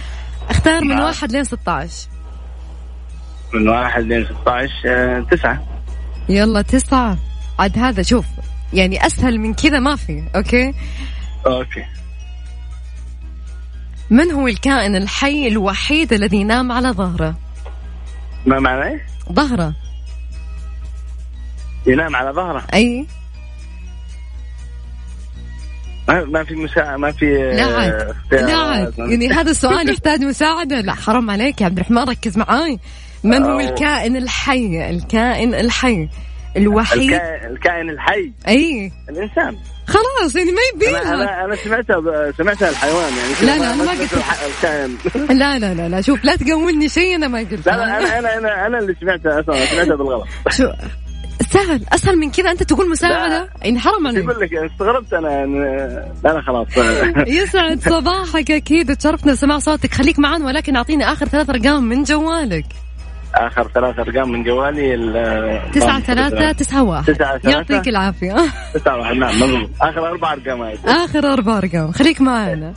اختار 0.50 0.84
من 0.84 0.88
نعم. 0.94 1.02
واحد 1.02 1.32
لين 1.32 1.44
16 1.44 2.08
من 3.54 3.68
واحد 3.68 4.02
لين 4.02 4.24
16 4.24 4.70
آه، 4.86 5.20
تسعة. 5.30 5.64
يلا 6.28 6.62
تسعة. 6.62 7.18
عاد 7.58 7.78
هذا 7.78 8.02
شوف 8.02 8.26
يعني 8.72 9.06
أسهل 9.06 9.40
من 9.40 9.54
كذا 9.54 9.78
ما 9.78 9.96
في 9.96 10.22
okay؟ 10.36 10.74
okay. 11.46 11.84
من 14.10 14.30
هو 14.30 14.48
الكائن 14.48 14.96
الحي 14.96 15.48
الوحيد 15.48 16.12
الذي 16.12 16.36
ينام 16.36 16.72
على 16.72 16.90
ظهره؟ 16.90 17.34
ما 18.46 18.60
معنى 18.60 18.90
إيه؟ 18.90 19.06
ظهره. 19.32 19.74
ينام 21.86 22.16
على 22.16 22.30
ظهره. 22.30 22.62
أي. 22.74 23.06
ما 26.08 26.24
ما 26.24 26.44
في 26.44 26.54
مساعدة 26.54 26.96
ما 26.96 27.12
في 27.12 27.36
آه، 27.36 27.56
لا 28.32 28.56
عاد. 28.56 28.94
يعني 28.98 29.28
هذا 29.28 29.50
السؤال 29.50 29.90
يحتاج 29.90 30.20
مساعدة. 30.24 30.80
لا 30.80 30.94
حرام 30.94 31.30
عليك 31.30 31.60
يا 31.60 31.66
عبد 31.66 31.78
الرحمن. 31.78 31.98
ركز 32.08 32.38
معاي. 32.38 32.78
من 33.24 33.42
هو. 33.42 33.60
الكائن 33.60 34.16
الحي؟ 34.16 34.90
الكائن 34.90 35.54
الحي. 35.54 36.08
الوحيد. 36.56 37.12
الكائن, 37.50 37.90
الحي. 37.90 38.32
أي. 38.48 38.92
الإنسان. 39.08 39.56
خلاص 39.86 40.36
يعني 40.36 40.50
ما 40.50 40.60
يبيها 40.74 41.14
أنا 41.14 41.44
أنا 41.44 41.56
سمعتها 41.56 42.32
سمعتها 42.38 42.68
الحيوان 42.70 43.12
يعني 43.16 43.46
لا، 43.46 43.58
لا، 43.64 43.74
ما- 43.76 43.84
ما 43.84 43.90
قلت 43.90 44.10
الكائن. 44.56 44.96
لا 45.38 45.58
لا 45.58 45.74
لا 45.74 45.88
لا. 45.88 46.00
شوف 46.00 46.24
لا 46.24 46.36
تقولني 46.36 46.88
شيء 46.88 47.14
أنا 47.16 47.28
ما 47.28 47.38
قلت. 47.38 47.66
لا 47.66 47.72
لا 47.76 47.98
أنا 47.98 48.18
أنا 48.18 48.38
أنا 48.38 48.66
أنا 48.66 48.78
اللي 48.78 48.96
سمعتها 49.00 49.40
أصلا. 49.40 49.64
سمعتها 49.66 49.96
بالغلط. 49.96 50.26
شو؟ 50.50 50.68
سهل. 51.42 51.84
أسهل 51.92 52.16
من 52.18 52.30
كذا 52.30 52.50
أنت 52.50 52.62
تقول 52.62 52.90
مساعدة؟ 52.90 53.48
يعني 53.62 53.78
حرام 53.78 54.06
عليك. 54.06 54.24
يقول 54.24 54.40
لك 54.40 54.50
استغربت 54.54 55.12
أنا. 55.12 55.46
لا 56.24 56.40
خلاص. 56.46 56.66
يسعد 57.42 57.80
صباحك 57.80 58.50
أكيد. 58.50 58.96
تشرفنا 58.96 59.34
سماع 59.34 59.58
صوتك. 59.58 59.94
خليك 59.94 60.18
معنا 60.18 60.46
ولكن 60.46 60.76
أعطيني 60.76 61.12
آخر 61.12 61.26
ثلاث 61.26 61.50
أرقام 61.50 61.84
من 61.84 62.02
جوالك. 62.02 62.64
آخر 63.34 63.70
ثلاث 63.74 63.98
أرقام 63.98 64.30
من 64.32 64.44
جوالي 64.44 64.94
ال- 64.94 65.70
تسعة 65.72 66.00
ثلاثة 66.00 66.52
تسعة 66.52 66.82
واحد. 66.82 67.14
تسعة 67.14 67.38
ثلاثة. 67.38 67.50
يعطيك 67.50 67.88
العافية. 67.88 68.36
تسعة 68.74 68.96
واحد. 68.98 69.14
نعم 69.16 69.40
مضبوط 69.42 69.70
آخر 69.80 70.08
أربع 70.10 70.32
أرقام 70.32 70.60
هاي 70.62 70.78
آخر 70.86 71.32
أربع 71.32 71.58
أرقام. 71.58 71.92
خليك 71.92 72.20
معنا 72.20 72.74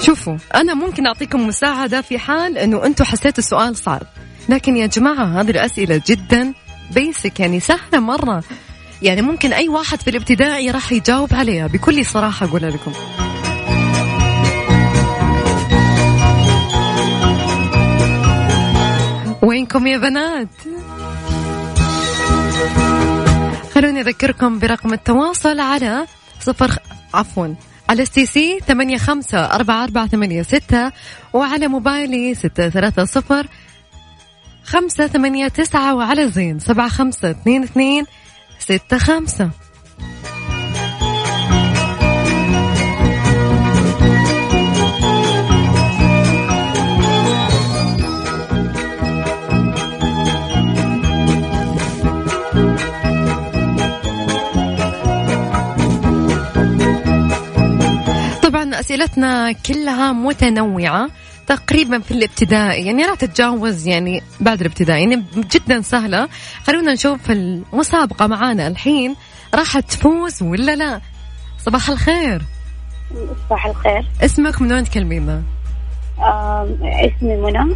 شوفوا 0.00 0.36
أنا 0.54 0.74
ممكن 0.74 1.06
أعطيكم 1.06 1.46
مساعدة 1.46 2.00
في 2.00 2.18
حال 2.18 2.58
أنه 2.58 2.86
أنتم 2.86 3.04
حسيتوا 3.04 3.38
السؤال 3.38 3.76
صعب. 3.76 4.02
لكن 4.48 4.76
يا 4.76 4.86
جماعة 4.86 5.40
هذه 5.40 5.50
الأسئلة 5.50 6.02
جدا 6.06 6.52
بيسك 6.94 7.40
يعني 7.40 7.60
سهلة 7.60 8.00
مرة. 8.00 8.44
يعني 9.02 9.22
ممكن 9.22 9.52
أي 9.52 9.68
واحد 9.68 10.00
في 10.00 10.10
الابتدائي 10.10 10.70
راح 10.70 10.92
يجاوب 10.92 11.34
عليها 11.34 11.66
بكل 11.66 12.04
صراحة 12.04 12.46
أقول 12.46 12.62
لكم. 12.62 12.92
منكم 19.66 19.86
يا 19.86 19.98
بنات؟ 19.98 20.48
خلوني 23.74 24.00
أذكركم 24.00 24.58
برقم 24.58 24.92
التواصل 24.92 25.60
على 25.60 26.06
صفر 26.40 26.78
عفوا 27.14 27.54
على 27.88 28.04
سي 28.04 28.26
سي 28.26 28.60
ثمانية 28.66 28.96
خمسة 28.96 29.38
أربعة 29.38 29.84
أربعة 29.84 30.06
ثمانية 30.06 30.42
ستة 30.42 30.92
وعلى 31.32 31.68
موبايلي 31.68 32.34
ستة 32.34 32.68
ثلاثة 32.68 33.04
صفر 33.04 33.46
خمسة 34.66 35.06
ثمانية 35.06 35.48
تسعة 35.48 35.94
وعلى 35.94 36.28
زين 36.28 36.58
سبعة 36.58 36.88
خمسة 36.88 37.30
اثنين 37.30 37.62
اثنين 37.62 38.04
ستة 38.58 38.98
خمسة. 38.98 39.50
طبعا 58.42 58.80
أسئلتنا 58.80 59.52
كلها 59.52 60.12
متنوعة. 60.12 61.10
تقريبا 61.46 61.98
في 61.98 62.10
الابتدائي. 62.10 62.86
يعني 62.86 63.02
لا 63.02 63.14
تتجاوز 63.14 63.86
يعني 63.86 64.22
بعد 64.40 64.60
الابتدائي. 64.60 65.00
يعني 65.00 65.24
جدا 65.36 65.80
سهلة. 65.80 66.28
خلونا 66.64 66.92
نشوف 66.92 67.30
المسابقة 67.30 68.26
معانا. 68.26 68.66
الحين 68.66 69.14
راح 69.54 69.80
تفوز 69.80 70.42
ولا 70.42 70.76
لا؟ 70.76 71.00
صباح 71.58 71.90
الخير. 71.90 72.42
صباح 73.46 73.66
الخير. 73.66 74.06
اسمك 74.24 74.62
من 74.62 74.72
وين 74.72 74.84
تكلمينا 74.84 75.42
اسمي 76.18 77.36
منى. 77.36 77.74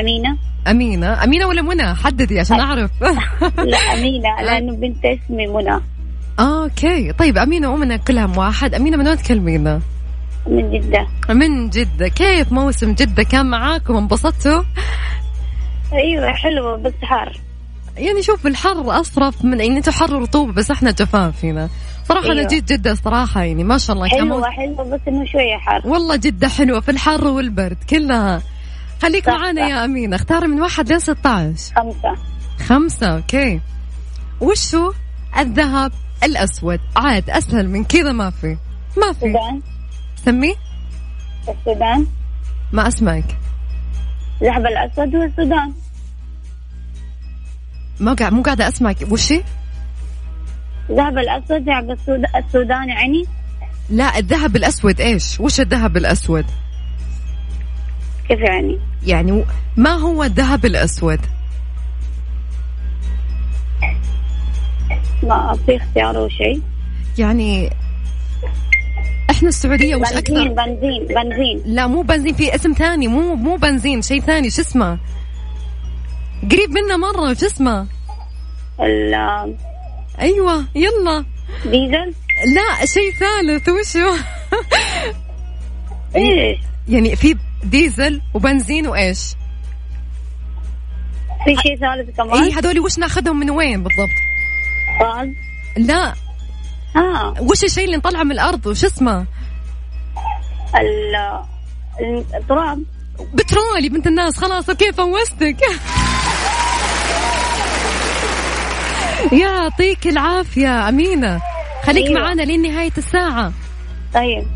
أمينة. 0.00 0.36
أمينة. 0.68 1.24
أمينة 1.24 1.46
ولا 1.46 1.62
منى؟ 1.62 1.94
حددي 1.94 2.40
عشان 2.40 2.60
أعرف. 2.60 2.90
لا 3.72 3.76
أمينة. 3.78 4.40
لأنه 4.46 4.76
بنت 4.76 5.04
اسمي 5.04 5.46
منى. 5.46 5.80
أوكي. 6.40 7.12
طيب 7.12 7.38
أمينة 7.38 7.70
ومنى 7.70 7.98
كلهم 7.98 8.38
واحد. 8.38 8.74
أمينة 8.74 8.96
من 8.96 9.08
وين 9.08 9.16
تكلمينا 9.16 9.80
من 10.48 10.70
جدة. 10.70 11.06
من 11.28 11.70
جدة. 11.70 12.08
كيف 12.08 12.52
موسم 12.52 12.92
جدة 12.92 13.22
كان 13.22 13.46
معاكم؟ 13.46 13.96
انبسطتوا؟ 13.96 14.62
أيوة 15.92 16.32
حلوة 16.32 16.76
بس 16.76 16.92
حار 17.02 17.40
يعني 17.96 18.22
شوف 18.22 18.46
الحر 18.46 19.00
أصرف 19.00 19.44
من 19.44 19.60
يعني 19.60 19.76
أنتوا 19.76 19.92
حر 19.92 20.14
ورطوبة 20.14 20.52
بس 20.52 20.70
إحنا 20.70 20.90
جفاف 20.90 21.44
هنا. 21.44 21.68
صراحة 22.08 22.26
أنا 22.26 22.38
أيوة. 22.40 22.48
جيت 22.48 22.72
جدة 22.72 22.94
صراحة 22.94 23.42
يعني 23.42 23.64
ما 23.64 23.78
شاء 23.78 23.96
الله 23.96 24.08
موسم- 24.24 24.44
حلوة 24.50 24.84
بس 24.84 25.00
إنه 25.08 25.24
شوية 25.26 25.56
حار 25.56 25.82
والله 25.84 26.16
جدة 26.16 26.48
حلوة 26.48 26.80
في 26.80 26.90
الحر 26.90 27.24
والبرد 27.28 27.76
كلها. 27.90 28.42
خليك 29.02 29.26
صح، 29.26 29.32
معانا 29.32 29.60
صح. 29.62 29.68
يا 29.68 29.84
أمينة. 29.84 30.16
اختاري 30.16 30.46
من 30.46 30.60
واحد 30.60 30.88
لين 30.88 30.98
16 30.98 31.74
خمسة. 31.76 32.14
خمسة 32.66 33.06
أوكي. 33.06 33.60
وشو؟ 34.40 34.92
الذهب 35.38 35.92
الأسود. 36.24 36.80
عاد 36.96 37.30
أسهل 37.30 37.68
من 37.68 37.84
كذا 37.84 38.12
ما 38.12 38.30
في. 38.30 38.56
ما 38.96 39.12
في. 39.12 39.26
سمي 40.26 40.54
السودان. 41.48 42.06
ما 42.72 42.88
أسمعك 42.88 43.36
الذهب 44.42 44.66
الأسود 44.66 45.14
والسودان. 45.14 45.72
ما 48.00 48.12
قاعد 48.12 48.32
مو 48.32 48.42
قاعدة 48.42 48.68
أسمعك. 48.68 48.96
وشي 49.10 49.42
الأسود 51.18 51.70
حق 51.70 51.90
السود- 51.90 52.36
السودان 52.36 52.88
يعني؟ 52.88 53.24
لا 53.90 54.18
الذهب 54.18 54.56
الأسود. 54.56 55.00
إيش؟ 55.00 55.40
وش 55.40 55.60
الذهب 55.60 55.96
الأسود؟ 55.96 56.44
كيف 58.28 58.40
يعني؟ 58.40 58.78
يعني 59.06 59.44
ما 59.76 59.90
هو 59.90 60.22
الذهب 60.24 60.64
الأسود؟ 60.64 61.20
ما 65.22 65.58
في 65.66 65.76
اختيار 65.76 66.16
أو 66.16 66.28
شيء. 66.28 66.62
يعني 67.18 67.70
إحنا 69.30 69.48
السعودية 69.48 69.96
وش 69.96 70.02
بنزين 70.02 70.18
أكثر؟ 70.18 70.48
بنزين 70.48 71.06
بنزين. 71.06 71.62
لا 71.66 71.86
مو 71.86 72.02
بنزين 72.02 72.34
في 72.34 72.54
اسم 72.54 72.72
ثاني 72.72 73.08
مو 73.08 73.34
مو 73.34 73.56
بنزين 73.56 74.02
شيء 74.02 74.20
ثاني 74.20 74.50
شو 74.50 74.62
اسمه؟ 74.62 74.98
قريب 76.50 76.70
منا 76.70 76.96
مرة 76.96 77.34
شو 77.34 77.46
اسمه؟ 77.46 77.86
ال- 78.80 79.56
أيوه 80.20 80.64
يلا. 80.74 81.24
ديزل؟ 81.64 82.14
لا 82.54 82.86
شيء 82.86 83.12
ثالث 83.20 83.68
وشو 83.68 84.14
إيش 86.16 86.58
يعني 86.88 87.16
في 87.16 87.36
ديزل 87.64 88.20
وبنزين 88.34 88.86
وإيش؟ 88.86 89.18
في 91.44 91.56
شيء 91.62 91.76
ثالث 91.76 92.16
كمان؟ 92.16 92.42
اي 92.42 92.52
هذول 92.52 92.80
وش 92.80 92.98
ناخذهم 92.98 93.40
من 93.40 93.50
وين 93.50 93.82
بالضبط؟ 93.82 94.10
غاز 95.02 95.28
لا 95.76 96.14
ها 96.96 97.34
وش 97.40 97.64
الشيء 97.64 97.84
اللي 97.84 97.96
نطلعه 97.96 98.22
من 98.22 98.32
الأرض 98.32 98.66
وش 98.66 98.84
اسمه؟ 98.84 99.26
ال- 100.74 101.44
التراب. 102.34 102.82
بترول 103.34 103.84
يا 103.84 103.88
بنت 103.88 104.06
الناس 104.06 104.38
خلاص 104.38 104.68
okay 104.70 104.92
فوزتك. 104.92 105.56
يعطيك 109.42 110.06
العافية 110.06 110.88
أمينة. 110.88 111.40
خليك 111.84 112.06
أيوة. 112.06 112.20
معانا 112.20 112.42
لين 112.42 112.62
نهاية 112.62 112.92
الساعة. 112.98 113.52
طيب. 114.14 114.46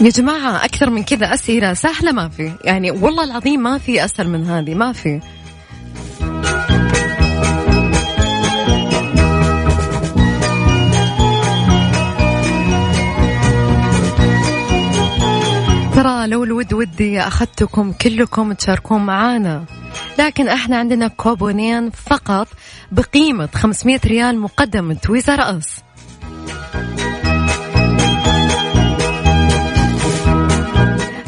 يا 0.00 0.08
جماعة 0.10 0.64
أكثر 0.64 0.90
من 0.90 1.02
كذا 1.04 1.34
أسئلة 1.34 1.74
سهلة 1.74 2.12
ما 2.12 2.28
في. 2.28 2.52
يعني 2.64 2.90
والله 2.90 3.24
العظيم 3.24 3.60
ما 3.62 3.78
في 3.78 4.04
أسهل 4.04 4.28
من 4.28 4.46
هذه 4.46 4.74
ما 4.74 4.92
في. 4.92 5.20
ترى 16.02 16.26
لو 16.26 16.44
الود 16.44 16.72
ودي 16.72 17.20
أخذتكم 17.20 17.92
كلكم 17.92 18.52
تشاركون 18.52 19.06
معانا. 19.06 19.64
لكن 20.18 20.48
إحنا 20.48 20.76
عندنا 20.76 21.08
كوبونين 21.08 21.90
فقط 21.90 22.48
بقيمة 22.92 23.48
500 23.54 24.00
ريال 24.04 24.38
مقدم 24.38 24.84
من 24.84 25.00
تويزر 25.00 25.38
أس. 25.40 25.82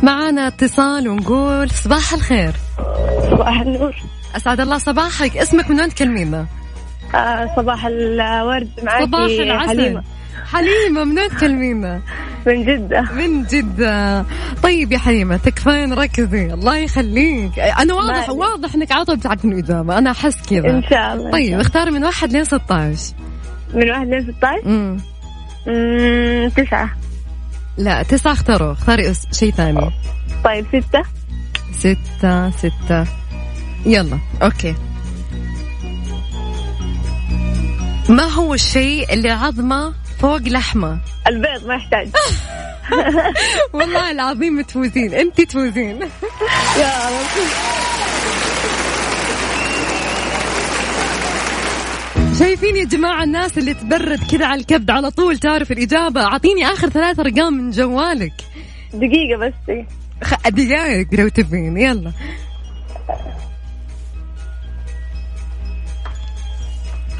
معانا 0.03 0.47
اتصال 0.47 1.09
ونقول 1.09 1.71
صباح 1.71 2.13
الخير. 2.13 2.53
صباح 3.31 3.61
النور. 3.61 3.95
أسعد 4.37 4.61
الله 4.61 4.79
صباحك. 4.79 5.37
اسمك 5.37 5.71
من 5.71 5.81
وين 5.81 5.89
تكلمينا؟ 5.89 6.47
آه 7.15 7.55
صباح 7.57 7.87
الورد 7.87 8.71
معاكي 8.83 9.07
صباح 9.07 9.21
العسل. 9.25 9.69
حليمة. 9.69 10.05
حليمة 10.53 11.05
من 11.05 11.19
وين 11.19 11.29
تكلمينا؟ 11.31 12.01
من 12.47 12.65
جدة. 12.65 13.03
من 13.17 13.45
جدة. 13.45 14.25
طيب 14.63 14.93
يا 14.93 14.99
حليمة 14.99 15.37
تكفين 15.37 15.93
ركزي. 15.93 16.53
الله 16.55 16.77
يخليك. 16.77 17.59
أنا 17.59 17.95
واضح 17.95 18.29
مالي. 18.29 18.39
واضح 18.41 18.75
إنك 18.75 18.93
على 18.93 19.05
طول 19.05 19.17
بتعرفين 19.17 19.53
الإجابة 19.53 19.99
أنا 19.99 20.11
أحس 20.11 20.37
كذا. 20.51 20.71
إن 20.71 20.83
شاء 20.91 21.15
الله 21.15 21.31
طيب. 21.31 21.61
اختاري 21.61 21.91
من 21.91 22.05
واحد 22.05 22.33
لين 22.33 22.45
16 22.45 23.15
من 23.75 23.91
واحد 23.91 24.07
لين 24.07 24.33
16 24.33 24.67
امم 24.67 25.01
مم، 25.67 26.49
تسعة. 26.49 26.91
لا 27.79 28.03
تسعة 28.03 28.33
اختاروا. 28.33 28.73
اختاري 28.73 29.13
شيء 29.33 29.53
ثاني. 29.53 29.91
طيب 30.45 30.67
ستة. 30.69 31.03
ستة 31.73 32.51
ستة. 32.51 33.07
يلا 33.87 34.19
أوكي. 34.43 34.75
ما 38.09 38.23
هو 38.25 38.55
الشيء 38.55 39.13
اللي 39.13 39.31
عظمة 39.31 39.95
فوق 40.19 40.43
لحمة. 40.43 40.99
البيض 41.27 41.67
ما 41.67 41.75
يحتاج. 41.75 42.09
والله 43.75 44.11
العظيم 44.11 44.61
تفوزين. 44.61 45.15
انت 45.15 45.41
تفوزين. 45.41 46.01
يا 46.81 46.93
رب 47.09 47.45
شايفين 52.39 52.77
يا 52.77 52.85
جماعة 52.85 53.25
الناس 53.25 53.59
اللي 53.59 53.75
تبرد 53.75 54.21
كذا 54.31 54.47
على 54.47 54.61
الكبد 54.61 54.91
على 54.91 55.11
طول 55.11 55.39
تعرف 55.39 55.73
الإجابة. 55.73 56.25
أعطيني 56.25 56.67
آخر 56.67 56.89
ثلاث 56.89 57.21
أرقام 57.21 57.55
من 57.55 57.71
جوالك. 57.71 58.33
دقيقة 58.95 59.37
بس 59.39 59.85
خ... 60.23 60.35
دقائق 60.49 61.07
لو 61.13 61.29
تبين. 61.29 61.77
يلا. 61.77 62.13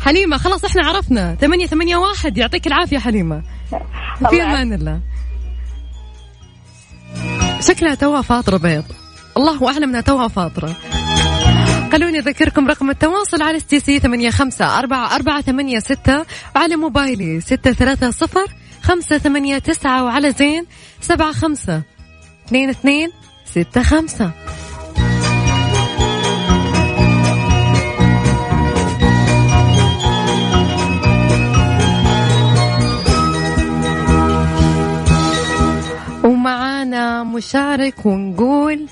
حليمة 0.05 0.37
خلاص 0.37 0.65
إحنا 0.65 0.87
عرفنا. 0.87 1.35
ثمانية 1.41 1.67
ثمانية 1.67 1.97
واحد. 1.97 2.39
يعطيك 2.39 2.67
العافية 2.67 2.99
حليمة. 2.99 3.43
في 4.31 4.43
أمان 4.43 4.73
الله. 4.73 5.01
شكلها 7.61 7.95
توها 7.95 8.23
فاطرة 8.23 8.57
بيض. 8.57 8.85
الله 9.37 9.69
أعلم 9.69 9.89
أنها 9.89 10.01
توها 10.01 10.29
فاطرة. 10.29 10.77
خلوني 11.93 12.19
أذكركم 12.19 12.69
رقم 12.69 12.91
التواصل 12.91 13.43
على 13.43 13.61
ستي 13.61 13.81
سي 13.81 14.01
ثمانية 14.01 14.31
خمسة 14.31 14.79
أربعة 14.79 15.15
أربعة 15.15 15.41
ثمانية 15.41 15.79
ستة 15.79 16.25
وعلى 16.57 16.77
موبايلي 16.77 17.41
ستة 17.41 17.73
ثلاثة 17.73 18.11
صفر 18.11 18.47
خمسة 18.83 19.19
ثمانية 19.19 19.59
تسعة 19.59 20.05
وعلى 20.05 20.31
زين 20.31 20.67
سبعة 21.01 21.33
خمسة 21.33 21.83
اثنين 22.47 22.71
اثنين 22.71 23.11
ستة 23.45 23.83
خمسة. 23.83 24.31
ومعانا 36.85 37.25
مشارك 37.25 38.07
ونقول 38.07 38.87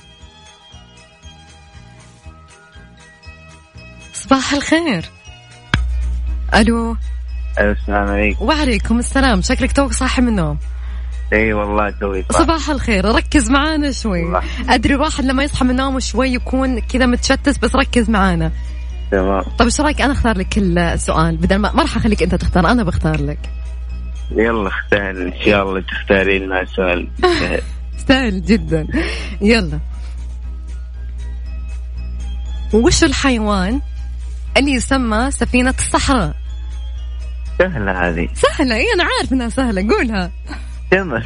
صباح 4.12 4.52
الخير. 4.52 5.04
ألو. 6.54 6.96
السلام 7.58 8.08
عليكم. 8.08 8.44
وعليكم 8.44 8.98
السلام. 8.98 9.42
شكلك 9.42 9.72
توك 9.72 9.92
صاحي 9.92 10.22
من 10.22 10.28
النوم. 10.28 10.58
إي 11.32 11.52
والله 11.52 11.90
توي 11.90 12.24
صباح 12.30 12.70
الخير. 12.70 13.04
ركز 13.04 13.50
معانا 13.50 13.90
شوي. 13.90 14.40
أدري 14.68 14.94
الواحد 14.94 15.24
لما 15.24 15.44
يصحى 15.44 15.64
من 15.64 15.76
نومه 15.76 15.98
شوي 15.98 16.28
يكون 16.28 16.80
كذا 16.80 17.06
متشتت 17.06 17.62
بس 17.62 17.76
ركز 17.76 18.10
معانا. 18.10 18.52
تمام. 19.10 19.42
طيب 19.42 19.62
إيش 19.62 19.80
رأيك 19.80 20.00
أنا 20.00 20.12
أختار 20.12 20.38
لك 20.38 20.58
السؤال؟ 20.58 21.36
بدل 21.36 21.56
ما 21.56 21.72
ما 21.72 21.82
راح 21.82 21.96
أخليك 21.96 22.22
أنت 22.22 22.34
تختار 22.34 22.70
أنا 22.70 22.82
بختار 22.82 23.20
لك. 23.20 23.38
يلا 24.30 24.68
اختار 24.68 25.10
إن 25.10 25.32
شاء 25.44 25.62
الله 25.62 25.80
تختاري 25.80 26.38
لنا 26.38 26.64
سؤال. 26.64 27.08
سهل 28.08 28.44
جدا. 28.44 28.86
يلا. 29.40 29.78
وش 32.72 33.04
الحيوان 33.04 33.80
اللي 34.56 34.72
يسمى 34.72 35.30
سفينة 35.30 35.74
الصحراء؟ 35.78 36.34
سهلة 37.58 38.08
هذه. 38.08 38.28
سهلة. 38.34 38.76
اي 38.76 38.86
أنا 38.94 39.04
عارف 39.04 39.32
إنها 39.32 39.48
سهلة. 39.48 39.94
قولها. 39.94 40.30
جمل. 40.92 41.24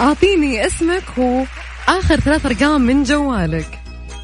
أعطيني 0.00 0.66
اسمك 0.66 1.18
وآخر 1.18 2.20
ثلاث 2.20 2.46
أرقام 2.46 2.80
من 2.80 3.02
جوالك. 3.02 3.78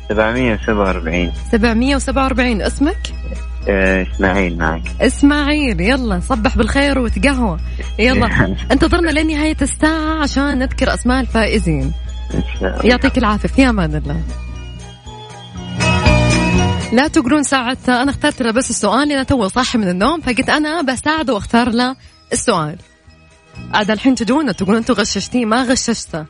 747 0.09 1.33
747 1.53 2.63
اسمك؟ 2.63 2.99
إسماعيل 3.69 4.59
معك. 4.59 4.83
إسماعيل 5.01 5.81
يلا 5.81 6.21
صبح 6.21 6.57
بالخير 6.57 6.99
وتقهوى 6.99 7.59
يلا. 7.99 8.57
انتظرنا 8.73 9.11
لنهاية 9.11 9.57
الساعة 9.63 10.23
عشان 10.23 10.59
نذكر 10.59 10.95
أسماء 10.95 11.21
الفائزين. 11.21 11.93
يعطيك 12.85 13.19
العافية. 13.19 13.49
في 13.49 13.69
أمان 13.69 13.95
الله. 13.95 14.23
لا 16.93 17.09
تقولون 17.09 17.43
ساعة. 17.43 17.79
أنا 17.89 18.11
اخترت 18.11 18.43
له 18.43 18.51
بس 18.51 18.71
السؤال 18.71 19.09
لأنه 19.09 19.23
تو 19.23 19.49
صاحي 19.49 19.79
من 19.79 19.89
النوم 19.89 20.21
فقلت 20.21 20.49
أنا 20.49 20.83
بساعده 20.83 21.35
واختار 21.35 21.69
له 21.69 21.97
السؤال. 22.33 22.77
عاد 23.75 23.91
الحين 23.91 24.15
تجونا 24.15 24.53
تقولون 24.53 24.77
أنتوا 24.77 24.95
غششتيه. 24.95 25.45
ما 25.45 25.63
غششته. 25.63 26.25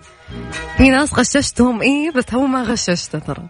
في 0.76 0.90
ناس 0.90 1.14
غششتهم. 1.14 1.82
إيه 1.82 2.10
بس 2.10 2.24
هو 2.34 2.46
ما 2.46 2.62
غششته 2.62 3.18
ترى. 3.18 3.48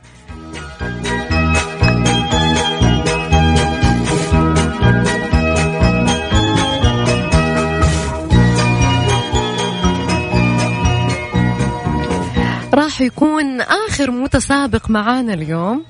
راح 12.97 13.03
يكون 13.03 13.61
آخر 13.61 14.11
متسابق 14.11 14.90
معانا 14.90 15.34
اليوم. 15.34 15.84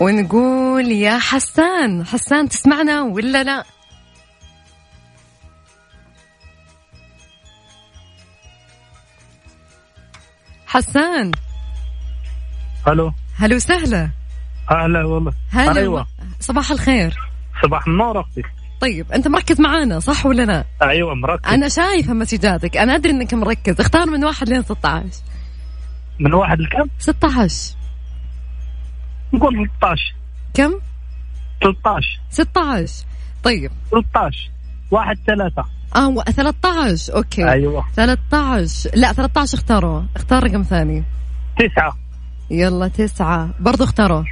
ونقول 0.00 0.84
يا 0.92 1.18
حسان 1.18 2.06
حسان 2.06 2.48
تسمعنا 2.48 3.02
ولا 3.02 3.44
لا؟ 3.44 3.64
حسان. 10.66 11.32
ألو. 12.88 13.12
هلو 13.36 13.56
وسهلا. 13.56 14.10
هلا 14.70 15.04
والله. 15.04 15.32
هلا 15.50 15.80
أيوه. 15.80 16.06
صباح 16.40 16.70
الخير. 16.70 17.18
صباح 17.62 17.86
النور 17.86 18.20
أختي. 18.20 18.42
طيب 18.80 19.12
أنت 19.12 19.28
مركز 19.28 19.60
معانا 19.60 20.00
صح 20.00 20.26
ولا 20.26 20.42
لا؟ 20.42 20.64
أيوه 20.82 21.14
مركز. 21.14 21.48
أنا 21.52 21.68
شايفة 21.68 22.12
مسجاتك. 22.14 22.76
أنا 22.76 22.94
أدري 22.94 23.12
إنك 23.12 23.34
مركز. 23.34 23.80
اختار 23.80 24.06
من 24.06 24.24
واحد 24.24 24.48
لين 24.48 24.62
16 24.62 25.04
من 26.20 26.34
واحد 26.34 26.60
لكم؟ 26.60 26.88
16 26.98 27.76
نقول 29.32 29.54
13 29.80 30.14
كم؟ 30.54 30.72
13 31.62 32.20
16 32.30 33.04
طيب. 33.44 33.70
13 33.90 34.50
واحد 34.90 35.16
ثلاثة. 35.26 35.64
آه 35.96 36.08
و- 36.08 36.22
13 36.22 37.14
okay. 37.16 37.50
أيوه. 37.50 37.84
13 37.96 38.90
لا 38.94 39.12
13 39.12 39.54
اختاروه. 39.58 40.06
اختار 40.16 40.44
رقم 40.44 40.62
ثاني. 40.62 41.04
تسعة. 41.58 41.96
يلا 42.50 42.88
تسعة. 42.88 43.50
برضو 43.60 43.84
اختاروه. 43.84 44.24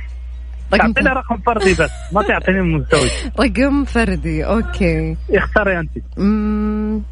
رقم 0.75 0.93
تعطيني 0.93 1.09
رقم 1.15 1.37
فردي 1.47 1.75
بس 1.75 1.91
ما 2.13 2.23
تعطيني 2.23 2.61
مزدوج 2.63 3.11
رقم 3.41 3.85
فردي 3.85 4.45
okay. 4.45 5.17
اختاري 5.31 5.79
أنت. 5.81 5.91
مم. 6.17 7.03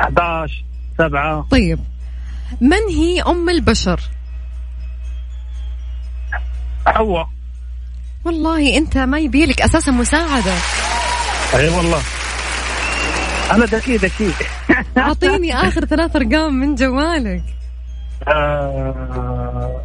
11 0.00 0.64
7 0.98 1.46
طيب. 1.50 1.78
من 2.60 2.76
هي 2.90 3.22
أم 3.22 3.50
البشر؟ 3.50 4.00
حواء. 6.86 7.28
والله 8.24 8.76
أنت 8.76 8.98
ما 8.98 9.18
يبيلك 9.18 9.60
أساسا 9.62 9.90
مساعده 9.92 10.54
أي 11.54 11.68
والله. 11.68 12.00
أنا 13.52 13.64
ذكي 13.64 13.96
ذكي. 13.96 14.30
أعطيني 14.98 15.54
آخر 15.54 15.84
ثلاث 15.84 16.16
أرقام 16.16 16.54
من 16.54 16.74
جوالك. 16.74 17.42
آه، 18.28 19.80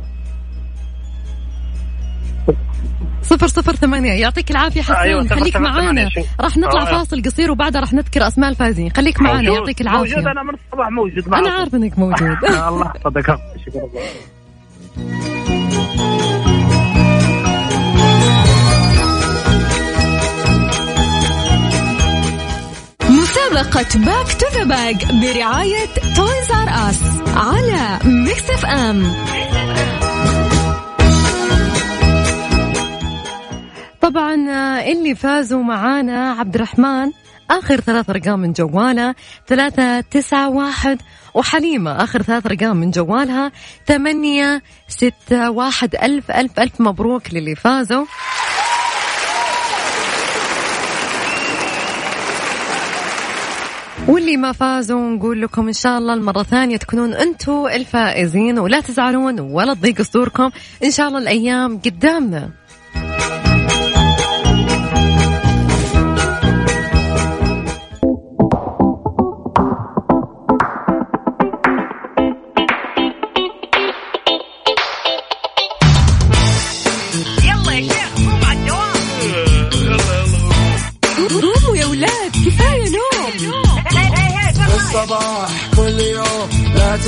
صفر 3.21 3.47
صفر 3.47 3.75
ثمانية. 3.75 4.11
يعطيك 4.11 4.51
العافية 4.51 4.81
حسين. 4.81 4.95
أيوة، 4.95 5.27
خليك 5.27 5.57
معانا. 5.57 6.09
راح 6.39 6.57
نطلع 6.57 6.81
آه. 6.81 6.85
فاصل 6.85 7.21
قصير 7.21 7.51
وبعدها 7.51 7.81
راح 7.81 7.93
نذكر 7.93 8.27
أسماء 8.27 8.49
الفائزين. 8.49 8.91
خليك 8.97 9.21
معانا. 9.21 9.41
يعطيك 9.51 9.81
العافية. 9.81 10.15
موجود. 10.15 10.27
أنا 10.27 10.43
من 10.43 10.53
الصباح 10.53 10.89
موجود 10.89 11.29
معكم 11.29 11.45
أنا 11.45 11.55
عارف 11.55 11.75
إنك 11.75 11.99
موجود. 11.99 12.37
الله 12.69 12.91
يحفظك. 12.95 13.37
شكرا. 13.65 13.89
مسابقة 23.09 23.99
back 24.05 24.33
to 24.39 24.47
the 24.53 24.63
back 24.63 25.05
برعاية 25.11 25.85
Toys 26.15 26.51
R 26.51 26.89
Us 26.89 27.03
على 27.35 27.99
Mix 28.05 28.49
FM 28.49 29.03
طبعا 34.09 34.49
آه، 34.49 34.91
اللي 34.91 35.15
فازوا 35.15 35.63
معانا 35.63 36.31
عبد 36.31 36.55
الرحمن 36.55 37.11
آخر 37.51 37.79
ثلاث 37.81 38.09
أرقام 38.09 38.39
من 38.39 38.53
جواله 38.53 39.15
ثلاثة 39.47 40.01
تسعة 40.01 40.49
واحد. 40.49 41.01
وحليمة 41.33 42.03
آخر 42.03 42.21
ثلاث 42.21 42.45
أرقام 42.45 42.77
من 42.77 42.91
جوالها 42.91 43.51
ثمانية 43.87 44.61
ستة 44.87 45.51
واحد. 45.51 45.95
ألف 45.95 46.31
ألف 46.31 46.59
ألف 46.59 46.81
مبروك 46.81 47.33
للي 47.33 47.55
فازوا. 47.55 48.05
واللي 54.07 54.37
ما 54.37 54.51
فازوا 54.51 55.09
نقول 55.09 55.41
لكم 55.41 55.67
إن 55.67 55.73
شاء 55.73 55.97
الله 55.97 56.13
المرة 56.13 56.41
الثانية 56.41 56.77
تكونون 56.77 57.13
أنتم 57.13 57.67
الفائزين 57.67 58.59
ولا 58.59 58.79
تزعلون 58.79 59.39
ولا 59.39 59.73
تضيق 59.73 60.01
صدوركم. 60.01 60.49
إن 60.83 60.91
شاء 60.91 61.07
الله 61.07 61.19
الأيام 61.19 61.77
قدامنا. 61.77 62.58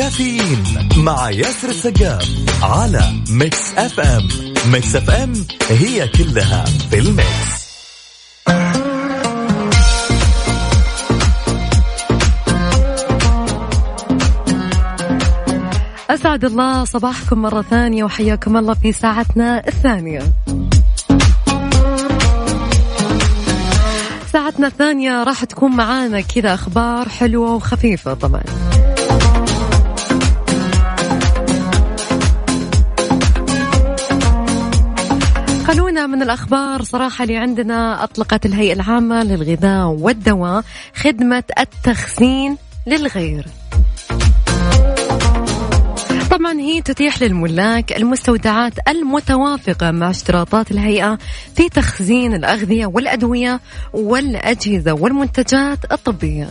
كافيين 0.00 0.64
مع 0.96 1.30
ياسر 1.30 1.68
السقاف 1.68 2.28
على 2.62 3.02
Mix 3.30 3.74
FM 3.76 4.28
Mix 4.72 4.96
FM 4.96 5.32
هي 5.70 6.08
كلها 6.08 6.64
في 6.64 6.98
ال 6.98 7.12
mix. 7.12 7.70
أسعد 16.10 16.44
الله 16.44 16.84
صباحكم 16.84 17.42
مرة 17.42 17.62
ثانية 17.62 18.04
وحياكم 18.04 18.56
الله 18.56 18.74
في 18.74 18.92
ساعتنا 18.92 19.68
الثانية. 19.68 20.32
ساعتنا 24.32 24.66
الثانية 24.66 25.22
راح 25.22 25.44
تكون 25.44 25.76
معانا 25.76 26.20
كذا 26.20 26.54
أخبار 26.54 27.08
حلوة 27.08 27.54
وخفيفة 27.54 28.14
طبعا. 28.14 28.42
خلونا 35.70 36.06
من 36.06 36.22
الأخبار 36.22 36.82
صراحة 36.82 37.22
اللي 37.24 37.36
عندنا 37.36 38.04
أطلقت 38.04 38.46
الهيئة 38.46 38.72
العامة 38.72 39.22
للغذاء 39.24 39.86
والدواء 39.86 40.64
خدمة 40.94 41.44
التخزين 41.58 42.56
للغير. 42.86 43.46
طبعا 46.30 46.60
هي 46.60 46.82
تتيح 46.82 47.22
للملاك 47.22 47.96
المستودعات 47.96 48.72
المتوافقة 48.88 49.90
مع 49.90 50.10
اشتراطات 50.10 50.70
الهيئة 50.70 51.18
في 51.56 51.68
تخزين 51.68 52.34
الأغذية 52.34 52.86
والأدوية 52.86 53.60
والأجهزة 53.92 54.92
والمنتجات 54.92 55.92
الطبية. 55.92 56.50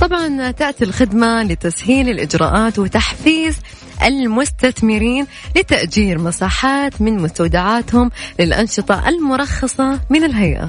طبعا 0.00 0.50
تأتي 0.50 0.84
الخدمة 0.84 1.42
لتسهيل 1.42 2.08
الإجراءات 2.08 2.78
وتحفيز 2.78 3.56
المستثمرين 4.02 5.26
لتأجير 5.56 6.18
مساحات 6.18 7.02
من 7.02 7.16
مستودعاتهم 7.16 8.10
للأنشطة 8.40 9.08
المرخصة 9.08 10.00
من 10.10 10.24
الهيئة. 10.24 10.68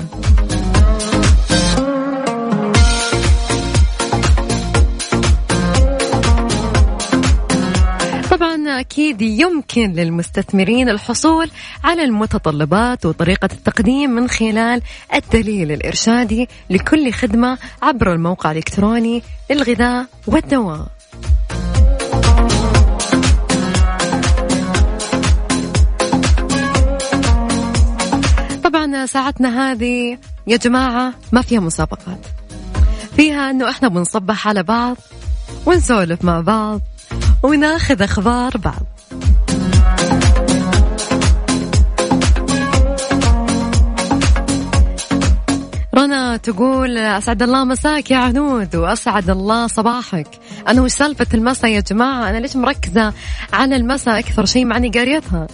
طبعا 8.31 8.79
أكيد 8.79 9.21
يمكن 9.21 9.93
للمستثمرين 9.93 10.89
الحصول 10.89 11.51
على 11.83 12.03
المتطلبات 12.03 13.05
وطريقة 13.05 13.49
التقديم 13.53 14.09
من 14.09 14.29
خلال 14.29 14.81
الدليل 15.13 15.71
الإرشادي 15.71 16.49
لكل 16.69 17.11
خدمة 17.11 17.57
عبر 17.81 18.13
الموقع 18.13 18.51
الإلكتروني 18.51 19.23
للغذاء 19.49 20.05
والدواء. 20.27 20.87
ساعتنا 29.05 29.71
هذه. 29.71 30.17
يا 30.47 30.57
جماعة 30.57 31.13
ما 31.31 31.41
فيها 31.41 31.59
مسابقات. 31.59 32.25
فيها 33.15 33.51
إنه 33.51 33.69
إحنا 33.69 33.87
بنصبح 33.87 34.47
على 34.47 34.63
بعض 34.63 34.97
ونسولف 35.65 36.23
مع 36.23 36.41
بعض 36.41 36.81
وناخذ 37.43 38.01
أخبار 38.01 38.57
بعض. 38.57 38.85
رنا 45.95 46.37
تقول 46.37 46.97
أسعد 46.97 47.41
الله 47.41 47.63
مساك 47.63 48.11
يا 48.11 48.17
عنود 48.17 48.75
وأسعد 48.75 49.29
الله 49.29 49.67
صباحك. 49.67 50.27
أنا 50.67 50.81
وش 50.81 50.91
سالفة 50.91 51.27
المساء 51.33 51.71
يا 51.71 51.79
جماعة؟ 51.79 52.29
أنا 52.29 52.37
ليش 52.37 52.55
مركزة 52.55 53.13
على 53.53 53.75
المساء؟ 53.75 54.19
أكثر 54.19 54.45
شيء 54.45 54.65
معني 54.65 54.89
قاريتها 54.89 55.47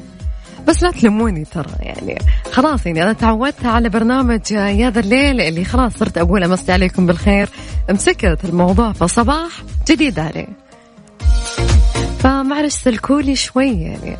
بس 0.69 0.83
لا 0.83 0.91
تلموني 0.91 1.45
ترى 1.45 1.71
يعني 1.79 2.17
خلاص 2.51 2.85
يعني 2.85 3.03
أنا 3.03 3.13
تعودت 3.13 3.65
على 3.65 3.89
برنامج 3.89 4.51
يا 4.51 4.89
ذا 4.89 4.99
الليل 4.99 5.41
اللي 5.41 5.65
خلاص 5.65 5.97
صرت 5.97 6.17
أقول 6.17 6.43
أمسي 6.43 6.71
عليكم 6.71 7.05
بالخير. 7.05 7.49
مسكت 7.89 8.39
الموضوع 8.43 8.91
فصباح 8.91 9.63
جديد 9.89 10.19
عليه. 10.19 10.47
فمعلش 12.19 12.73
سلكولي 12.73 13.35
شوي 13.35 13.81
يعني 13.81 14.17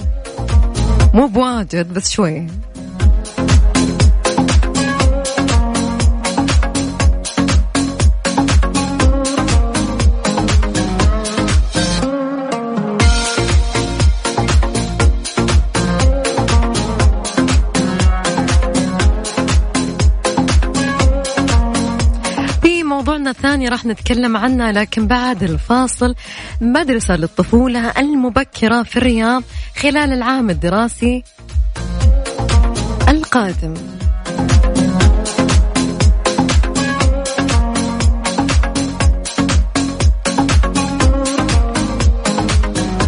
مو 1.14 1.28
بواجد 1.28 1.94
بس 1.94 2.12
شوي. 2.12 2.48
موضوعنا 23.30 23.50
الثاني 23.50 23.70
راح 23.70 23.86
نتكلم 23.86 24.38
عنه 24.38 24.72
لكن 24.72 25.08
بعد 25.08 25.44
الفاصل 25.44 26.16
مدرسة 26.62 27.16
للطفولة 27.16 27.90
المبكرة 27.90 28.84
في 28.84 28.98
الرياض 28.98 29.44
خلال 29.76 30.14
العام 30.14 30.50
الدراسي 30.50 31.24
القادم. 33.08 33.74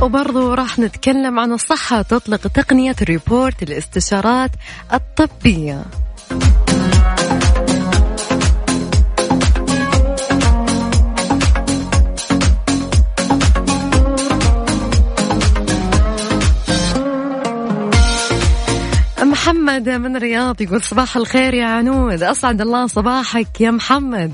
وبرضو 0.01 0.53
راح 0.53 0.79
نتكلم 0.79 1.39
عن 1.39 1.51
الصحة 1.51 2.01
تطلق 2.01 2.47
تقنية 2.47 2.95
ريبورت 3.03 3.63
الاستشارات 3.63 4.51
الطبية. 4.93 5.85
محمد 19.23 19.89
من 19.89 20.15
الرياض 20.15 20.61
يقول 20.61 20.81
صباح 20.81 21.17
الخير 21.17 21.53
يا 21.53 21.65
عنود. 21.65 22.23
أسعد 22.23 22.61
الله 22.61 22.87
صباحك 22.87 23.61
يا 23.61 23.71
محمد. 23.71 24.31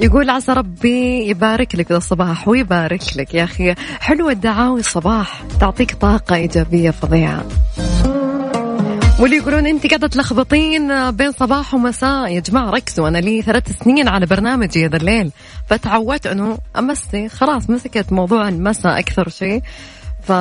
يقول 0.00 0.30
عسى 0.30 0.52
ربي 0.52 1.28
يبارك 1.28 1.74
لك 1.74 1.92
الصباح 1.92 2.48
ويبارك 2.48 3.00
لك 3.16 3.34
يا 3.34 3.44
أخي. 3.44 3.74
حلوة 4.00 4.32
الدعاوي 4.32 4.80
الصباح. 4.80 5.42
تعطيك 5.60 5.94
طاقة 5.94 6.36
إيجابية 6.36 6.90
فظيعة. 6.90 7.44
واللي 9.20 9.36
يقولون 9.36 9.66
أنت 9.66 9.86
قاعدة 9.86 10.06
تلخبطين 10.06 11.10
بين 11.10 11.32
صباح 11.32 11.74
ومساء. 11.74 12.34
يا 12.34 12.40
جماعة 12.40 12.70
ركزوا. 12.70 13.08
أنا 13.08 13.18
لي 13.18 13.42
ثلاث 13.42 13.82
سنين 13.84 14.08
على 14.08 14.26
برنامجي 14.26 14.86
هذا 14.86 14.96
الليل. 14.96 15.30
فتعودت 15.70 16.26
أنه 16.26 16.58
أمسي. 16.78 17.28
خلاص 17.28 17.70
مسكت 17.70 18.12
موضوع 18.12 18.48
المساء 18.48 18.98
أكثر 18.98 19.28
شيء. 19.28 19.62
ف 20.22 20.32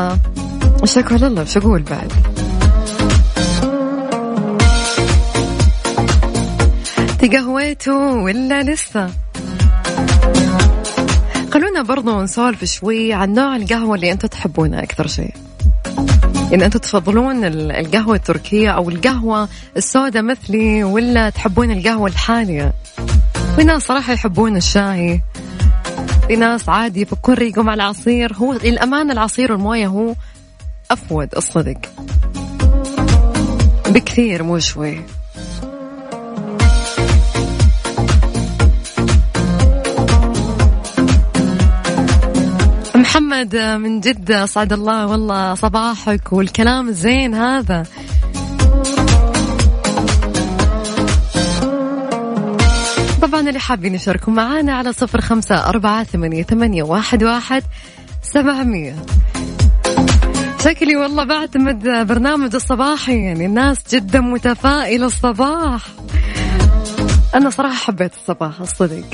شكوى 0.83 1.17
لله. 1.17 1.41
وش 1.41 1.57
أقول 1.57 1.81
بعد؟ 1.81 2.13
تقهويتوا 7.22 8.11
ولا 8.22 8.63
لسه؟ 8.63 9.09
خلونا 11.53 11.82
برضو 11.82 12.22
نسولف 12.22 12.63
شوي 12.63 13.13
عن 13.13 13.34
نوع 13.34 13.55
القهوة 13.55 13.95
اللي 13.95 14.11
أنتم 14.11 14.28
تحبونها 14.28 14.84
أكثر 14.84 15.07
شيء. 15.07 15.34
يعني 16.51 16.65
أنتم 16.65 16.80
تفضلون 16.80 17.45
ال- 17.45 17.72
القهوة 17.72 18.15
التركية 18.15 18.70
أو 18.70 18.89
القهوة 18.89 19.49
السوداء 19.78 20.24
مثلي 20.24 20.84
ولا 20.84 21.30
تحبون 21.30 21.72
القهوة 21.72 22.09
الحالية؟ 22.09 22.74
في 23.55 23.63
ناس 23.63 23.82
صراحة 23.84 24.13
يحبون 24.13 24.57
الشاي. 24.57 25.22
في 26.28 26.36
ناس 26.36 26.70
عادي 26.70 27.01
يفكون 27.01 27.34
ريقهم 27.36 27.70
على 27.70 27.84
العصير. 27.84 28.34
هو 28.34 28.53
للأمانة 28.53 29.13
العصير 29.13 29.51
والموية 29.51 29.88
هو 29.88 30.15
أفود 30.91 31.30
الصدق. 31.38 31.78
بكثير 33.89 34.43
مو 34.43 34.59
شوي. 34.59 35.01
محمد 43.10 43.55
من 43.55 43.99
جدة 43.99 44.43
أسعد 44.43 44.74
الله 44.74 45.07
والله 45.07 45.55
صباحك 45.55 46.34
والكلام 46.34 46.88
الزين 46.88 47.34
هذا. 47.36 47.84
طبعا 53.22 53.39
اللي 53.39 53.60
حابين 53.60 53.95
يشاركوا 53.95 54.34
معنا 54.34 54.74
على 54.74 54.93
صفر 54.93 55.22
خمسة 55.22 55.70
أربعة 55.70 56.03
ثمانية, 56.03 56.43
ثمانية 56.43 56.84
واحد, 56.84 57.24
واحد 57.24 57.64
سبعمية. 58.24 58.95
شكلي 60.64 60.95
والله 60.95 61.24
بعتمد 61.24 62.07
برنامج 62.07 62.55
الصباحي 62.55 63.26
يعني 63.26 63.45
الناس 63.45 63.78
جدا 63.91 64.22
متفائلة 64.22 65.05
الصباح. 65.05 65.82
أنا 67.36 67.49
صراحة 67.49 67.76
حبيت 67.76 68.12
الصباح 68.22 68.62
الصدق. 68.62 69.05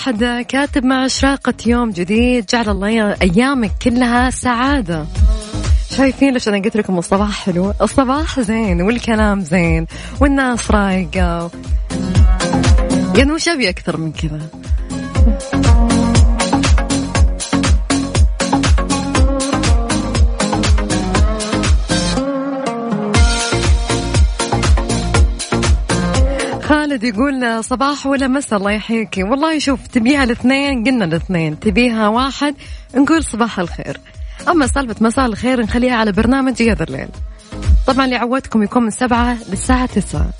واحد 0.00 0.44
كاتب 0.48 0.84
مع 0.84 1.06
إشراقة 1.06 1.54
يوم 1.66 1.90
جديد 1.90 2.46
جعل 2.46 2.68
الله 2.68 3.16
أيامك 3.22 3.70
كلها 3.82 4.30
سعادة. 4.30 5.06
شايفين 5.90 6.32
ليش 6.32 6.48
أنا 6.48 6.58
قلت 6.58 6.76
لكم 6.76 6.98
الصباح 6.98 7.44
حلو؟ 7.44 7.74
الصباح 7.82 8.40
زين 8.40 8.82
والكلام 8.82 9.40
زين 9.40 9.86
والناس 10.20 10.70
رايقة. 10.70 11.50
يعني 13.16 13.32
وش 13.32 13.48
أبي 13.48 13.68
أكثر 13.68 13.96
من 13.96 14.12
كذا. 14.12 14.40
خالد 26.90 27.04
يقول 27.04 27.64
صباح 27.64 28.06
ولا 28.06 28.28
مساء 28.28 28.58
الله 28.58 28.70
يحييكي. 28.70 29.22
والله 29.22 29.58
شوف 29.58 29.86
تبيها 29.86 30.24
الاثنين 30.24 30.84
قلنا 30.84 31.04
الاثنين. 31.04 31.60
تبيها 31.60 32.08
واحد 32.08 32.54
نقول 32.96 33.24
صباح 33.24 33.58
الخير. 33.58 34.00
أما 34.48 34.66
سالفة 34.66 34.96
مساء 35.00 35.26
الخير 35.26 35.60
نخليها 35.60 35.94
على 35.94 36.12
برنامج 36.12 36.60
يا 36.60 36.76
الليل. 36.80 37.08
طبعا 37.86 38.04
اللي 38.04 38.16
عودتكم 38.16 38.62
يكون 38.62 38.82
من 38.82 38.90
سبعة 38.90 39.36
للساعة 39.50 39.86
تسعة. 39.86 40.30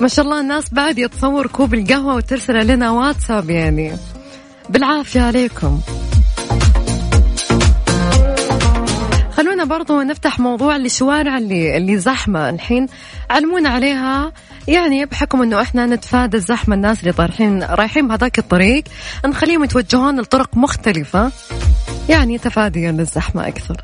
ما 0.00 0.08
شاء 0.08 0.24
الله 0.24 0.40
الناس 0.40 0.74
بعد 0.74 0.98
يتصور 0.98 1.46
كوب 1.46 1.74
القهوة 1.74 2.14
وترسل 2.14 2.66
لنا 2.66 2.90
واتساب 2.90 3.50
يعني. 3.50 3.92
بالعافية 4.68 5.20
عليكم. 5.20 5.80
خلونا 9.58 9.76
برضو 9.76 10.02
نفتح 10.02 10.40
موضوع 10.40 10.76
الشوارع 10.76 11.38
اللي 11.38 11.76
اللي 11.76 11.98
زحمة. 11.98 12.50
الحين 12.50 12.86
علمونا 13.30 13.68
عليها. 13.68 14.32
يعني 14.68 15.04
بحكم 15.06 15.42
إنه 15.42 15.62
إحنا 15.62 15.86
نتفادى 15.86 16.36
الزحمة 16.36 16.74
الناس 16.74 17.00
اللي 17.00 17.12
طالعين 17.12 17.62
رايحين 17.62 18.08
بهذاك 18.08 18.38
الطريق 18.38 18.84
نخليهم 19.26 19.64
يتوجهون 19.64 20.20
لطرق 20.20 20.56
مختلفة. 20.56 21.32
يعني 22.08 22.38
تفاديا 22.38 22.92
للزحمة 22.92 23.48
أكثر. 23.48 23.76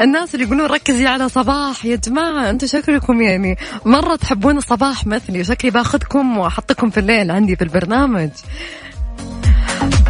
الناس 0.00 0.34
اللي 0.34 0.46
يقولون 0.46 0.66
ركزي 0.66 1.06
على 1.06 1.28
صباح 1.28 1.84
يا 1.84 1.96
جماعة 1.96 2.50
أنتم 2.50 2.66
شكلكم 2.66 3.22
يعني 3.22 3.56
مرة 3.84 4.16
تحبون 4.16 4.56
الصباح 4.56 5.06
مثلي 5.06 5.44
شكلي 5.44 5.70
باخذكم 5.70 6.38
وأحطكم 6.38 6.90
في 6.90 7.00
الليل 7.00 7.30
عندي 7.30 7.56
في 7.56 7.64
البرنامج. 7.64 8.30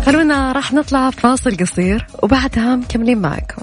خلونا 0.07 0.53
راح 0.53 0.73
نطلع 0.73 1.11
فاصل 1.11 1.57
قصير 1.57 2.07
وبعدها 2.23 2.77
مكملين 2.77 3.19
معكم. 3.19 3.63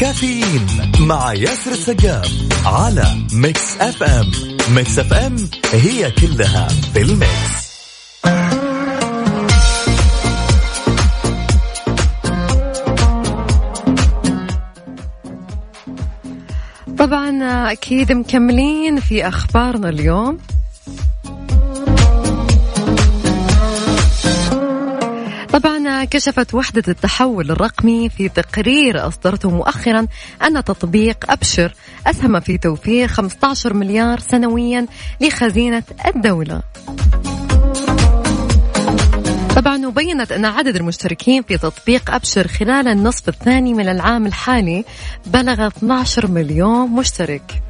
كافيين 0.00 0.66
مع 1.00 1.34
ياسر 1.34 1.70
السقاف 1.70 2.32
على 2.66 3.04
Mix 3.32 3.76
FM. 3.80 4.30
Mix 4.74 4.98
FM 4.98 5.36
هي 5.72 6.10
كلها 6.10 6.68
في 6.68 7.02
ال 7.02 7.16
mix. 7.16 7.70
طبعا 16.98 17.42
أكيد 17.72 18.12
مكملين 18.12 19.00
في 19.00 19.28
أخبارنا 19.28 19.88
اليوم. 19.88 20.38
كشفت 26.04 26.54
وحدة 26.54 26.82
التحول 26.88 27.50
الرقمي 27.50 28.08
في 28.08 28.28
تقرير 28.28 29.08
أصدرته 29.08 29.50
مؤخرا 29.50 30.06
أن 30.42 30.64
تطبيق 30.64 31.30
أبشر 31.30 31.74
أسهم 32.06 32.40
في 32.40 32.58
توفير 32.58 33.08
15 33.08 33.74
مليار 33.74 34.20
سنويا 34.20 34.86
لخزينة 35.20 35.82
الدولة. 36.06 36.62
طبعا 39.56 39.86
وبينت 39.86 40.32
أن 40.32 40.44
عدد 40.44 40.76
المشتركين 40.76 41.42
في 41.42 41.58
تطبيق 41.58 42.10
أبشر 42.10 42.48
خلال 42.48 42.88
النصف 42.88 43.28
الثاني 43.28 43.74
من 43.74 43.88
العام 43.88 44.26
الحالي 44.26 44.84
بلغ 45.26 45.66
12 45.66 46.26
مليون 46.26 46.90
مشترك. 46.90 47.62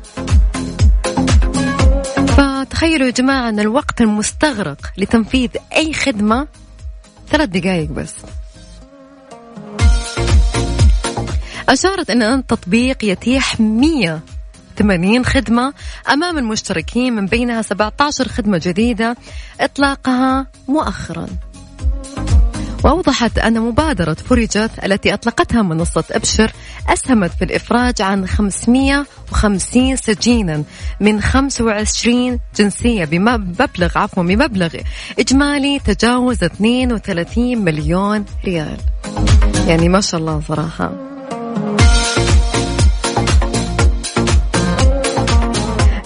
فتخيلوا 2.26 3.06
يا 3.06 3.12
جماعة 3.12 3.48
أن 3.48 3.60
الوقت 3.60 4.00
المستغرق 4.00 4.92
لتنفيذ 4.98 5.50
أي 5.76 5.92
خدمة 5.92 6.46
ثلاث 7.30 7.48
دقائق 7.48 7.90
بس. 7.90 8.14
أشارت 11.68 12.10
أن 12.10 12.22
التطبيق 12.22 13.04
يتيح 13.04 13.60
180 13.60 15.24
خدمة 15.24 15.72
أمام 16.12 16.38
المشتركين 16.38 17.12
من 17.12 17.26
بينها 17.26 17.62
17 17.62 18.28
خدمة 18.28 18.60
جديدة 18.64 19.16
إطلاقها 19.60 20.46
مؤخراً. 20.68 21.49
وأوضحت 22.84 23.38
أن 23.38 23.60
مبادرة 23.60 24.14
فرجت 24.14 24.70
التي 24.84 25.14
أطلقتها 25.14 25.62
منصة 25.62 26.04
أبشر 26.10 26.52
أسهمت 26.88 27.30
في 27.30 27.44
الإفراج 27.44 28.02
عن 28.02 28.26
550 28.26 29.96
سجينا 29.96 30.64
من 31.00 31.20
25 31.20 32.40
جنسية 32.56 33.04
بمبلغ 33.04 33.98
عفوا 33.98 34.22
بمبلغ 34.22 34.74
إجمالي 35.18 35.78
تجاوز 35.78 36.44
32 36.44 37.58
مليون 37.58 38.24
ريال. 38.44 38.76
يعني 39.66 39.88
ما 39.88 40.00
شاء 40.00 40.20
الله 40.20 40.42
صراحة. 40.48 40.92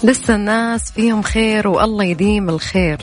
لسه 0.03 0.35
الناس 0.35 0.91
فيهم 0.91 1.21
خير 1.21 1.67
والله 1.67 2.03
يديم 2.03 2.49
الخير. 2.49 2.97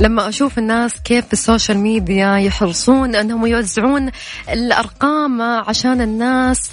لما 0.00 0.28
أشوف 0.28 0.58
الناس 0.58 1.00
كيف 1.00 1.26
في 1.26 1.32
ال 1.32 1.39
social 1.39 1.78
media 1.78 2.36
يحرصون 2.36 3.14
أنهم 3.14 3.46
يوزعون 3.46 4.10
الأرقام 4.48 5.42
عشان 5.42 6.00
الناس 6.00 6.70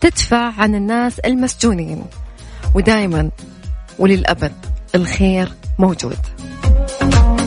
تدفع 0.00 0.52
عن 0.58 0.74
الناس 0.74 1.18
المسجونين. 1.18 2.04
ودائما 2.74 3.30
وللأبد 3.98 4.52
الخير 4.94 5.52
موجود. 5.78 6.18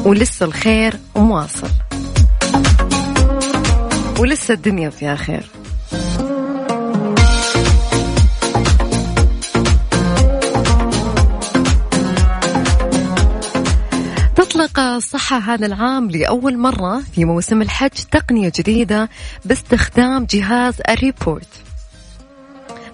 ولسه 0.05 0.45
الخير 0.45 0.99
مواصل. 1.15 1.69
ولسه 4.19 4.53
الدنيا 4.53 4.89
فيها 4.89 5.15
خير. 5.15 5.58
أطلقت 14.79 14.95
الصحة 14.95 15.37
هذا 15.37 15.65
العام 15.65 16.09
لأول 16.09 16.57
مرة 16.57 16.99
في 16.99 17.25
موسم 17.25 17.61
الحج 17.61 18.03
تقنية 18.11 18.51
جديدة 18.55 19.09
باستخدام 19.45 20.25
جهاز 20.25 20.73
الروبوت. 20.89 21.47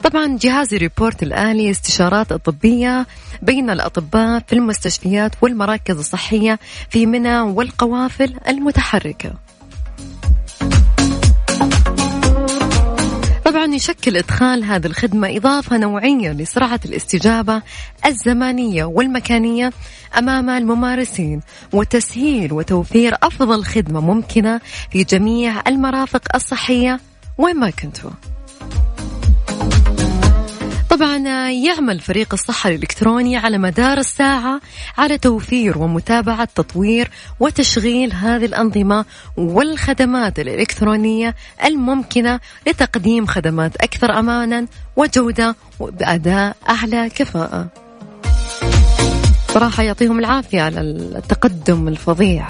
طبعا 0.04 0.38
جهاز 0.42 0.74
الروبوت 0.74 1.24
الآلي 1.24 1.72
استشارات 1.72 2.34
طبية 2.34 3.08
بين 3.42 3.70
الأطباء 3.70 4.44
في 4.48 4.54
المستشفيات 4.54 5.32
والمراكز 5.42 5.98
الصحية 5.98 6.60
في 6.90 7.06
منى 7.06 7.40
والقوافل 7.40 8.34
المتحركة. 8.48 9.45
طبعا 13.56 13.76
يشكل 13.76 14.18
إدخال 14.18 14.64
هذه 14.64 14.86
الخدمة 14.86 15.38
إضافة 15.38 15.78
نوعية 15.78 16.32
لسرعة 16.32 16.80
الاستجابة 16.86 17.62
الزمانية 18.06 18.84
والمكانية 18.84 19.72
أمام 20.18 20.50
الممارسين 20.50 21.42
وتسهيل 21.74 22.54
وتوفير 22.54 23.16
أفضل 23.24 23.66
خدمة 23.66 24.00
ممكنة 24.00 24.62
في 24.92 25.04
جميع 25.04 25.62
المرافق 25.68 26.36
الصحية 26.36 27.00
وين 27.38 27.60
ما 27.60 27.70
كنتوا. 27.70 28.12
طبعا 30.96 31.50
يعمل 31.50 32.00
فريق 32.00 32.34
الصحة 32.34 32.70
الإلكتروني 32.70 33.38
على 33.38 33.58
مدار 33.58 33.98
الساعة 33.98 34.62
على 34.98 35.18
توفير 35.18 35.78
ومتابعة 35.78 36.48
تطوير 36.56 37.10
وتشغيل 37.40 38.14
هذه 38.14 38.46
الأنظمة 38.46 39.06
والخدمات 39.38 40.40
الإلكترونية 40.40 41.36
الممكنة 41.66 42.40
لتقديم 42.68 43.26
خدمات 43.26 43.76
أكثر 43.76 44.20
أمانا 44.20 44.68
وجودة 44.96 45.56
وبأداء 45.80 46.56
أعلى 46.70 47.10
كفاءة. 47.10 47.68
صراحة 49.48 49.84
يعطيهم 49.84 50.20
العافية 50.20 50.62
على 50.62 50.82
التقدم 50.82 51.88
الفظيع. 51.88 52.48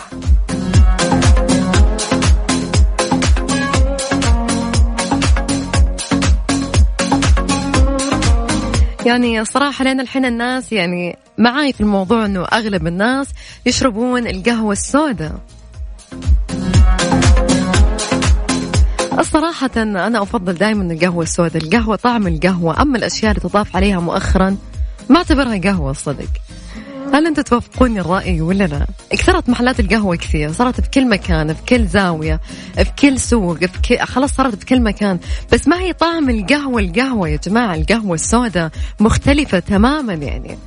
يعني 9.06 9.46
صراحة 9.46 9.84
لأن 9.84 10.00
الحين 10.00 10.26
الناس 10.26 10.72
يعني 10.72 11.18
معاي 11.38 11.74
في 11.74 11.82
الموضوع 11.82 12.26
أنه 12.26 12.44
أغلب 12.46 12.88
الناس 12.88 13.28
يشربون 13.66 14.28
القهوة 14.28 14.72
السوداء. 14.72 15.40
الصراحة 19.20 19.70
أنا 19.78 20.22
أفضل 20.22 20.54
دائما 20.54 20.94
القهوة 20.94 21.24
السوداء. 21.24 21.64
القهوة 21.64 21.96
طعم 21.96 22.28
القهوة 22.28 22.82
أما 22.82 22.98
الأشياء 22.98 23.32
اللي 23.32 23.50
تضاف 23.50 23.76
عليها 23.76 24.00
مؤخرا 24.00 24.58
ما 25.10 25.18
أعتبرها 25.18 25.58
قهوة 25.58 25.94
صدق. 25.94 26.30
هل 27.14 27.28
أنتم 27.28 27.42
توافقوني 27.42 28.00
الرأي 28.00 28.42
ولا 28.42 28.64
لا؟ 28.64 28.86
اكثرت 29.12 29.50
محلات 29.50 29.80
القهوة 29.80 30.16
كثير، 30.16 30.52
صارت 30.52 30.82
في 30.82 30.90
كل 30.90 31.10
مكان، 31.10 31.54
في 31.54 31.62
كل 31.70 31.88
زاوية، 31.88 32.40
في 32.76 32.92
كل 33.00 33.20
سوق، 33.20 33.66
في 33.66 33.82
كل 33.82 34.00
خلاص 34.00 34.34
صارت 34.34 34.56
في 34.56 34.66
كل 34.66 34.82
مكان، 34.82 35.20
بس 35.52 35.68
ما 35.68 35.80
هي 35.80 35.94
طعم 35.94 36.30
القهوة 36.30 36.82
القهوة 36.82 37.30
يا 37.30 37.38
جماعة، 37.38 37.76
القهوة 37.76 38.14
السوداء 38.16 38.72
مختلفة 39.00 39.60
تماما 39.60 40.14
يعني. 40.14 40.58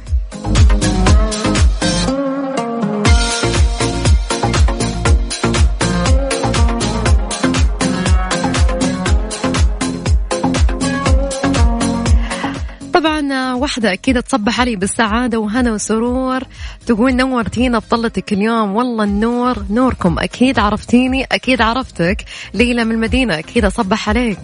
طبعا 12.98 13.54
واحدة 13.54 13.92
أكيد 13.92 14.22
تصبح 14.22 14.60
علي 14.60 14.76
بالسعادة 14.76 15.38
وهنا 15.38 15.72
وسرور. 15.72 16.40
تقول 16.86 17.16
نورتينا 17.16 17.78
بطلتك 17.78 18.32
اليوم. 18.32 18.76
والله 18.76 19.04
النور 19.04 19.64
نوركم 19.70 20.18
أكيد 20.18 20.58
عرفتيني 20.58 21.24
أكيد 21.24 21.62
عرفتك. 21.62 22.24
ليلى 22.54 22.84
من 22.84 22.92
المدينة 22.92 23.38
أكيد 23.38 23.64
أصبح 23.64 24.08
عليك. 24.08 24.38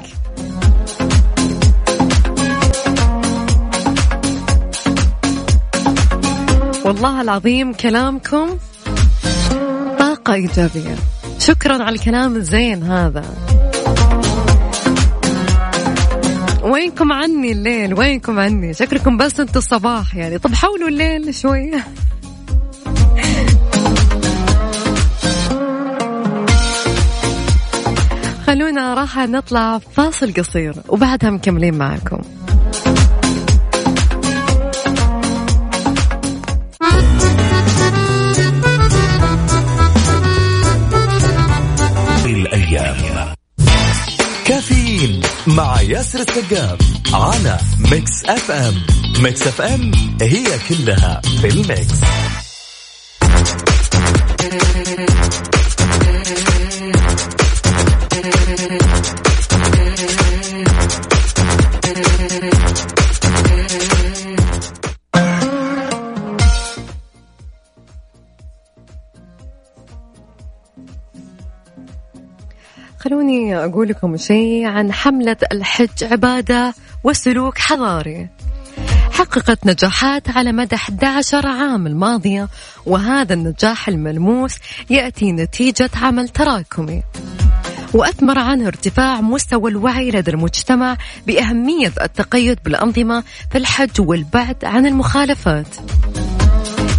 والله 6.85 7.21
العظيم 7.21 7.73
كلامكم 7.73 8.59
طاقة 9.99 10.35
إيجابية. 10.35 10.97
شكرا 11.39 11.83
على 11.83 11.97
الكلام 11.97 12.37
الزين 12.37 12.83
هذا. 12.83 13.54
وينكم 16.85 17.12
عني 17.12 17.53
الليل؟ 17.53 17.95
وينكم 17.99 18.39
عني؟ 18.39 18.74
شكلكم 18.74 19.16
بس 19.16 19.41
أنتوا 19.41 19.59
الصباح 19.59 20.16
يعني. 20.16 20.39
طب 20.39 20.55
حولوا 20.55 20.89
الليل 20.89 21.35
شوي. 21.35 21.70
خلونا 28.47 28.95
راح 28.95 29.18
نطلع 29.18 29.78
فاصل 29.78 30.35
قصير 30.35 30.74
وبعدها 30.89 31.30
مكملين 31.30 31.74
معكم. 31.74 32.20
مع 45.47 45.80
ياسر 45.80 46.20
السقاف 46.20 46.78
على 47.14 47.59
Mix 47.79 48.25
FM 48.25 48.75
Mix 49.22 49.46
FM 49.46 49.92
هي 50.22 50.45
كلها 50.68 51.21
في 51.41 51.49
ال 51.49 51.59
mix. 51.59 52.01
خلوني 73.35 73.57
أقول 73.57 73.89
لكم 73.89 74.17
شيء 74.17 74.67
عن 74.67 74.93
حملة 74.93 75.37
الحج 75.53 76.05
عبادة 76.05 76.75
وسلوك 77.05 77.59
حضاري. 77.59 78.29
حققت 79.13 79.67
نجاحات 79.67 80.31
على 80.31 80.53
مدى 80.53 80.75
11 80.75 81.47
عام 81.47 81.87
الماضية 81.87 82.49
وهذا 82.87 83.35
النجاح 83.35 83.89
الملموس 83.89 84.55
يأتي 84.91 85.33
نتيجة 85.33 85.91
عمل 86.03 86.29
تراكمي. 86.29 87.03
وأثمر 87.95 88.39
عنه 88.39 88.67
ارتفاع 88.67 89.21
مستوى 89.21 89.71
الوعي 89.71 90.11
لدى 90.11 90.31
المجتمع 90.31 90.97
بأهمية 91.27 91.93
التقيد 92.03 92.59
بالأنظمة 92.65 93.25
في 93.51 93.59
الحج 93.59 94.01
والبعد 94.01 94.65
عن 94.65 94.87
المخالفات. 94.87 95.67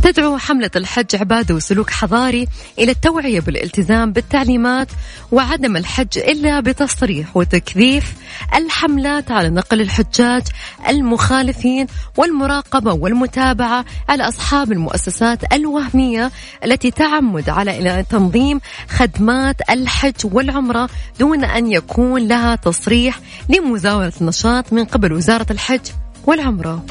تدعو 0.06 0.38
حملة 0.38 0.70
الحج 0.76 1.16
عبادة 1.16 1.56
وسلوك 1.56 1.90
حضاري 1.90 2.48
إلى 2.80 2.92
التوعية 2.92 3.40
بالالتزام 3.40 4.12
بالتعليمات 4.12 4.88
وعدم 5.32 5.78
الحج 5.78 6.18
إلا 6.18 6.60
بتصريح 6.60 7.38
وتكثيف 7.38 8.14
الحملات 8.56 9.32
على 9.32 9.50
نقل 9.50 9.82
الحجاج 9.82 10.42
المخالفين 10.90 11.88
والمراقبة 12.18 12.94
والمتابعة 12.94 13.86
على 14.10 14.28
أصحاب 14.28 14.72
المؤسسات 14.72 15.54
الوهمية 15.54 16.32
التي 16.66 16.92
تعمد 16.92 17.50
على 17.50 18.06
تنظيم 18.10 18.62
خدمات 18.90 19.56
الحج 19.70 20.34
والعمرة 20.34 20.90
دون 21.20 21.44
أن 21.44 21.72
يكون 21.72 22.28
لها 22.28 22.56
تصريح 22.56 23.20
لمزاولة 23.50 24.14
النشاط 24.22 24.74
من 24.74 24.86
قبل 24.86 25.14
وزارة 25.14 25.48
الحج 25.52 25.92
والعمرة. 26.26 26.86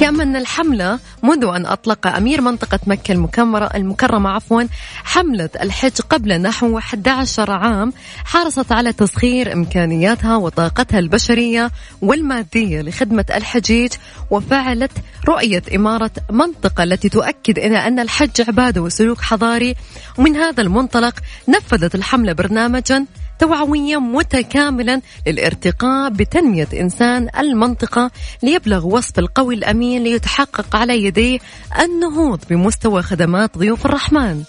كما 0.00 0.22
أن 0.22 0.36
الحملة 0.36 0.98
منذ 1.22 1.44
أن 1.44 1.66
أطلق 1.66 2.06
أمير 2.06 2.40
منطقة 2.40 2.78
مكة 2.86 3.12
المكرمة 3.12 3.58
المكرمة 3.58 4.30
عفوا 4.30 4.62
حملة 5.04 5.50
الحج 5.62 6.00
قبل 6.00 6.42
نحو 6.42 6.78
11 6.78 7.50
عام 7.50 7.92
حرصت 8.24 8.72
على 8.72 8.92
تسخير 8.92 9.52
إمكانياتها 9.52 10.36
وطاقتها 10.36 10.98
البشرية 10.98 11.70
والمادية 12.02 12.82
لخدمة 12.82 13.24
الحجيج 13.34 13.92
وفعلت 14.30 14.92
رؤية 15.28 15.62
إمارة 15.74 16.10
منطقة 16.30 16.84
التي 16.84 17.08
تؤكد 17.08 17.58
إلى 17.58 17.76
أن 17.76 17.98
الحج 17.98 18.40
عبادة 18.48 18.80
وسلوك 18.80 19.20
حضاري. 19.20 19.74
ومن 20.18 20.36
هذا 20.36 20.62
المنطلق 20.62 21.14
نفذت 21.48 21.94
الحملة 21.94 22.32
برنامجا 22.32 23.06
توعويا 23.40 23.98
متكاملا 23.98 25.00
للارتقاء 25.26 26.10
بتنمية 26.10 26.68
إنسان 26.74 27.28
المنطقة 27.38 28.10
ليبلغ 28.42 28.86
وصف 28.86 29.18
القوي 29.18 29.54
الأمين 29.54 30.02
ليتحقق 30.02 30.76
على 30.76 31.04
يديه 31.04 31.38
النهوض 31.80 32.40
بمستوى 32.50 33.02
خدمات 33.02 33.58
ضيوف 33.58 33.86
الرحمن 33.86 34.42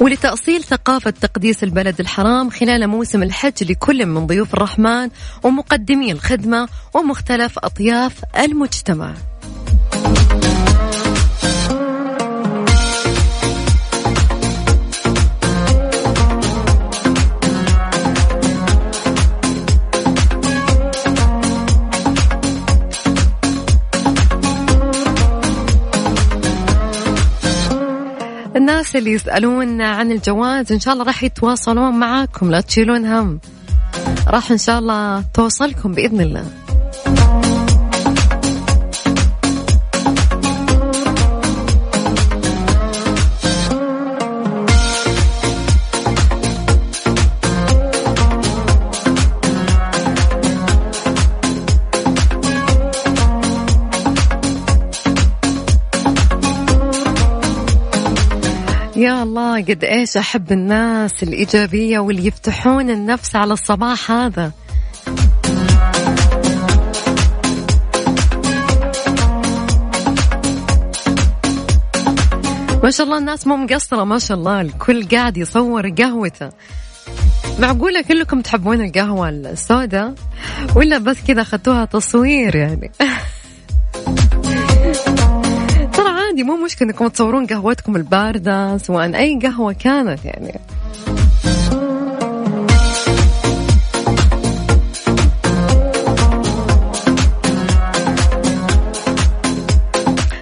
ولتأصيل 0.00 0.62
ثقافة 0.62 1.10
تقديس 1.10 1.64
البلد 1.64 2.00
الحرام 2.00 2.50
خلال 2.50 2.86
موسم 2.86 3.22
الحج 3.22 3.70
لكل 3.70 4.06
من 4.06 4.26
ضيوف 4.26 4.54
الرحمن 4.54 5.10
ومقدمي 5.42 6.12
الخدمة 6.12 6.68
ومختلف 6.94 7.58
أطياف 7.58 8.12
المجتمع. 8.38 9.14
الناس 28.56 28.96
اللي 28.96 29.12
يسألون 29.12 29.82
عن 29.82 30.12
الجواز 30.12 30.72
إن 30.72 30.80
شاء 30.80 30.94
الله 30.94 31.04
راح 31.04 31.24
يتواصلون 31.24 31.98
معاكم 31.98 32.50
لا 32.50 32.60
تشيلون 32.60 33.06
هم. 33.06 33.40
راح 34.28 34.50
إن 34.50 34.58
شاء 34.58 34.78
الله 34.78 35.24
توصلكم 35.34 35.92
بإذن 35.92 36.20
الله. 36.20 36.63
الله 59.24 59.62
قد 59.62 59.84
إيش 59.84 60.16
أحب 60.16 60.52
الناس 60.52 61.22
الإيجابية 61.22 61.98
واللي 61.98 62.26
يفتحون 62.26 62.90
النفس 62.90 63.36
على 63.36 63.52
الصباح 63.52 64.10
هذا. 64.10 64.52
ما 72.82 72.90
شاء 72.90 73.06
الله 73.06 73.18
الناس 73.18 73.46
مو 73.46 73.56
مقصرة 73.56 74.04
ما 74.04 74.18
شاء 74.18 74.36
الله 74.36 74.60
الكل 74.60 75.08
قاعد 75.08 75.36
يصور 75.36 75.88
قهوته. 75.88 76.50
معقولة 77.58 78.02
كلكم 78.02 78.40
تحبون 78.40 78.80
القهوة 78.84 79.28
السوداء؟ 79.28 80.14
ولا 80.76 80.98
بس 80.98 81.16
كذا 81.28 81.42
أخذتوها 81.42 81.84
تصوير 81.84 82.56
يعني؟ 82.56 82.90
عادي 86.34 86.44
مو 86.44 86.56
مشكلة 86.56 86.88
انكم 86.88 87.08
تصورون 87.08 87.46
قهوتكم 87.46 87.96
الباردة 87.96 88.78
سواء 88.78 89.16
أي 89.16 89.38
قهوة 89.42 89.72
كانت 89.72 90.24
يعني. 90.24 90.60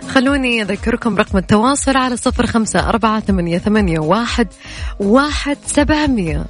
خلوني 0.09 0.63
أذكركم 0.63 1.17
رقم 1.17 1.39
التواصل 1.39 1.97
على 1.97 2.17
صفر 2.17 2.47
خمسة 2.47 2.89
أربعة 2.89 3.21
ثمانية, 3.21 3.59
ثمانية 3.59 3.99
واحد, 3.99 4.49
واحد 5.01 5.57
سبعمية. 5.67 6.45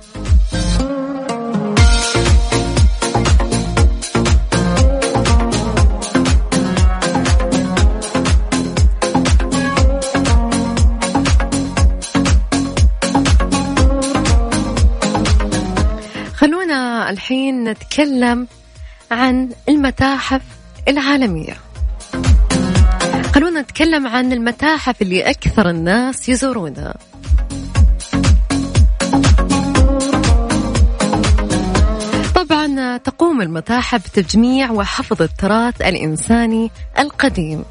الحين 17.32 17.64
نتكلم 17.64 18.48
عن 19.10 19.50
المتاحف 19.68 20.40
العالمية. 20.88 21.56
خلونا 23.34 23.60
نتكلم 23.60 24.06
عن 24.06 24.32
المتاحف 24.32 25.02
اللي 25.02 25.30
أكثر 25.30 25.70
الناس 25.70 26.28
يزورونها. 26.28 26.94
طبعا 32.34 32.96
تقوم 32.96 33.42
المتاحف 33.42 34.09
بتجميع 34.09 34.70
وحفظ 34.70 35.22
التراث 35.22 35.82
الإنساني 35.82 36.70
القديم. 36.98 37.64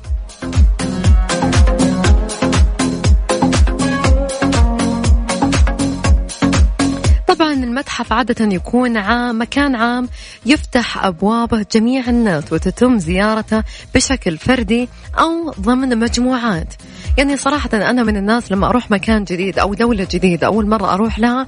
طبعا 7.42 7.54
المتحف 7.54 8.14
عادة 8.14 8.46
يكون 8.46 8.98
عام 8.98 9.42
مكان 9.42 9.76
عام 9.76 10.10
يفتح 10.46 11.06
أبوابه 11.06 11.66
جميع 11.72 12.10
الناس 12.10 12.54
وتتم 12.54 13.00
زيارته 13.00 13.64
بشكل 13.96 14.38
فردي 14.38 14.90
أو 15.20 15.52
ضمن 15.60 16.00
مجموعات. 16.00 16.74
يعني 17.18 17.38
صراحة 17.38 17.70
أنا 17.74 18.04
من 18.04 18.18
الناس 18.18 18.52
لما 18.52 18.68
أروح 18.68 18.92
مكان 18.92 19.24
جديد 19.24 19.60
أو 19.60 19.74
دولة 19.74 20.08
جديدة 20.12 20.48
أول 20.48 20.68
مرة 20.68 20.94
أروح 20.94 21.20
لها 21.20 21.48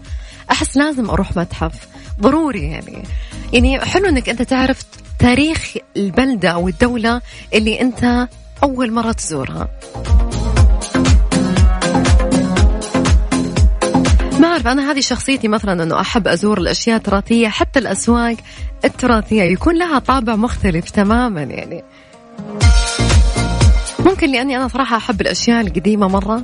أحس 0.51 0.77
لازم 0.77 1.09
أروح 1.09 1.37
متحف. 1.37 1.87
ضروري 2.21 2.63
يعني. 2.63 3.03
يعني 3.53 3.79
حلو 3.79 4.09
أنك 4.09 4.29
أنت 4.29 4.41
تعرف 4.41 4.83
تاريخ 5.19 5.73
البلدة 5.97 6.49
أو 6.49 6.67
الدولة 6.67 7.21
اللي 7.53 7.81
أنت 7.81 8.27
أول 8.63 8.91
مرة 8.91 9.11
تزورها. 9.11 9.69
ما 14.43 14.49
أعرف 14.49 14.67
أنا 14.67 14.91
هذه 14.91 14.99
شخصيتي 14.99 15.47
مثلا 15.47 15.83
أنه 15.83 16.01
أحب 16.01 16.27
أزور 16.27 16.57
الأشياء 16.57 16.97
التراثية 16.97 17.47
حتى 17.47 17.79
الأسواق 17.79 18.35
التراثية 18.85 19.43
يكون 19.43 19.77
لها 19.77 19.99
طابع 19.99 20.35
مختلف 20.35 20.89
تماما 20.89 21.43
يعني 21.43 21.83
ممكن 23.99 24.31
لأني 24.31 24.57
أنا 24.57 24.67
صراحة 24.67 24.97
أحب 24.97 25.21
الأشياء 25.21 25.61
القديمة 25.61 26.07
مرة 26.07 26.43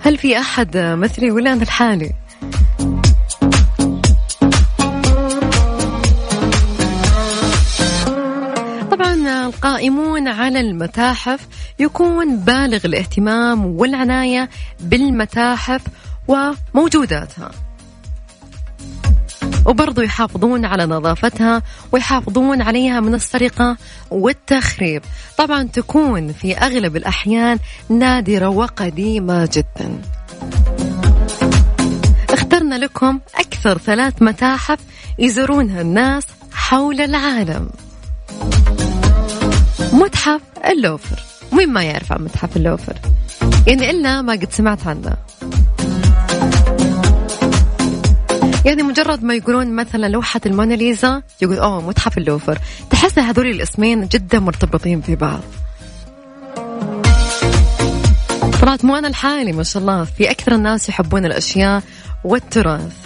هل 0.00 0.18
في 0.18 0.38
أحد 0.38 0.76
مثلي 0.76 1.30
ولا 1.30 1.52
أنا 1.52 1.64
لحالي؟ 1.64 2.12
القائمون 9.28 10.28
على 10.28 10.60
المتاحف 10.60 11.46
يكون 11.78 12.36
بالغ 12.36 12.80
الاهتمام 12.84 13.66
والعناية 13.66 14.50
بالمتاحف 14.80 15.80
وموجوداتها. 16.28 17.50
وبرضو 19.66 20.02
يحافظون 20.02 20.64
على 20.64 20.86
نظافتها 20.86 21.62
ويحافظون 21.92 22.62
عليها 22.62 23.00
من 23.00 23.14
السرقة 23.14 23.76
والتخريب. 24.10 25.02
طبعا 25.38 25.62
تكون 25.62 26.32
في 26.32 26.56
أغلب 26.56 26.96
الأحيان 26.96 27.58
نادرة 27.88 28.48
وقديمة 28.48 29.48
جدا. 29.52 30.00
اخترنا 32.30 32.74
لكم 32.74 33.20
أكثر 33.34 33.78
ثلاث 33.78 34.22
متاحف 34.22 34.78
يزورونها 35.18 35.80
الناس 35.80 36.24
حول 36.52 37.00
العالم. 37.00 37.70
متحف 39.92 40.40
اللوفر. 40.66 41.22
مين 41.52 41.72
ما 41.72 41.82
يعرف 41.82 42.12
عن 42.12 42.24
متحف 42.24 42.56
اللوفر؟ 42.56 42.94
يعني 43.66 43.90
إلا 43.90 44.22
ما 44.22 44.32
قد 44.32 44.52
سمعت 44.52 44.86
عنه. 44.86 45.16
يعني 48.64 48.82
مجرد 48.82 49.24
ما 49.24 49.34
يقولون 49.34 49.76
مثلا 49.76 50.06
لوحة 50.06 50.40
الموناليزا 50.46 51.22
يقول 51.42 51.58
أوه 51.58 51.80
متحف 51.80 52.18
اللوفر. 52.18 52.58
تحس 52.90 53.18
هذول 53.18 53.46
الاسمين 53.46 54.06
جدا 54.06 54.38
مرتبطين 54.38 55.00
في 55.00 55.16
بعض. 55.16 55.40
طلعت 58.60 58.84
مو 58.84 58.96
أنا 58.96 59.08
الحالي 59.08 59.52
ما 59.52 59.62
شاء 59.62 59.82
الله. 59.82 60.04
في 60.04 60.30
أكثر 60.30 60.54
الناس 60.54 60.88
يحبون 60.88 61.26
الأشياء 61.26 61.82
والتراث. 62.24 63.05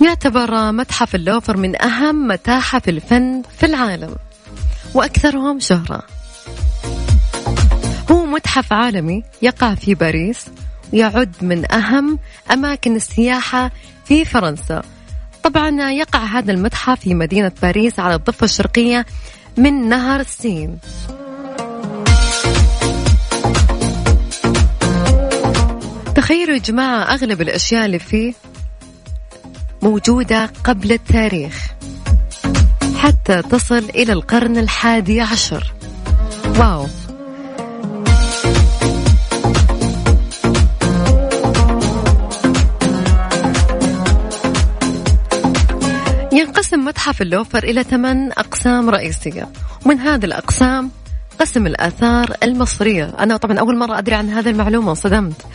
يعتبر 0.00 0.72
متحف 0.72 1.14
اللوفر 1.14 1.56
من 1.56 1.82
أهم 1.82 2.28
متاحف 2.28 2.88
الفن 2.88 3.42
في 3.58 3.66
العالم 3.66 4.16
وأكثرهم 4.94 5.60
شهرة. 5.60 6.02
هو 8.10 8.26
متحف 8.26 8.72
عالمي 8.72 9.22
يقع 9.42 9.74
في 9.74 9.94
باريس 9.94 10.46
يعد 10.92 11.34
من 11.42 11.72
أهم 11.72 12.18
أماكن 12.52 12.96
السياحة 12.96 13.70
في 14.04 14.24
فرنسا. 14.24 14.82
طبعا 15.42 15.90
يقع 15.90 16.24
هذا 16.24 16.52
المتحف 16.52 17.00
في 17.00 17.14
مدينة 17.14 17.52
باريس 17.62 17.98
على 17.98 18.14
الضفة 18.14 18.44
الشرقية 18.44 19.06
من 19.56 19.88
نهر 19.88 20.20
السين. 20.20 20.78
تخيلوا 26.14 26.54
يا 26.54 26.60
جماعة 26.60 27.02
أغلب 27.02 27.40
الأشياء 27.40 27.86
اللي 27.86 27.98
فيه 27.98 28.34
موجودة 29.82 30.50
قبل 30.64 30.92
التاريخ. 30.92 31.66
حتى 32.96 33.42
تصل 33.42 33.78
إلى 33.78 34.12
القرن 34.12 34.58
الحادي 34.58 35.20
عشر. 35.20 35.72
واو. 36.58 36.86
ينقسم 46.32 46.84
متحف 46.84 47.22
اللوفر 47.22 47.64
إلى 47.64 47.82
ثمان 47.82 48.32
أقسام 48.32 48.90
رئيسية. 48.90 49.48
ومن 49.86 49.98
هذه 49.98 50.24
الأقسام 50.24 50.90
قسم 51.38 51.66
الآثار 51.66 52.36
المصرية. 52.42 53.12
أنا 53.18 53.36
طبعا 53.36 53.58
أول 53.58 53.78
مرة 53.78 53.98
أدري 53.98 54.14
عن 54.14 54.30
هذه 54.30 54.50
المعلومة 54.50 54.90
وصدمت 54.90 55.46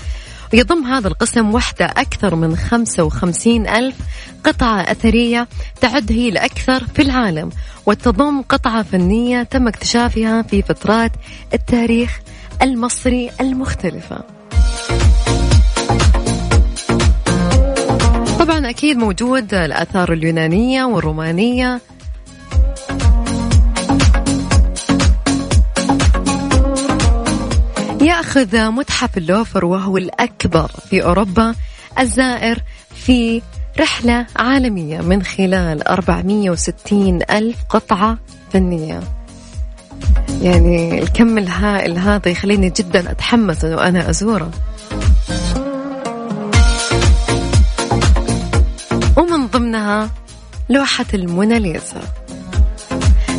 ويضم 0.53 0.85
هذا 0.85 1.07
القسم 1.07 1.53
وحدة 1.53 1.85
أكثر 1.85 2.35
من 2.35 2.57
55 2.57 3.67
ألف 3.67 3.95
قطعة 4.43 4.81
أثرية 4.81 5.47
تعد 5.81 6.11
هي 6.11 6.29
الأكثر 6.29 6.83
في 6.95 7.01
العالم. 7.01 7.49
وتضم 7.85 8.41
قطعة 8.41 8.83
فنية 8.83 9.43
تم 9.43 9.67
اكتشافها 9.67 10.41
في 10.41 10.61
فترات 10.61 11.11
التاريخ 11.53 12.19
المصري 12.61 13.31
المختلفة. 13.41 14.23
طبعا 18.39 18.69
أكيد 18.69 18.97
موجود 18.97 19.53
الآثار 19.53 20.13
اليونانية 20.13 20.83
والرومانية 20.83 21.81
يأخذ 28.05 28.69
متحف 28.69 29.17
اللوفر 29.17 29.65
وهو 29.65 29.97
الأكبر 29.97 30.71
في 30.89 31.03
أوروبا 31.03 31.55
الزائر 31.99 32.59
في 32.95 33.41
رحلة 33.79 34.25
عالمية 34.35 35.01
من 35.01 35.23
خلال 35.23 35.87
460 35.87 37.19
ألف 37.29 37.57
قطعة 37.69 38.17
فنية. 38.53 38.99
يعني 40.41 41.01
الكم 41.03 41.37
الهائل 41.37 41.97
هذا 41.97 42.29
يخليني 42.31 42.69
جدا 42.69 43.11
أتحمس 43.11 43.65
أنه 43.65 43.87
أنا 43.87 44.09
أزوره. 44.09 44.51
ومن 49.17 49.47
ضمنها 49.47 50.09
لوحة 50.69 51.05
الموناليزا. 51.13 52.01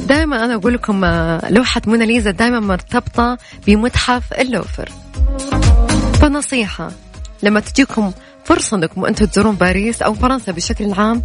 دائما 0.07 0.45
أنا 0.45 0.55
أقول 0.55 0.75
لكم 0.75 1.05
آه، 1.05 1.51
لوحة 1.51 1.83
موناليزا 1.87 2.31
دائما 2.31 2.61
مرتبطة 2.61 3.39
بمتحف 3.67 4.33
اللوفر. 4.33 4.89
فنصيحة 6.21 6.91
لما 7.43 7.61
تجيكم 7.61 8.13
فرصة 8.45 8.77
أنكم 8.77 9.05
أنتم 9.05 9.27
تزورون 9.27 9.55
باريس 9.55 10.03
أو 10.03 10.15
فرنسا 10.15 10.53
بشكل 10.53 10.93
عام 10.93 11.23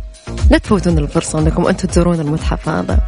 لا 0.52 0.58
تفوتون 0.58 0.98
الفرصة 0.98 1.40
أنكم 1.40 1.68
أنتم 1.68 1.88
تزورون 1.88 2.20
المتحف 2.20 2.70
هذا. 2.70 2.99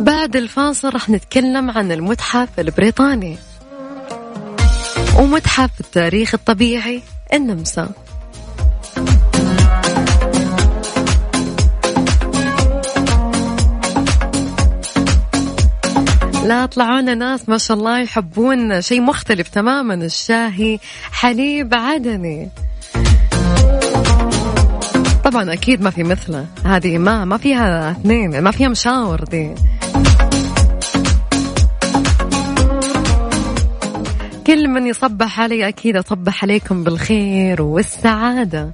بعد 0.00 0.36
الفاصل 0.36 0.92
راح 0.92 1.10
نتكلم 1.10 1.70
عن 1.70 1.92
المتحف 1.92 2.48
البريطاني. 2.58 3.36
ومتحف 5.18 5.70
التاريخ 5.80 6.34
الطبيعي 6.34 7.02
النمسا. 7.32 7.88
لا 16.50 16.66
طلعونا 16.66 17.14
ناس 17.14 17.48
ما 17.48 17.58
شاء 17.58 17.76
الله 17.76 17.98
يحبون 18.00 18.82
شيء 18.82 19.00
مختلف 19.00 19.48
تماما. 19.48 19.94
الشاهي 19.94 20.78
حليب 21.12 21.74
عدني. 21.74 22.50
طبعا 25.24 25.52
أكيد 25.52 25.82
ما 25.82 25.90
في 25.90 26.02
مثله. 26.02 26.46
هذه 26.64 26.98
ما 26.98 27.24
ما 27.24 27.36
فيها 27.36 27.90
اثنين 27.90 28.40
ما 28.40 28.50
فيها 28.50 28.68
مشاور 28.68 29.24
دي. 29.24 29.54
كل 34.46 34.68
من 34.68 34.86
يصبح 34.86 35.40
علي 35.40 35.68
أكيد 35.68 35.96
أصبح 35.96 36.42
عليكم 36.44 36.84
بالخير 36.84 37.62
والسعادة. 37.62 38.72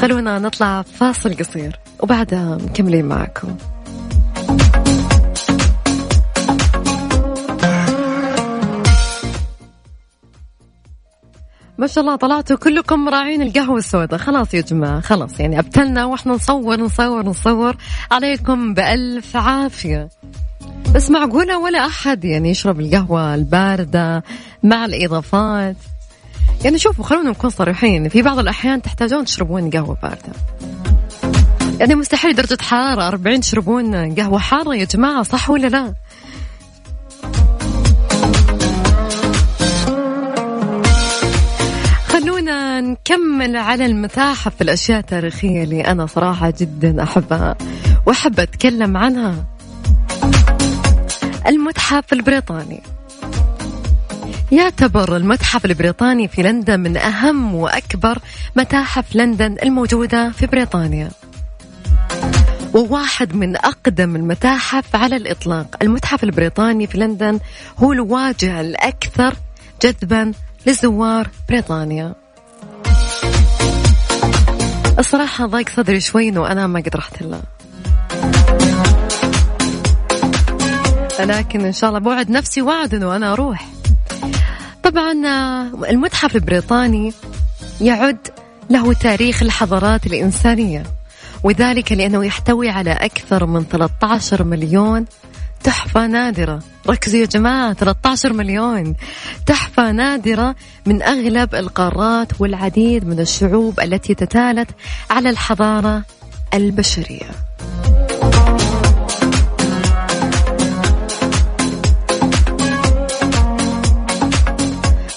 خلونا 0.00 0.38
نطلع 0.38 0.82
فاصل 0.82 1.36
قصير 1.36 1.78
وبعدها 2.00 2.58
مكملين 2.62 3.04
معكم. 3.04 3.56
ما 11.78 11.86
شاء 11.86 12.04
الله 12.04 12.16
طلعتوا 12.16 12.56
كلكم 12.56 13.08
راعين 13.08 13.42
القهوة 13.42 13.78
السوداء. 13.78 14.18
خلاص 14.18 14.54
يا 14.54 14.60
جماعة 14.60 15.00
خلاص. 15.00 15.40
يعني 15.40 15.58
أبتلنا 15.58 16.04
وإحنا 16.04 16.32
نصور 16.32 16.80
نصور 16.80 17.26
نصور. 17.26 17.76
عليكم 18.10 18.74
بألف 18.74 19.36
عافية. 19.36 20.08
بس 20.94 21.10
معقولة 21.10 21.58
ولا 21.58 21.86
أحد 21.86 22.24
يعني 22.24 22.50
يشرب 22.50 22.80
القهوة 22.80 23.34
الباردة 23.34 24.22
مع 24.62 24.84
الإضافات؟ 24.84 25.76
يعني 26.64 26.78
شوفوا 26.78 27.04
خلونا 27.04 27.30
نكون 27.30 27.50
صريحين. 27.50 28.08
في 28.08 28.22
بعض 28.22 28.38
الأحيان 28.38 28.82
تحتاجون 28.82 29.24
تشربون 29.24 29.70
قهوة 29.70 29.96
باردة. 30.02 30.32
يعني 31.80 31.94
مستحيل 31.94 32.34
درجة 32.34 32.58
حرارة 32.62 33.08
40 33.08 33.40
تشربون 33.40 34.14
قهوة 34.14 34.38
حارة 34.38 34.74
يا 34.74 34.84
جماعة 34.84 35.22
صح 35.22 35.50
ولا 35.50 35.66
لا؟ 35.66 35.94
خلونا 42.24 42.80
نكمل 42.80 43.56
على 43.56 43.86
المتاحف 43.86 44.62
الأشياء 44.62 44.98
التاريخية 44.98 45.62
اللي 45.62 45.80
أنا 45.80 46.06
صراحة 46.06 46.52
جدا 46.60 47.02
أحبها 47.02 47.56
وأحب 48.06 48.40
أتكلم 48.40 48.96
عنها. 48.96 49.44
المتحف 51.46 52.12
البريطاني. 52.12 52.82
يعتبر 54.52 55.16
المتحف 55.16 55.64
البريطاني 55.64 56.28
في 56.28 56.42
لندن 56.42 56.80
من 56.80 56.96
أهم 56.96 57.54
وأكبر 57.54 58.18
متاحف 58.56 59.16
لندن 59.16 59.56
الموجودة 59.62 60.30
في 60.30 60.46
بريطانيا. 60.46 61.10
وواحد 62.74 63.36
من 63.36 63.56
أقدم 63.56 64.16
المتاحف 64.16 64.96
على 64.96 65.16
الإطلاق. 65.16 65.76
المتحف 65.82 66.24
البريطاني 66.24 66.86
في 66.86 66.98
لندن 66.98 67.40
هو 67.78 67.92
الواجهة 67.92 68.60
الأكثر 68.60 69.34
جذبا 69.82 70.32
لزوار 70.66 71.28
بريطانيا. 71.48 72.14
الصراحة 74.98 75.46
ضاق 75.46 75.68
صدري 75.68 76.00
شوي 76.00 76.28
إنه 76.28 76.52
أنا 76.52 76.66
ما 76.66 76.80
قد 76.80 76.96
رحت 76.96 77.22
له 77.22 77.40
لكن 81.20 81.64
إن 81.64 81.72
شاء 81.72 81.88
الله 81.90 82.00
بوعد 82.00 82.30
نفسي 82.30 82.62
وعد 82.62 82.94
إنه 82.94 83.16
أنا 83.16 83.32
أروح. 83.32 83.66
طبعا 84.82 85.12
المتحف 85.90 86.36
البريطاني 86.36 87.12
يعد 87.80 88.28
له 88.70 88.92
تاريخ 88.92 89.42
الحضارات 89.42 90.06
الإنسانية 90.06 90.82
وذلك 91.42 91.92
لأنه 91.92 92.24
يحتوي 92.24 92.68
على 92.70 92.92
أكثر 92.92 93.46
من 93.46 93.64
13 93.64 94.44
مليون 94.44 95.04
تحفة 95.64 96.06
نادرة. 96.06 96.62
ركزوا 96.88 97.20
يا 97.20 97.26
جماعة 97.26 97.72
13 97.72 98.32
مليون. 98.32 98.94
تحفة 99.46 99.92
نادرة 99.92 100.54
من 100.86 101.02
أغلب 101.02 101.54
القارات 101.54 102.40
والعديد 102.40 103.06
من 103.06 103.20
الشعوب 103.20 103.80
التي 103.80 104.14
تتالت 104.14 104.70
على 105.10 105.30
الحضارة 105.30 106.02
البشرية. 106.54 107.30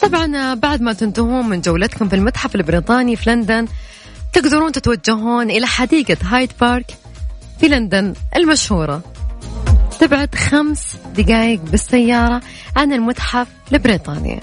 طبعا 0.02 0.54
بعد 0.54 0.82
ما 0.82 0.94
تنتهون 0.94 1.50
من 1.50 1.62
جولتكم 1.62 2.10
في 2.10 2.16
المتحف 2.16 2.56
البريطاني 2.56 3.16
في 3.16 3.30
لندن 3.30 3.68
تقدرون 4.34 4.72
تتوجهون 4.72 5.50
إلى 5.50 5.68
حديقة 5.68 6.18
هايد 6.24 6.52
بارك 6.62 6.98
في 7.60 7.68
لندن 7.68 8.14
المشهورة. 8.36 9.17
تبعد 10.00 10.36
خمس 10.36 10.96
دقائق 11.16 11.60
بالسيارة 11.62 12.42
عن 12.76 12.94
المتحف 12.94 13.48
البريطاني 13.74 14.40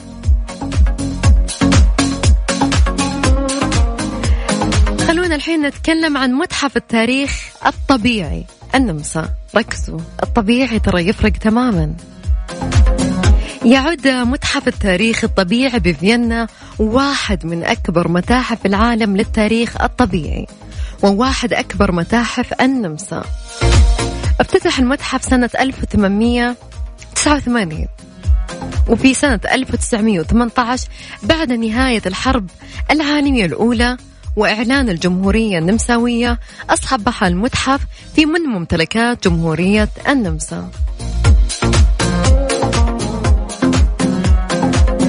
خلونا 5.09 5.35
الحين 5.35 5.67
نتكلم 5.67 6.17
عن 6.17 6.33
متحف 6.33 6.77
التاريخ 6.77 7.49
الطبيعي 7.67 8.45
النمسا. 8.75 9.29
ركزوا 9.57 10.01
الطبيعي 10.23 10.79
ترى 10.79 11.09
يفرق 11.09 11.33
تماما. 11.33 11.95
يعد 13.65 14.09
متحف 14.09 14.69
التاريخ 14.69 15.25
الطبيعي 15.25 15.79
بفيينا 15.79 16.47
واحد 16.79 17.47
من 17.47 17.65
أكبر 17.65 18.09
متاحف 18.09 18.67
العالم 18.67 19.17
للتاريخ 19.17 19.83
الطبيعي 19.83 20.47
وواحد 21.03 21.53
أكبر 21.53 21.93
متاحف 21.93 22.55
النمسا. 22.61 23.25
أفتتح 24.41 24.79
المتحف 24.79 25.25
سنة 25.25 25.51
1889 25.61 27.87
وفي 28.89 29.15
سنة 29.15 29.41
1918 29.53 30.89
بعد 31.23 31.53
نهاية 31.53 32.03
الحرب 32.07 32.51
العالمية 32.91 33.45
الأولى 33.45 33.97
وإعلان 34.37 34.89
الجمهورية 34.89 35.59
النمساوية 35.59 36.41
أصبح 36.71 37.25
المتحف 37.25 37.81
في 38.15 38.27
من 38.27 38.41
ممتلكات 38.41 39.29
جمهورية 39.29 39.89
النمسا. 40.09 40.71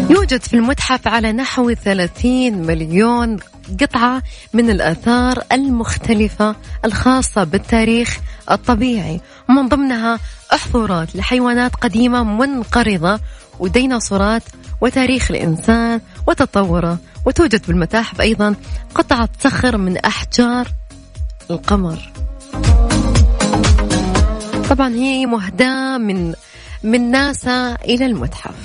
يوجد 0.09 0.41
في 0.41 0.53
المتحف 0.53 1.07
على 1.07 1.31
نحو 1.31 1.73
30 1.73 2.53
مليون 2.53 3.37
قطعة 3.81 4.23
من 4.53 4.69
الآثار 4.69 5.43
المختلفة 5.51 6.55
الخاصة 6.85 7.43
بالتاريخ 7.43 8.19
الطبيعي. 8.51 9.21
ومن 9.49 9.69
ضمنها 9.69 10.19
احفورات 10.53 11.15
لحيوانات 11.15 11.75
قديمة 11.75 12.23
منقرضة 12.23 13.19
وديناصورات 13.59 14.43
وتاريخ 14.81 15.31
الإنسان 15.31 16.01
وتطوره. 16.27 16.97
وتوجد 17.25 17.61
بالمتاحف 17.67 18.21
أيضا 18.21 18.55
قطعة 18.95 19.29
صخر 19.39 19.77
من 19.77 19.97
أحجار 19.97 20.67
القمر. 21.51 22.11
طبعا 24.69 24.89
هي 24.89 25.25
مهداة 25.25 25.97
من 25.97 26.33
من 26.83 27.11
ناسا 27.11 27.75
إلى 27.75 28.05
المتحف. 28.05 28.55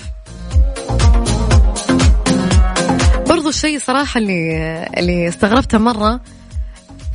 الشيء 3.51 3.79
صراحة 3.79 4.19
اللي 4.19 4.89
اللي 4.97 5.29
استغربته 5.29 5.79
مرة 5.79 6.21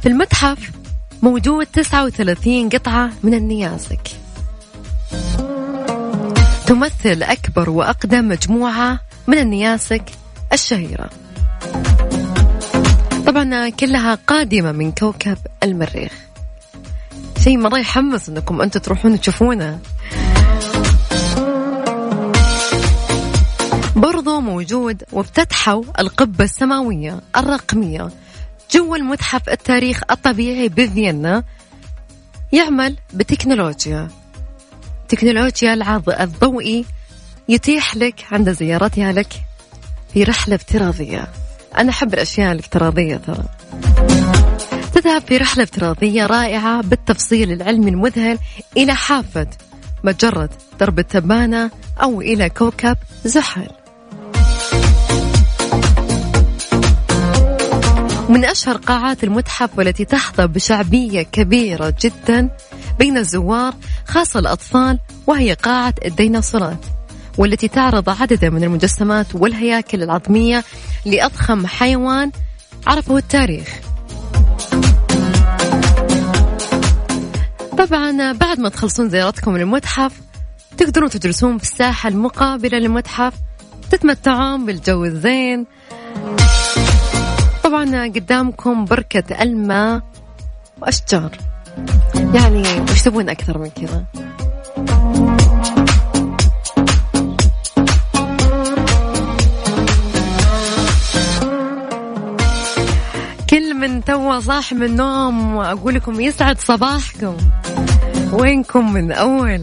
في 0.02 0.10
المتحف 0.10 0.72
موجود 1.24 1.66
39 1.66 2.70
قطعة 2.70 3.10
من 3.24 3.34
النيازك. 3.34 4.08
تمثل 6.68 7.24
أكبر 7.24 7.70
وأقدم 7.70 8.28
مجموعة 8.28 9.00
من 9.28 9.38
النياسك 9.38 10.04
الشهيرة. 10.54 11.10
طبعا 13.28 13.70
كلها 13.70 14.16
قادمة 14.28 14.72
من 14.72 14.92
كوكب 14.92 15.38
المريخ. 15.64 16.12
شيء 17.44 17.58
مرة 17.58 17.78
يحمس 17.78 18.30
إنكم 18.30 18.62
أنتم 18.62 18.80
تروحون 18.80 19.20
تشوفونه. 19.20 19.80
برضو 23.96 24.40
موجود 24.40 25.04
وافتتحوا 25.12 25.84
القبة 26.00 26.44
السماوية 26.44 27.20
الرقمية 27.38 28.10
جوا 28.72 28.98
المتحف 28.98 29.50
التاريخ 29.50 30.02
الطبيعي 30.12 30.70
بفيينا 30.70 31.44
يعمل 32.52 32.98
بتكنولوجيا. 33.14 34.08
تكنولوجيا 35.08 35.74
العرض 35.74 36.10
الضوئي 36.10 36.86
يتيح 37.50 37.96
لك 37.96 38.26
عند 38.32 38.50
زيارتها 38.50 39.12
لك 39.12 39.34
في 40.14 40.24
رحلة 40.24 40.56
افتراضية. 40.56 41.28
أنا 41.78 41.90
أحب 41.90 42.14
الأشياء 42.14 42.52
الافتراضية 42.52 43.18
ترى. 43.18 43.44
تذهب 44.94 45.22
في 45.22 45.38
رحلة 45.38 45.64
افتراضية 45.64 46.26
رائعة 46.26 46.82
بالتفصيل 46.82 47.52
العلمي 47.52 47.90
المذهل 47.90 48.40
إلى 48.78 48.96
حافة 48.96 49.48
مجرة 50.04 50.50
درب 50.80 51.00
التبانة 51.00 51.72
أو 52.02 52.22
إلى 52.22 52.50
كوكب 52.50 52.98
زحل. 53.26 53.68
من 58.30 58.46
أشهر 58.46 58.78
قاعات 58.78 59.24
المتحف 59.24 59.78
والتي 59.78 60.06
تحظى 60.06 60.48
بشعبية 60.48 61.22
كبيرة 61.22 61.94
جدا 62.02 62.50
بين 63.00 63.18
الزوار 63.18 63.74
خاصة 64.08 64.40
الأطفال 64.40 65.00
وهي 65.28 65.54
قاعة 65.54 65.94
الديناصورات 66.06 66.86
والتي 67.38 67.68
تعرض 67.68 68.10
عددا 68.10 68.50
من 68.50 68.64
المجسمات 68.64 69.36
والهياكل 69.36 70.04
العظمية 70.04 70.64
لأضخم 71.06 71.68
حيوان 71.68 72.32
عرفه 72.88 73.18
التاريخ. 73.18 73.68
طبعا 77.78 78.32
بعد 78.32 78.60
ما 78.60 78.70
تخلصون 78.70 79.10
زيارتكم 79.10 79.58
للمتحف 79.58 80.22
تقدرون 80.78 81.10
تجلسون 81.10 81.58
في 81.58 81.64
الساحة 81.64 82.10
المقابلة 82.10 82.78
للمتحف 82.78 83.34
تتمتعون 83.92 84.66
بالجو 84.66 85.06
الزين. 85.06 85.66
طبعا 87.66 88.08
قدامكم 88.08 88.86
بركة 88.86 89.44
الماء 89.44 90.02
وأشجار. 90.82 91.32
يعني 92.34 92.64
وش 92.92 93.02
تبون 93.02 93.30
أكثر 93.30 93.58
من 93.58 93.70
كذا؟ 93.70 94.06
كل 103.50 103.74
من 103.74 104.04
تو 104.04 104.40
صاح 104.40 104.74
من 104.74 104.84
النوم 104.84 105.56
وأقول 105.56 105.96
لكم 105.96 106.22
يسعد 106.22 106.60
صباحكم. 106.60 107.38
وينكم 108.34 108.94
من 108.94 109.12
أول؟ 109.12 109.62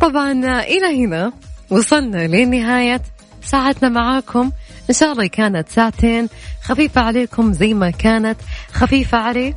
طبعا 0.00 0.32
إلى 0.60 1.04
هنا 1.04 1.32
وصلنا 1.70 2.26
لنهاية 2.26 3.00
ساعتنا 3.44 3.88
معاكم. 3.88 4.50
إن 4.90 4.94
شاء 4.94 5.12
الله 5.12 5.26
كانت 5.26 5.68
ساعتين 5.68 6.28
خفيفة 6.62 7.00
عليكم 7.00 7.52
زي 7.52 7.74
ما 7.74 7.90
كانت 7.90 8.36
خفيفة 8.72 9.18
علي. 9.18 9.54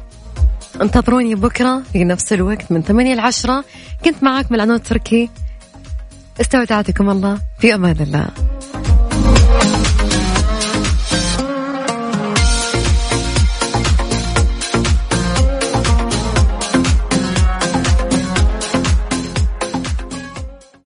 انتظروني 0.82 1.36
بكرة 1.36 1.84
في 1.94 2.04
نفس 2.04 2.34
الوقت 2.34 2.72
من 2.72 2.82
8 2.82 3.16
ل 3.16 3.20
10 3.20 3.64
كنت 4.06 4.24
معاكم 4.24 4.56
العنود 4.56 4.84
تركي 4.84 5.30
استودعتكم 6.42 7.10
الله. 7.10 7.42
في 7.60 7.76
أمان 7.76 7.96
الله. 8.00 8.28